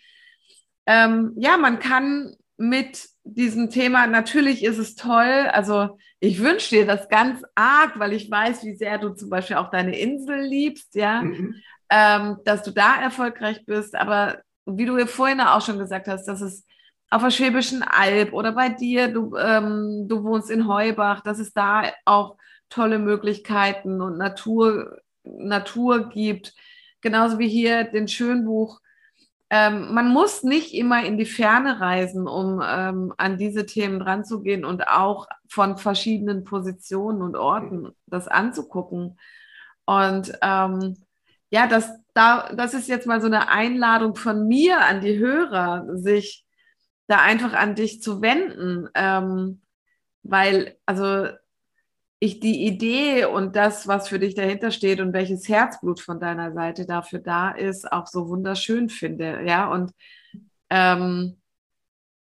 Ähm, 0.87 1.33
ja, 1.37 1.59
man 1.59 1.79
kann 1.79 2.35
mit 2.57 3.07
diesem 3.25 3.71
Thema, 3.71 4.07
natürlich 4.07 4.65
ist 4.65 4.79
es 4.79 4.95
toll, 4.95 5.49
also 5.53 5.99
ich 6.19 6.43
wünsche 6.43 6.77
dir 6.77 6.87
das 6.87 7.09
ganz 7.09 7.43
arg, 7.55 7.99
weil 7.99 8.13
ich 8.15 8.31
weiß, 8.31 8.65
wie 8.65 8.75
sehr 8.75 8.99
du 8.99 9.11
zum 9.11 9.31
Beispiel 9.31 9.57
auch 9.57 9.71
deine 9.71 9.99
Insel 9.99 10.41
liebst, 10.41 10.95
ja. 10.95 11.23
Mhm 11.23 11.55
ähm, 11.91 12.39
dass 12.45 12.63
du 12.63 12.71
da 12.71 13.01
erfolgreich 13.03 13.67
bist. 13.67 13.95
Aber 13.95 14.39
wie 14.79 14.87
du 14.87 15.07
vorhin 15.07 15.41
auch 15.41 15.61
schon 15.61 15.79
gesagt 15.79 16.09
hast, 16.09 16.27
dass 16.27 16.41
es 16.41 16.67
auf 17.11 17.23
der 17.23 17.31
Schwäbischen 17.31 17.83
Alb 17.83 18.33
oder 18.33 18.53
bei 18.53 18.69
dir, 18.69 19.09
du, 19.09 19.37
ähm, 19.37 20.07
du 20.09 20.23
wohnst 20.23 20.51
in 20.51 20.69
Heubach, 20.69 21.23
dass 21.23 21.41
es 21.41 21.53
da 21.53 21.83
auch 22.05 22.37
tolle 22.69 22.99
Möglichkeiten 22.99 24.01
und 24.01 24.17
Natur, 24.17 24.99
Natur 25.25 26.09
gibt. 26.09 26.55
Genauso 27.01 27.39
wie 27.39 27.49
hier 27.49 27.85
den 27.85 28.07
Schönbuch. 28.07 28.81
Ähm, 29.51 29.93
man 29.93 30.09
muss 30.09 30.45
nicht 30.45 30.73
immer 30.75 31.05
in 31.05 31.19
die 31.19 31.27
Ferne 31.27 31.81
reisen, 31.81 32.29
um 32.29 32.63
ähm, 32.65 33.13
an 33.17 33.37
diese 33.37 33.67
Themen 33.67 34.01
ranzugehen 34.01 34.65
und 34.65 34.87
auch 34.87 35.27
von 35.49 35.77
verschiedenen 35.77 36.45
Positionen 36.45 37.23
und 37.23 37.37
Orten 37.37 37.91
das 38.07 38.29
anzugucken. 38.29 39.19
Und 39.85 40.33
ähm, 40.41 40.97
ja, 41.51 41.67
das, 41.67 41.91
da, 42.21 42.53
das 42.55 42.75
ist 42.75 42.89
jetzt 42.89 43.07
mal 43.07 43.21
so 43.21 43.27
eine 43.27 43.49
Einladung 43.49 44.15
von 44.15 44.47
mir 44.47 44.81
an 44.85 45.01
die 45.01 45.19
Hörer, 45.19 45.87
sich 45.97 46.45
da 47.07 47.21
einfach 47.21 47.55
an 47.55 47.75
dich 47.75 48.03
zu 48.03 48.21
wenden, 48.21 48.89
ähm, 48.95 49.63
weil 50.23 50.77
also 50.85 51.29
ich 52.19 52.39
die 52.39 52.67
Idee 52.67 53.25
und 53.25 53.57
das, 53.57 53.89
was 53.89 54.09
für 54.09 54.19
dich 54.19 54.35
dahinter 54.35 54.71
steht 54.71 55.01
und 55.01 55.15
welches 55.15 55.49
Herzblut 55.49 56.01
von 56.01 56.21
deiner 56.21 56.53
Seite 56.53 56.85
dafür 56.85 57.21
da 57.21 57.53
ist, 57.53 57.91
auch 57.91 58.07
so 58.07 58.29
wunderschön 58.29 58.91
finde, 58.91 59.43
ja. 59.47 59.73
Und 59.73 59.93
ähm, 60.69 61.41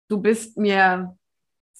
du 0.09 0.18
bist 0.18 0.57
mir 0.57 1.18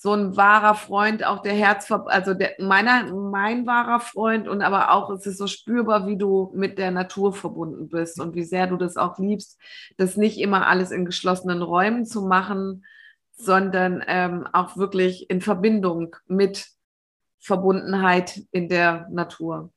so 0.05 0.13
ein 0.13 0.37
wahrer 0.37 0.75
Freund, 0.75 1.25
auch 1.25 1.41
der 1.41 1.55
Herz, 1.55 1.91
also 1.91 2.35
der, 2.35 2.57
meiner, 2.59 3.11
mein 3.15 3.67
wahrer 3.67 4.01
Freund 4.01 4.49
und 4.49 4.61
aber 4.61 4.93
auch 4.93 5.09
es 5.09 5.25
ist 5.25 5.39
so 5.39 5.47
spürbar, 5.47 6.07
wie 6.07 6.19
du 6.19 6.53
mit 6.55 6.77
der 6.77 6.91
Natur 6.91 7.33
verbunden 7.33 7.89
bist 7.89 8.21
und 8.21 8.35
wie 8.35 8.45
sehr 8.45 8.67
du 8.67 8.77
das 8.77 8.99
auch 8.99 9.19
liebst, 9.19 9.59
das 9.97 10.19
nicht 10.19 10.37
immer 10.37 10.67
alles 10.67 10.91
in 10.91 11.07
geschlossenen 11.07 11.63
Räumen 11.63 12.05
zu 12.05 12.21
machen, 12.21 12.85
sondern 13.33 14.05
ähm, 14.07 14.47
auch 14.53 14.77
wirklich 14.77 15.31
in 15.31 15.41
Verbindung 15.41 16.15
mit 16.27 16.69
Verbundenheit 17.41 18.43
in 18.51 18.69
der 18.69 19.09
Natur. 19.11 19.73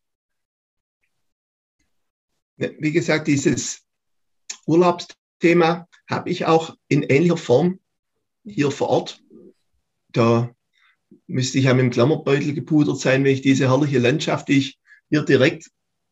Wie 2.58 2.92
gesagt, 2.92 3.30
dieses 3.30 3.86
Urlaubsthema 4.66 5.88
habe 6.10 6.30
ich 6.30 6.46
auch 6.46 6.76
in 6.90 7.04
ähnlicher 7.04 7.38
Form 7.38 7.80
hier 8.44 8.72
vor 8.72 8.90
Ort 8.90 9.22
da 10.18 10.54
müsste 11.28 11.58
ich 11.58 11.66
ja 11.66 11.74
mit 11.74 11.84
dem 11.84 11.92
Klammerbeutel 11.92 12.54
gepudert 12.54 13.00
sein, 13.00 13.24
wenn 13.24 13.34
ich 13.34 13.42
diese 13.42 13.70
herrliche 13.70 14.00
Landschaft, 14.00 14.48
die 14.48 14.58
ich 14.58 14.80
hier 15.10 15.24
direkt, 15.24 15.70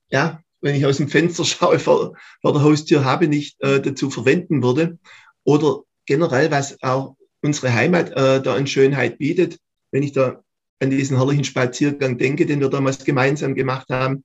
ja, 0.09 0.41
wenn 0.61 0.75
ich 0.75 0.85
aus 0.85 0.97
dem 0.97 1.09
Fenster 1.09 1.45
schaue, 1.45 1.79
vor, 1.79 2.15
vor 2.41 2.53
der 2.53 2.63
Haustür 2.63 3.03
habe, 3.03 3.27
nicht 3.27 3.61
äh, 3.61 3.81
dazu 3.81 4.09
verwenden 4.09 4.63
würde. 4.63 4.97
Oder 5.43 5.81
generell, 6.05 6.51
was 6.51 6.81
auch 6.81 7.15
unsere 7.41 7.73
Heimat 7.73 8.11
äh, 8.11 8.41
da 8.41 8.55
an 8.55 8.67
Schönheit 8.67 9.17
bietet, 9.17 9.59
wenn 9.91 10.03
ich 10.03 10.13
da 10.13 10.43
an 10.79 10.89
diesen 10.89 11.17
herrlichen 11.17 11.43
Spaziergang 11.43 12.17
denke, 12.17 12.45
den 12.45 12.59
wir 12.59 12.69
damals 12.69 13.03
gemeinsam 13.03 13.55
gemacht 13.55 13.87
haben. 13.89 14.23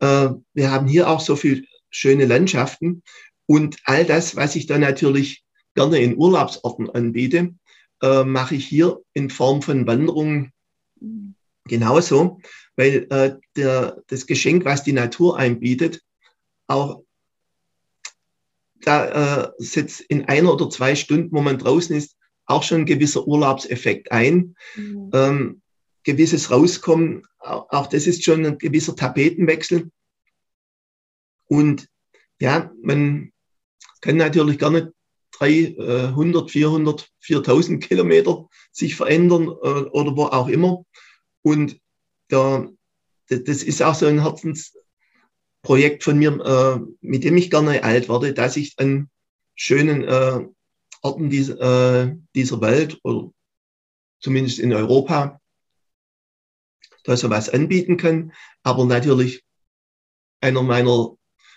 Äh, 0.00 0.30
wir 0.54 0.70
haben 0.70 0.88
hier 0.88 1.08
auch 1.08 1.20
so 1.20 1.36
viele 1.36 1.62
schöne 1.90 2.26
Landschaften 2.26 3.02
und 3.46 3.78
all 3.84 4.04
das, 4.04 4.36
was 4.36 4.56
ich 4.56 4.66
da 4.66 4.78
natürlich 4.78 5.44
gerne 5.74 5.98
in 5.98 6.16
Urlaubsorten 6.16 6.90
anbiete, 6.90 7.54
äh, 8.02 8.24
mache 8.24 8.54
ich 8.54 8.66
hier 8.66 9.00
in 9.12 9.30
Form 9.30 9.62
von 9.62 9.86
Wanderungen 9.86 10.52
genauso, 11.64 12.40
weil 12.76 13.06
äh, 13.10 13.36
der, 13.56 14.02
das 14.08 14.26
Geschenk, 14.26 14.64
was 14.64 14.84
die 14.84 14.92
Natur 14.92 15.38
einbietet, 15.38 16.02
auch 16.66 17.02
da 18.80 19.46
äh, 19.46 19.52
setzt 19.58 20.00
in 20.02 20.26
einer 20.26 20.52
oder 20.52 20.70
zwei 20.70 20.94
Stunden, 20.94 21.32
wo 21.32 21.40
man 21.40 21.58
draußen 21.58 21.96
ist, 21.96 22.16
auch 22.46 22.62
schon 22.62 22.82
ein 22.82 22.86
gewisser 22.86 23.26
Urlaubseffekt 23.26 24.12
ein. 24.12 24.54
Mhm. 24.76 25.10
Ähm, 25.12 25.62
gewisses 26.04 26.52
Rauskommen, 26.52 27.26
auch, 27.40 27.68
auch 27.70 27.86
das 27.88 28.06
ist 28.06 28.24
schon 28.24 28.46
ein 28.46 28.58
gewisser 28.58 28.94
Tapetenwechsel. 28.94 29.90
Und 31.48 31.88
ja, 32.38 32.70
man 32.80 33.32
kann 34.00 34.16
natürlich 34.16 34.58
gar 34.58 34.70
nicht 34.70 34.88
300, 35.32 36.50
400, 36.50 37.10
4000 37.20 37.82
Kilometer 37.82 38.48
sich 38.72 38.94
verändern 38.96 39.48
äh, 39.48 39.88
oder 39.90 40.16
wo 40.16 40.24
auch 40.24 40.48
immer. 40.48 40.84
Und 41.42 41.78
da, 42.28 42.68
das 43.28 43.62
ist 43.62 43.82
auch 43.82 43.94
so 43.94 44.06
ein 44.06 44.22
Herzensprojekt 44.22 46.02
von 46.02 46.18
mir, 46.18 46.40
äh, 46.40 46.80
mit 47.00 47.24
dem 47.24 47.36
ich 47.36 47.50
gerne 47.50 47.82
alt 47.84 48.08
werde, 48.08 48.32
dass 48.32 48.56
ich 48.56 48.74
an 48.78 49.10
schönen 49.54 50.04
äh, 50.04 50.46
Orten 51.02 51.30
dieser, 51.30 52.16
dieser 52.34 52.60
Welt 52.60 52.98
oder 53.04 53.30
zumindest 54.18 54.58
in 54.58 54.72
Europa 54.72 55.40
da 57.04 57.16
sowas 57.16 57.48
anbieten 57.48 57.96
kann. 57.96 58.32
Aber 58.64 58.84
natürlich 58.86 59.44
einer 60.40 60.62
meiner 60.62 61.16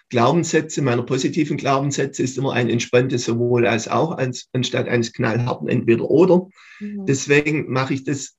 Glaubenssätze, 0.09 0.81
meiner 0.81 1.03
positiven 1.03 1.57
Glaubenssätze 1.57 2.23
ist 2.23 2.37
immer 2.37 2.53
ein 2.53 2.69
entspanntes 2.69 3.25
sowohl 3.25 3.67
als 3.67 3.87
auch, 3.87 4.17
als, 4.17 4.49
anstatt 4.53 4.87
eines 4.87 5.13
knallharten 5.13 5.69
entweder 5.69 6.09
oder. 6.09 6.47
Mhm. 6.79 7.05
Deswegen 7.05 7.71
mache 7.71 7.93
ich 7.93 8.03
das, 8.03 8.37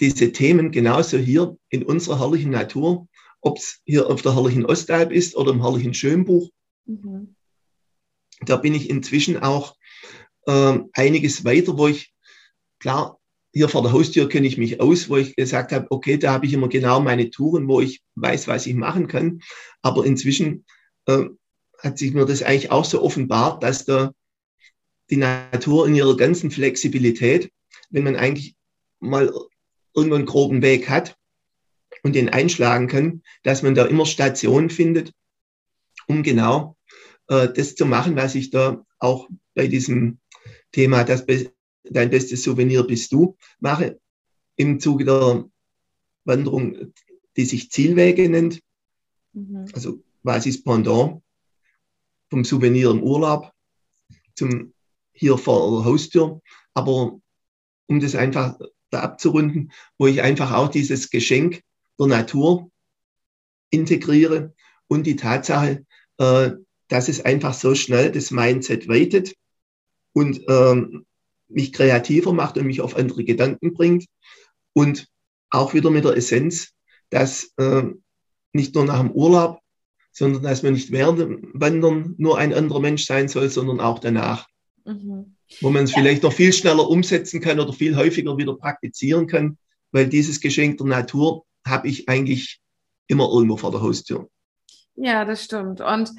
diese 0.00 0.32
Themen 0.32 0.70
genauso 0.70 1.18
hier 1.18 1.56
in 1.68 1.82
unserer 1.82 2.20
herrlichen 2.20 2.50
Natur, 2.50 3.08
ob 3.40 3.58
es 3.58 3.80
hier 3.84 4.08
auf 4.08 4.22
der 4.22 4.34
herrlichen 4.34 4.66
Ostalb 4.66 5.10
ist 5.10 5.36
oder 5.36 5.50
im 5.50 5.62
herrlichen 5.62 5.94
Schönbuch. 5.94 6.50
Mhm. 6.86 7.34
Da 8.42 8.56
bin 8.56 8.74
ich 8.74 8.88
inzwischen 8.88 9.36
auch 9.36 9.74
äh, 10.46 10.78
einiges 10.92 11.44
weiter, 11.44 11.76
wo 11.76 11.88
ich, 11.88 12.14
klar, 12.78 13.17
hier 13.52 13.68
vor 13.68 13.82
der 13.82 13.92
Haustür 13.92 14.28
kenne 14.28 14.46
ich 14.46 14.58
mich 14.58 14.80
aus, 14.80 15.08
wo 15.08 15.16
ich 15.16 15.34
gesagt 15.36 15.72
habe, 15.72 15.86
okay, 15.90 16.18
da 16.18 16.32
habe 16.32 16.46
ich 16.46 16.52
immer 16.52 16.68
genau 16.68 17.00
meine 17.00 17.30
Touren, 17.30 17.68
wo 17.68 17.80
ich 17.80 18.02
weiß, 18.14 18.48
was 18.48 18.66
ich 18.66 18.74
machen 18.74 19.08
kann. 19.08 19.40
Aber 19.82 20.04
inzwischen 20.04 20.64
äh, 21.06 21.24
hat 21.78 21.98
sich 21.98 22.12
mir 22.12 22.26
das 22.26 22.42
eigentlich 22.42 22.70
auch 22.70 22.84
so 22.84 23.02
offenbart, 23.02 23.62
dass 23.62 23.84
da 23.84 24.12
die 25.10 25.16
Natur 25.16 25.86
in 25.86 25.94
ihrer 25.94 26.16
ganzen 26.16 26.50
Flexibilität, 26.50 27.50
wenn 27.90 28.04
man 28.04 28.16
eigentlich 28.16 28.54
mal 29.00 29.32
irgendwo 29.94 30.16
einen 30.16 30.26
groben 30.26 30.62
Weg 30.62 30.88
hat 30.88 31.16
und 32.02 32.14
den 32.14 32.28
einschlagen 32.28 32.88
kann, 32.88 33.22
dass 33.42 33.62
man 33.62 33.74
da 33.74 33.86
immer 33.86 34.06
Stationen 34.06 34.70
findet, 34.70 35.12
um 36.06 36.22
genau 36.22 36.76
äh, 37.28 37.48
das 37.48 37.74
zu 37.74 37.86
machen, 37.86 38.16
was 38.16 38.34
ich 38.34 38.50
da 38.50 38.84
auch 38.98 39.28
bei 39.54 39.66
diesem 39.66 40.18
Thema, 40.72 41.04
das 41.04 41.24
dein 41.90 42.10
bestes 42.10 42.42
Souvenir 42.42 42.82
bist 42.84 43.12
du, 43.12 43.36
mache 43.60 44.00
im 44.56 44.80
Zuge 44.80 45.04
der 45.04 45.48
Wanderung, 46.24 46.92
die 47.36 47.44
sich 47.44 47.70
Zielwege 47.70 48.28
nennt. 48.28 48.60
Mhm. 49.32 49.66
Also 49.72 50.02
was 50.22 50.46
ist 50.46 50.64
Pendant 50.64 51.22
vom 52.28 52.44
Souvenir 52.44 52.90
im 52.90 53.02
Urlaub 53.02 53.52
zum 54.34 54.72
hier 55.12 55.36
vor 55.36 55.82
der 55.82 55.84
Haustür. 55.90 56.40
Aber 56.74 57.18
um 57.86 58.00
das 58.00 58.14
einfach 58.14 58.58
da 58.90 59.00
abzurunden, 59.00 59.72
wo 59.98 60.06
ich 60.06 60.22
einfach 60.22 60.52
auch 60.52 60.68
dieses 60.68 61.10
Geschenk 61.10 61.62
der 61.98 62.06
Natur 62.06 62.70
integriere 63.70 64.54
und 64.86 65.06
die 65.06 65.16
Tatsache, 65.16 65.84
äh, 66.18 66.50
dass 66.88 67.08
es 67.08 67.20
einfach 67.20 67.52
so 67.52 67.74
schnell 67.74 68.12
das 68.12 68.30
Mindset 68.30 68.88
weitet 68.88 69.34
und 70.12 70.40
ähm, 70.48 71.04
mich 71.48 71.72
kreativer 71.72 72.32
macht 72.32 72.58
und 72.58 72.66
mich 72.66 72.80
auf 72.80 72.96
andere 72.96 73.24
Gedanken 73.24 73.74
bringt. 73.74 74.06
Und 74.72 75.08
auch 75.50 75.74
wieder 75.74 75.90
mit 75.90 76.04
der 76.04 76.16
Essenz, 76.16 76.72
dass 77.10 77.52
äh, 77.56 77.84
nicht 78.52 78.74
nur 78.74 78.84
nach 78.84 79.00
dem 79.00 79.10
Urlaub, 79.10 79.60
sondern 80.12 80.42
dass 80.42 80.62
man 80.62 80.74
nicht 80.74 80.90
während 80.90 81.20
dem 81.20 81.50
Wandern 81.54 82.14
nur 82.18 82.38
ein 82.38 82.52
anderer 82.52 82.80
Mensch 82.80 83.04
sein 83.04 83.28
soll, 83.28 83.48
sondern 83.48 83.80
auch 83.80 83.98
danach. 83.98 84.46
Mhm. 84.84 85.36
Wo 85.60 85.70
man 85.70 85.84
es 85.84 85.92
ja. 85.92 85.98
vielleicht 85.98 86.22
noch 86.22 86.32
viel 86.32 86.52
schneller 86.52 86.88
umsetzen 86.88 87.40
kann 87.40 87.60
oder 87.60 87.72
viel 87.72 87.96
häufiger 87.96 88.36
wieder 88.36 88.54
praktizieren 88.54 89.26
kann, 89.26 89.58
weil 89.92 90.08
dieses 90.08 90.40
Geschenk 90.40 90.78
der 90.78 90.86
Natur 90.86 91.44
habe 91.66 91.88
ich 91.88 92.08
eigentlich 92.08 92.60
immer 93.06 93.28
irgendwo 93.30 93.56
vor 93.56 93.70
der 93.70 93.80
Haustür. 93.80 94.28
Ja, 94.96 95.24
das 95.24 95.44
stimmt. 95.44 95.80
Und 95.80 96.10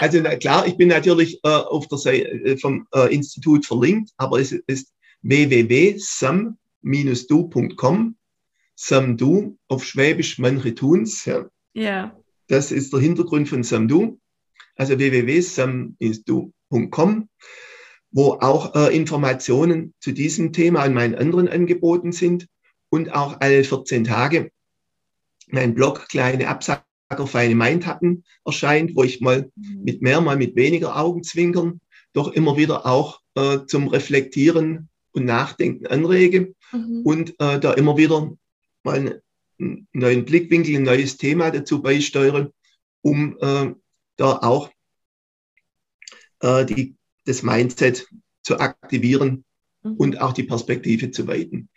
Also 0.00 0.20
na 0.20 0.36
klar, 0.36 0.66
ich 0.66 0.78
bin 0.78 0.88
natürlich 0.88 1.38
äh, 1.44 1.48
auf 1.48 1.86
der 1.88 1.98
Seite 1.98 2.28
äh, 2.28 2.56
vom 2.56 2.86
äh, 2.94 3.14
Institut 3.14 3.66
verlinkt, 3.66 4.10
aber 4.16 4.40
es 4.40 4.52
ist 4.52 4.88
www.sam 5.20 6.56
du.com. 6.82 8.16
Samdu 8.74 9.58
auf 9.68 9.84
Schwäbisch, 9.84 10.38
manche 10.38 10.74
tun's. 10.74 11.24
Ja. 11.24 11.48
ja. 11.74 12.16
Das 12.48 12.72
ist 12.72 12.92
der 12.92 12.98
Hintergrund 13.00 13.48
von 13.48 13.62
Samdu. 13.62 14.18
Also 14.76 14.98
www.samdu.com, 14.98 17.28
wo 18.10 18.32
auch 18.40 18.74
äh, 18.74 18.96
Informationen 18.96 19.94
zu 20.00 20.10
diesem 20.12 20.52
Thema 20.52 20.84
und 20.86 20.94
meinen 20.94 21.14
anderen 21.14 21.48
Angeboten 21.48 22.12
sind 22.12 22.48
und 22.88 23.14
auch 23.14 23.40
alle 23.40 23.64
14 23.64 24.04
Tage 24.04 24.50
mein 25.52 25.74
Blog 25.74 26.08
Kleine 26.08 26.48
Absacker 26.48 26.84
feine 27.26 27.54
Mindhappen 27.54 28.24
erscheint, 28.44 28.96
wo 28.96 29.04
ich 29.04 29.20
mal 29.20 29.50
mhm. 29.54 29.82
mit 29.84 30.02
mehr, 30.02 30.20
mal 30.20 30.36
mit 30.36 30.56
weniger 30.56 30.96
Augenzwinkern 30.96 31.80
doch 32.14 32.32
immer 32.32 32.56
wieder 32.56 32.86
auch 32.86 33.20
äh, 33.34 33.60
zum 33.66 33.88
Reflektieren 33.88 34.88
und 35.12 35.24
Nachdenken 35.24 35.86
anrege 35.86 36.54
mhm. 36.72 37.02
und 37.04 37.30
äh, 37.40 37.60
da 37.60 37.72
immer 37.74 37.96
wieder 37.96 38.32
mal 38.82 39.22
einen 39.58 39.86
neuen 39.92 40.24
Blickwinkel, 40.24 40.76
ein 40.76 40.82
neues 40.82 41.16
Thema 41.16 41.50
dazu 41.50 41.82
beisteuere, 41.82 42.52
um 43.02 43.36
äh, 43.40 43.74
da 44.16 44.38
auch 44.38 44.70
äh, 46.40 46.64
die, 46.64 46.96
das 47.24 47.42
Mindset 47.42 48.06
zu 48.42 48.58
aktivieren 48.58 49.44
mhm. 49.82 49.94
und 49.94 50.20
auch 50.20 50.32
die 50.32 50.44
Perspektive 50.44 51.10
zu 51.10 51.26
weiten. 51.26 51.68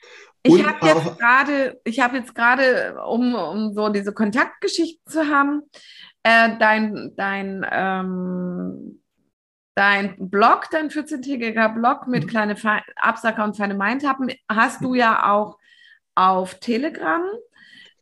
Ich 0.43 0.63
habe 0.63 0.87
jetzt 0.87 1.17
gerade, 1.17 1.81
ich 1.85 1.99
habe 1.99 2.17
jetzt 2.17 2.35
gerade, 2.35 2.97
um, 3.07 3.33
um 3.33 3.73
so 3.73 3.89
diese 3.89 4.13
Kontaktgeschichten 4.13 5.11
zu 5.11 5.27
haben, 5.27 5.63
äh, 6.21 6.57
dein, 6.59 7.13
dein, 7.15 7.65
ähm, 7.71 9.01
dein 9.75 10.15
Blog, 10.17 10.69
dein 10.71 10.89
14-tägiger 10.89 11.69
Blog 11.69 12.07
mit 12.07 12.23
mhm. 12.23 12.27
kleine 12.27 12.55
Fe 12.55 12.81
Absacker 12.95 13.43
und 13.43 13.57
feine 13.57 13.75
Mindhappen, 13.75 14.31
hast 14.49 14.81
du 14.81 14.95
ja 14.95 15.31
auch 15.31 15.57
auf 16.15 16.59
Telegram. 16.59 17.21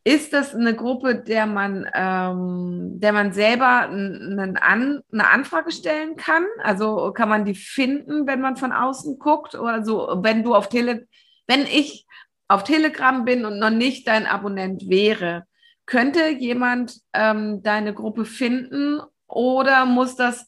Ist 0.06 0.32
das 0.34 0.54
eine 0.54 0.74
Gruppe, 0.74 1.16
der 1.16 1.46
man, 1.46 1.88
ähm, 1.94 3.00
der 3.00 3.12
man 3.12 3.32
selber 3.32 3.88
einen 3.88 4.56
An 4.58 5.00
eine 5.10 5.30
Anfrage 5.30 5.72
stellen 5.72 6.16
kann? 6.16 6.44
Also 6.62 7.10
kann 7.12 7.28
man 7.28 7.44
die 7.44 7.54
finden, 7.54 8.26
wenn 8.26 8.40
man 8.40 8.56
von 8.56 8.70
außen 8.72 9.18
guckt? 9.18 9.54
Oder 9.54 9.82
so, 9.84 10.20
wenn 10.22 10.44
du 10.44 10.54
auf 10.54 10.68
Tele, 10.68 11.08
wenn 11.46 11.62
ich 11.62 12.06
auf 12.48 12.64
Telegram 12.64 13.24
bin 13.24 13.46
und 13.46 13.58
noch 13.58 13.70
nicht 13.70 14.06
dein 14.06 14.26
Abonnent 14.26 14.88
wäre, 14.88 15.44
könnte 15.86 16.28
jemand 16.28 17.00
ähm, 17.14 17.62
deine 17.62 17.94
Gruppe 17.94 18.26
finden 18.26 19.00
oder 19.26 19.86
muss 19.86 20.16
das 20.16 20.46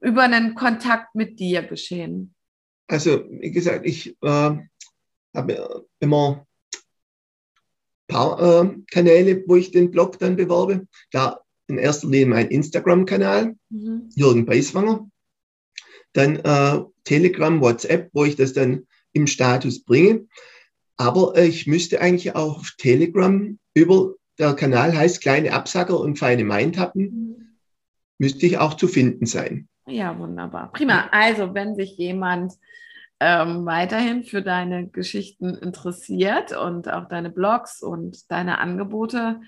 über 0.00 0.22
einen 0.22 0.54
Kontakt 0.54 1.14
mit 1.14 1.38
dir 1.38 1.62
geschehen? 1.62 2.34
Also, 2.88 3.24
wie 3.30 3.50
gesagt, 3.50 3.86
ich 3.86 4.16
äh, 4.22 4.56
habe 5.34 5.86
immer 6.00 6.46
ein 8.08 8.14
paar 8.14 8.64
äh, 8.64 8.76
Kanäle, 8.90 9.44
wo 9.46 9.56
ich 9.56 9.70
den 9.72 9.90
Blog 9.90 10.18
dann 10.18 10.36
bewerbe. 10.36 10.86
Da 11.10 11.40
in 11.68 11.78
erster 11.78 12.08
Linie 12.08 12.26
mein 12.26 12.48
Instagram-Kanal, 12.48 13.56
mhm. 13.70 14.08
Jürgen 14.14 14.46
Beiswanger. 14.46 15.10
Dann 16.12 16.36
äh, 16.36 16.84
Telegram, 17.04 17.60
WhatsApp, 17.60 18.10
wo 18.12 18.24
ich 18.24 18.36
das 18.36 18.52
dann 18.52 18.86
im 19.12 19.26
Status 19.26 19.82
bringe. 19.82 20.26
Aber 20.96 21.36
äh, 21.36 21.46
ich 21.46 21.66
müsste 21.66 22.00
eigentlich 22.00 22.34
auch 22.34 22.60
auf 22.60 22.74
Telegram 22.78 23.58
über, 23.74 24.14
der 24.38 24.54
Kanal 24.54 24.96
heißt 24.96 25.20
kleine 25.20 25.52
Absacker 25.52 25.98
und 25.98 26.18
feine 26.18 26.44
Mindhappen, 26.44 27.02
mhm. 27.02 27.58
müsste 28.18 28.46
ich 28.46 28.58
auch 28.58 28.74
zu 28.74 28.88
finden 28.88 29.26
sein. 29.26 29.68
Ja, 29.86 30.18
wunderbar. 30.18 30.72
Prima. 30.72 31.08
Also, 31.12 31.54
wenn 31.54 31.76
sich 31.76 31.96
jemand 31.96 32.54
ähm, 33.20 33.64
weiterhin 33.64 34.24
für 34.24 34.42
deine 34.42 34.88
Geschichten 34.88 35.54
interessiert 35.54 36.56
und 36.56 36.90
auch 36.92 37.08
deine 37.08 37.30
Blogs 37.30 37.82
und 37.82 38.30
deine 38.30 38.58
Angebote, 38.58 39.40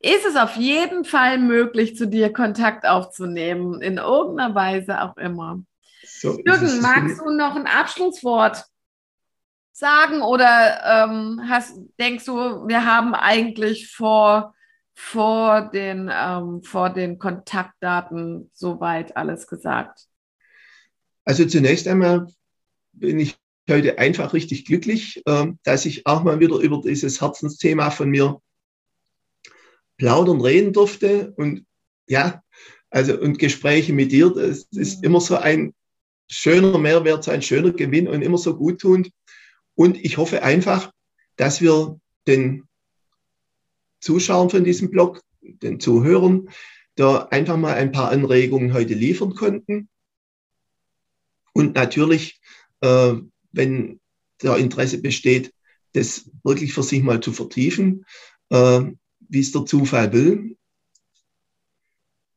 ist 0.00 0.26
es 0.26 0.36
auf 0.36 0.56
jeden 0.56 1.04
Fall 1.04 1.38
möglich, 1.38 1.96
zu 1.96 2.06
dir 2.06 2.32
Kontakt 2.32 2.86
aufzunehmen, 2.86 3.80
in 3.80 3.98
irgendeiner 3.98 4.54
Weise 4.54 5.00
auch 5.02 5.16
immer. 5.16 5.60
So 6.04 6.38
Jürgen, 6.44 6.80
magst 6.80 7.20
du 7.20 7.30
noch 7.30 7.56
ein 7.56 7.66
Abschlusswort 7.66 8.64
sagen 9.72 10.22
oder 10.22 11.06
ähm, 11.06 11.42
hast, 11.48 11.78
denkst 11.98 12.24
du, 12.24 12.34
wir 12.66 12.84
haben 12.84 13.14
eigentlich 13.14 13.92
vor, 13.92 14.54
vor, 15.00 15.70
den, 15.72 16.10
ähm, 16.12 16.64
vor 16.64 16.90
den 16.90 17.20
Kontaktdaten 17.20 18.50
soweit 18.52 19.16
alles 19.16 19.46
gesagt? 19.46 20.08
Also 21.24 21.46
zunächst 21.46 21.86
einmal 21.86 22.26
bin 22.92 23.20
ich 23.20 23.38
heute 23.70 23.96
einfach 23.98 24.34
richtig 24.34 24.64
glücklich, 24.64 25.22
äh, 25.24 25.46
dass 25.62 25.86
ich 25.86 26.04
auch 26.04 26.24
mal 26.24 26.40
wieder 26.40 26.56
über 26.56 26.80
dieses 26.82 27.20
Herzensthema 27.20 27.90
von 27.90 28.10
mir 28.10 28.42
plaudern 29.98 30.40
reden 30.40 30.72
durfte 30.72 31.32
und 31.36 31.64
ja, 32.08 32.42
also 32.90 33.18
und 33.20 33.38
Gespräche 33.38 33.92
mit 33.92 34.10
dir, 34.10 34.30
das 34.30 34.64
ist 34.72 35.04
immer 35.04 35.20
so 35.20 35.36
ein 35.36 35.74
schöner 36.28 36.76
Mehrwert, 36.76 37.22
so 37.22 37.30
ein 37.30 37.42
schöner 37.42 37.70
Gewinn 37.70 38.08
und 38.08 38.22
immer 38.22 38.38
so 38.38 38.56
guttunend. 38.56 39.10
Und 39.76 39.96
ich 40.04 40.16
hoffe 40.16 40.42
einfach, 40.42 40.90
dass 41.36 41.60
wir 41.60 42.00
den 42.26 42.67
Zuschauern 44.00 44.50
von 44.50 44.64
diesem 44.64 44.90
Blog, 44.90 45.22
den 45.40 45.80
Zuhörern, 45.80 46.48
da 46.94 47.24
einfach 47.30 47.56
mal 47.56 47.74
ein 47.74 47.92
paar 47.92 48.10
Anregungen 48.10 48.72
heute 48.72 48.94
liefern 48.94 49.34
konnten. 49.34 49.88
Und 51.52 51.74
natürlich, 51.74 52.40
äh, 52.80 53.14
wenn 53.52 54.00
der 54.42 54.56
Interesse 54.56 55.00
besteht, 55.00 55.52
das 55.92 56.30
wirklich 56.44 56.72
für 56.72 56.82
sich 56.82 57.02
mal 57.02 57.20
zu 57.20 57.32
vertiefen, 57.32 58.04
äh, 58.50 58.82
wie 59.20 59.40
es 59.40 59.52
der 59.52 59.64
Zufall 59.64 60.12
will, 60.12 60.56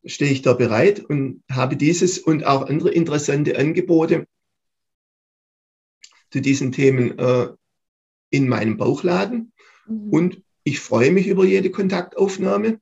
stehe 0.05 0.31
ich 0.31 0.41
da 0.41 0.53
bereit 0.53 0.99
und 0.99 1.43
habe 1.49 1.75
dieses 1.75 2.17
und 2.17 2.43
auch 2.45 2.67
andere 2.67 2.91
interessante 2.91 3.57
Angebote 3.57 4.27
zu 6.31 6.41
diesen 6.41 6.71
Themen 6.71 7.17
äh, 7.19 7.49
in 8.29 8.47
meinem 8.47 8.77
Bauchladen. 8.77 9.51
Mhm. 9.87 10.09
Und 10.09 10.43
ich 10.63 10.79
freue 10.79 11.11
mich 11.11 11.27
über 11.27 11.45
jede 11.45 11.71
Kontaktaufnahme 11.71 12.79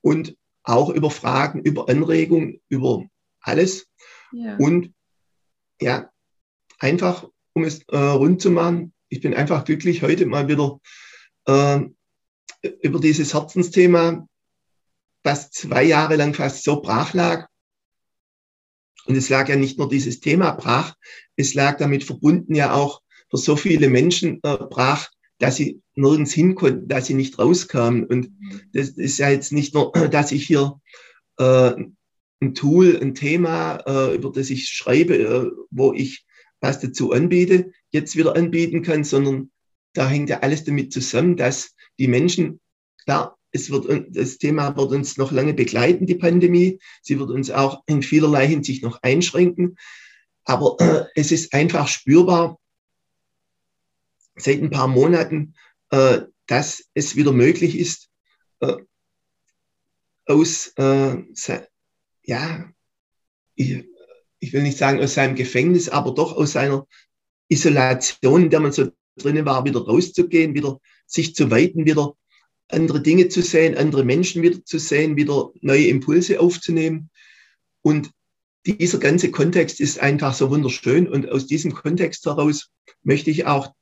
und 0.00 0.36
auch 0.62 0.90
über 0.90 1.10
Fragen, 1.10 1.62
über 1.62 1.88
Anregungen, 1.88 2.60
über 2.68 3.04
alles. 3.40 3.86
Ja. 4.32 4.56
Und 4.56 4.92
ja, 5.80 6.10
einfach, 6.78 7.28
um 7.52 7.64
es 7.64 7.82
äh, 7.88 7.96
rund 7.96 8.42
zu 8.42 8.50
machen, 8.50 8.92
ich 9.08 9.20
bin 9.20 9.34
einfach 9.34 9.64
glücklich, 9.64 10.02
heute 10.02 10.26
mal 10.26 10.48
wieder 10.48 10.80
äh, 11.46 11.80
über 12.82 12.98
dieses 12.98 13.34
Herzensthema, 13.34 14.26
was 15.22 15.50
zwei 15.50 15.84
Jahre 15.84 16.16
lang 16.16 16.34
fast 16.34 16.64
so 16.64 16.80
brach 16.80 17.14
lag, 17.14 17.48
und 19.06 19.14
es 19.14 19.28
lag 19.28 19.48
ja 19.48 19.56
nicht 19.56 19.78
nur 19.78 19.88
dieses 19.88 20.20
Thema 20.20 20.52
brach, 20.52 20.94
es 21.36 21.54
lag 21.54 21.78
damit 21.78 22.04
verbunden 22.04 22.54
ja 22.54 22.74
auch 22.74 23.02
für 23.30 23.38
so 23.38 23.56
viele 23.56 23.88
Menschen 23.88 24.40
äh, 24.42 24.56
brach, 24.56 25.08
dass 25.38 25.56
sie 25.56 25.80
nirgends 25.94 26.32
hin 26.32 26.54
konnten, 26.54 26.88
dass 26.88 27.06
sie 27.06 27.14
nicht 27.14 27.38
rauskamen. 27.38 28.04
Und 28.04 28.30
das 28.72 28.90
ist 28.90 29.18
ja 29.18 29.30
jetzt 29.30 29.52
nicht 29.52 29.74
nur, 29.74 29.92
dass 30.10 30.32
ich 30.32 30.46
hier 30.46 30.80
äh, 31.38 31.74
ein 32.40 32.54
Tool, 32.54 32.98
ein 33.00 33.14
Thema, 33.14 33.76
äh, 33.86 34.14
über 34.14 34.30
das 34.30 34.50
ich 34.50 34.68
schreibe, 34.68 35.16
äh, 35.16 35.50
wo 35.70 35.92
ich 35.92 36.24
was 36.60 36.80
dazu 36.80 37.12
anbiete, 37.12 37.72
jetzt 37.90 38.16
wieder 38.16 38.36
anbieten 38.36 38.82
kann, 38.82 39.04
sondern 39.04 39.50
da 39.92 40.08
hängt 40.08 40.30
ja 40.30 40.40
alles 40.40 40.64
damit 40.64 40.92
zusammen, 40.92 41.36
dass 41.36 41.74
die 41.98 42.08
Menschen, 42.08 42.60
klar, 43.04 43.38
es 43.52 43.70
wird, 43.70 44.06
das 44.10 44.38
Thema 44.38 44.76
wird 44.76 44.92
uns 44.92 45.16
noch 45.16 45.32
lange 45.32 45.54
begleiten, 45.54 46.06
die 46.06 46.14
Pandemie. 46.14 46.78
Sie 47.02 47.18
wird 47.18 47.30
uns 47.30 47.50
auch 47.50 47.82
in 47.86 48.02
vielerlei 48.02 48.46
Hinsicht 48.46 48.82
noch 48.82 49.02
einschränken. 49.02 49.76
Aber 50.44 50.76
es 51.14 51.32
ist 51.32 51.54
einfach 51.54 51.88
spürbar 51.88 52.58
seit 54.36 54.62
ein 54.62 54.70
paar 54.70 54.88
Monaten, 54.88 55.54
äh, 55.90 56.22
dass 56.46 56.84
es 56.94 57.16
wieder 57.16 57.32
möglich 57.32 57.78
ist, 57.78 58.08
äh, 58.60 58.76
aus, 60.26 60.72
äh, 60.76 61.16
ja, 62.24 62.70
ich, 63.54 63.84
ich, 64.40 64.52
will 64.52 64.62
nicht 64.62 64.78
sagen 64.78 65.00
aus 65.00 65.14
seinem 65.14 65.36
Gefängnis, 65.36 65.88
aber 65.88 66.12
doch 66.12 66.36
aus 66.36 66.52
seiner 66.52 66.86
Isolation, 67.48 68.44
in 68.44 68.50
der 68.50 68.60
man 68.60 68.72
so 68.72 68.90
drinnen 69.16 69.46
war, 69.46 69.64
wieder 69.64 69.80
rauszugehen, 69.80 70.54
wieder 70.54 70.80
sich 71.06 71.34
zu 71.34 71.50
weiten, 71.50 71.86
wieder 71.86 72.14
andere 72.68 73.00
Dinge 73.00 73.28
zu 73.28 73.42
sehen, 73.42 73.76
andere 73.76 74.04
Menschen 74.04 74.42
wieder 74.42 74.64
zu 74.64 74.78
sehen, 74.78 75.16
wieder 75.16 75.52
neue 75.60 75.86
Impulse 75.86 76.40
aufzunehmen. 76.40 77.10
Und 77.82 78.10
dieser 78.66 78.98
ganze 78.98 79.30
Kontext 79.30 79.80
ist 79.80 80.00
einfach 80.00 80.34
so 80.34 80.50
wunderschön. 80.50 81.06
Und 81.06 81.28
aus 81.28 81.46
diesem 81.46 81.72
Kontext 81.72 82.26
heraus 82.26 82.70
möchte 83.04 83.30
ich 83.30 83.46
auch 83.46 83.72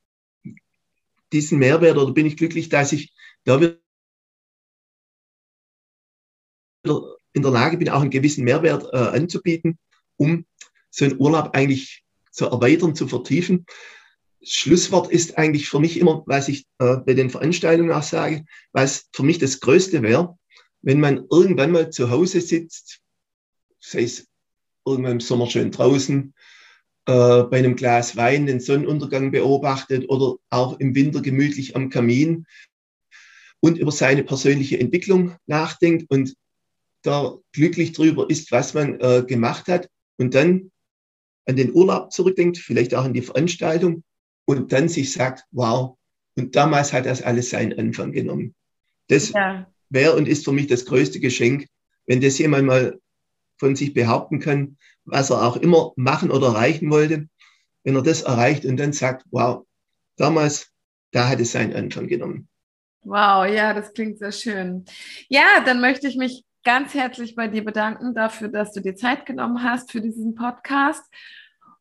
diesen 1.35 1.59
Mehrwert 1.59 1.97
oder 1.97 2.13
bin 2.13 2.25
ich 2.25 2.37
glücklich, 2.37 2.69
dass 2.69 2.93
ich 2.93 3.13
da 3.43 3.59
wieder 3.59 3.77
in 7.33 7.41
der 7.41 7.51
Lage 7.51 7.77
bin, 7.77 7.89
auch 7.89 8.01
einen 8.01 8.09
gewissen 8.09 8.45
Mehrwert 8.45 8.85
äh, 8.93 8.97
anzubieten, 8.97 9.77
um 10.17 10.45
so 10.89 11.05
einen 11.05 11.19
Urlaub 11.19 11.49
eigentlich 11.53 12.03
zu 12.31 12.45
erweitern, 12.45 12.95
zu 12.95 13.07
vertiefen. 13.07 13.65
Schlusswort 14.41 15.11
ist 15.11 15.37
eigentlich 15.37 15.67
für 15.67 15.79
mich 15.79 15.99
immer, 15.99 16.23
was 16.27 16.47
ich 16.47 16.65
äh, 16.79 16.97
bei 16.97 17.13
den 17.13 17.29
Veranstaltungen 17.29 17.91
auch 17.91 18.03
sage, 18.03 18.45
was 18.71 19.09
für 19.11 19.23
mich 19.23 19.39
das 19.39 19.59
Größte 19.59 20.01
wäre, 20.03 20.37
wenn 20.81 20.99
man 20.99 21.25
irgendwann 21.29 21.71
mal 21.71 21.89
zu 21.89 22.11
Hause 22.11 22.39
sitzt, 22.39 23.01
sei 23.79 24.03
es 24.03 24.27
irgendwann 24.85 25.13
im 25.13 25.19
Sommer 25.19 25.47
schön 25.47 25.71
draußen, 25.71 26.34
äh, 27.07 27.43
bei 27.43 27.57
einem 27.57 27.75
Glas 27.75 28.15
Wein 28.15 28.45
den 28.45 28.59
Sonnenuntergang 28.59 29.31
beobachtet 29.31 30.09
oder 30.09 30.37
auch 30.49 30.79
im 30.79 30.95
Winter 30.95 31.21
gemütlich 31.21 31.75
am 31.75 31.89
Kamin 31.89 32.45
und 33.59 33.77
über 33.77 33.91
seine 33.91 34.23
persönliche 34.23 34.79
Entwicklung 34.79 35.35
nachdenkt 35.45 36.09
und 36.09 36.35
da 37.03 37.37
glücklich 37.51 37.91
drüber 37.91 38.29
ist, 38.29 38.51
was 38.51 38.73
man 38.73 38.99
äh, 38.99 39.23
gemacht 39.27 39.67
hat 39.67 39.89
und 40.17 40.33
dann 40.33 40.71
an 41.45 41.55
den 41.55 41.73
Urlaub 41.73 42.11
zurückdenkt, 42.11 42.57
vielleicht 42.57 42.95
auch 42.95 43.03
an 43.03 43.13
die 43.13 43.21
Veranstaltung 43.21 44.03
und 44.45 44.71
dann 44.71 44.89
sich 44.89 45.13
sagt, 45.13 45.43
wow, 45.51 45.97
und 46.35 46.55
damals 46.55 46.91
hat 46.91 47.05
das 47.05 47.21
alles 47.21 47.51
seinen 47.51 47.77
Anfang 47.77 48.11
genommen. 48.11 48.55
Das 49.07 49.29
ja. 49.29 49.71
wäre 49.89 50.15
und 50.15 50.27
ist 50.27 50.45
für 50.45 50.51
mich 50.51 50.67
das 50.67 50.85
größte 50.85 51.19
Geschenk, 51.19 51.67
wenn 52.07 52.21
das 52.21 52.37
jemand 52.39 52.65
mal 52.67 52.99
von 53.57 53.75
sich 53.75 53.93
behaupten 53.93 54.39
kann, 54.39 54.77
was 55.05 55.29
er 55.29 55.43
auch 55.43 55.57
immer 55.57 55.93
machen 55.95 56.31
oder 56.31 56.47
erreichen 56.47 56.89
wollte, 56.89 57.27
wenn 57.83 57.95
er 57.95 58.01
das 58.01 58.23
erreicht 58.23 58.65
und 58.65 58.77
dann 58.77 58.93
sagt, 58.93 59.25
wow, 59.31 59.65
damals, 60.17 60.71
da 61.11 61.29
hat 61.29 61.39
es 61.39 61.51
seinen 61.51 61.73
Anfang 61.73 62.07
genommen. 62.07 62.49
Wow, 63.01 63.45
ja, 63.45 63.73
das 63.73 63.93
klingt 63.93 64.17
sehr 64.17 64.31
schön. 64.31 64.85
Ja, 65.29 65.61
dann 65.63 65.79
möchte 65.79 66.07
ich 66.07 66.17
mich 66.17 66.43
ganz 66.63 66.95
herzlich 66.95 67.35
bei 67.35 67.47
dir 67.47 67.63
bedanken 67.63 68.15
dafür, 68.15 68.49
dass 68.49 68.73
du 68.73 68.81
dir 68.81 68.95
Zeit 68.95 69.25
genommen 69.25 69.63
hast 69.63 69.91
für 69.91 70.01
diesen 70.01 70.33
Podcast 70.33 71.03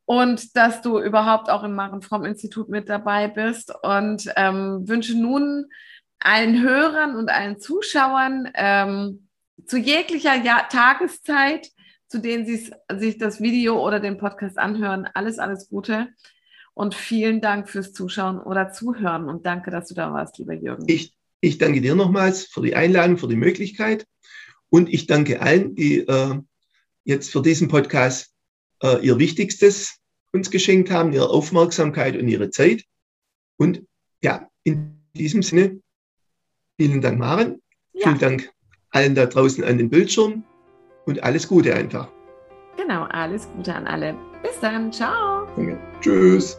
und 0.05 0.55
dass 0.57 0.83
du 0.83 1.01
überhaupt 1.01 1.49
auch 1.49 1.65
im 1.65 1.75
Maren 1.75 2.03
Fromm 2.03 2.27
Institut 2.27 2.69
mit 2.69 2.91
dabei 2.91 3.29
bist 3.29 3.73
und 3.83 4.31
ähm, 4.37 4.87
wünsche 4.87 5.19
nun 5.19 5.67
allen 6.19 6.63
Hörern 6.63 7.17
und 7.17 7.31
allen 7.31 7.59
Zuschauern 7.59 8.51
ähm, 8.55 9.24
zu 9.67 9.79
jeglicher 9.79 10.35
ja 10.43 10.67
Tageszeit, 10.71 11.71
zu 12.09 12.19
denen 12.19 12.47
sie 12.47 12.71
sich 12.97 13.19
das 13.19 13.41
Video 13.41 13.85
oder 13.85 14.01
den 14.01 14.19
Podcast 14.19 14.59
anhören, 14.59 15.09
alles, 15.15 15.39
alles 15.39 15.69
Gute. 15.69 16.09
Und 16.75 16.95
vielen 16.95 17.41
Dank 17.41 17.69
fürs 17.69 17.93
Zuschauen 17.93 18.41
oder 18.41 18.73
Zuhören 18.73 19.29
und 19.29 19.47
danke, 19.47 19.71
dass 19.71 19.89
du 19.89 19.95
da 19.95 20.13
warst, 20.13 20.39
lieber 20.39 20.55
Jürgen. 20.55 20.85
Ich, 20.89 21.15
ich 21.41 21.59
danke 21.59 21.81
dir 21.81 21.95
nochmals 21.95 22.47
für 22.47 22.63
die 22.63 22.75
Einladung, 22.75 23.17
für 23.17 23.29
die 23.29 23.37
Möglichkeit 23.37 24.07
und 24.71 24.89
ich 24.93 25.07
danke 25.07 25.41
allen, 25.41 25.77
die 25.77 25.99
äh, 25.99 26.41
jetzt 27.05 27.31
für 27.31 27.43
diesen 27.43 27.69
Podcast 27.69 28.35
äh, 28.83 29.05
ihr 29.07 29.19
Wichtigstes 29.19 30.01
uns 30.33 30.51
geschenkt 30.51 30.91
haben, 30.91 31.13
ihre 31.13 31.31
Aufmerksamkeit 31.31 32.17
und 32.17 32.27
ihre 32.27 32.51
Zeit. 32.51 32.85
Und 33.57 33.85
ja, 34.21 34.49
in 34.65 35.01
diesem 35.15 35.45
Sinne, 35.45 35.81
vielen 36.77 37.01
Dank, 37.01 37.21
Maren. 37.21 37.63
Ja. 37.93 38.09
Vielen 38.09 38.19
Dank 38.19 38.54
allen 38.95 39.15
da 39.15 39.27
draußen 39.27 39.65
an 39.65 39.79
den 39.79 39.91
Bildschirm 39.91 40.43
und 41.07 41.23
alles 41.23 41.47
Gute 41.49 41.75
einfach. 41.75 42.09
Genau, 42.77 43.05
alles 43.11 43.49
Gute 43.57 43.75
an 43.75 43.87
alle. 43.87 44.15
Bis 44.43 44.59
dann. 44.61 44.93
Ciao. 44.93 45.47
Danke. 45.57 45.79
Tschüss. 46.01 46.59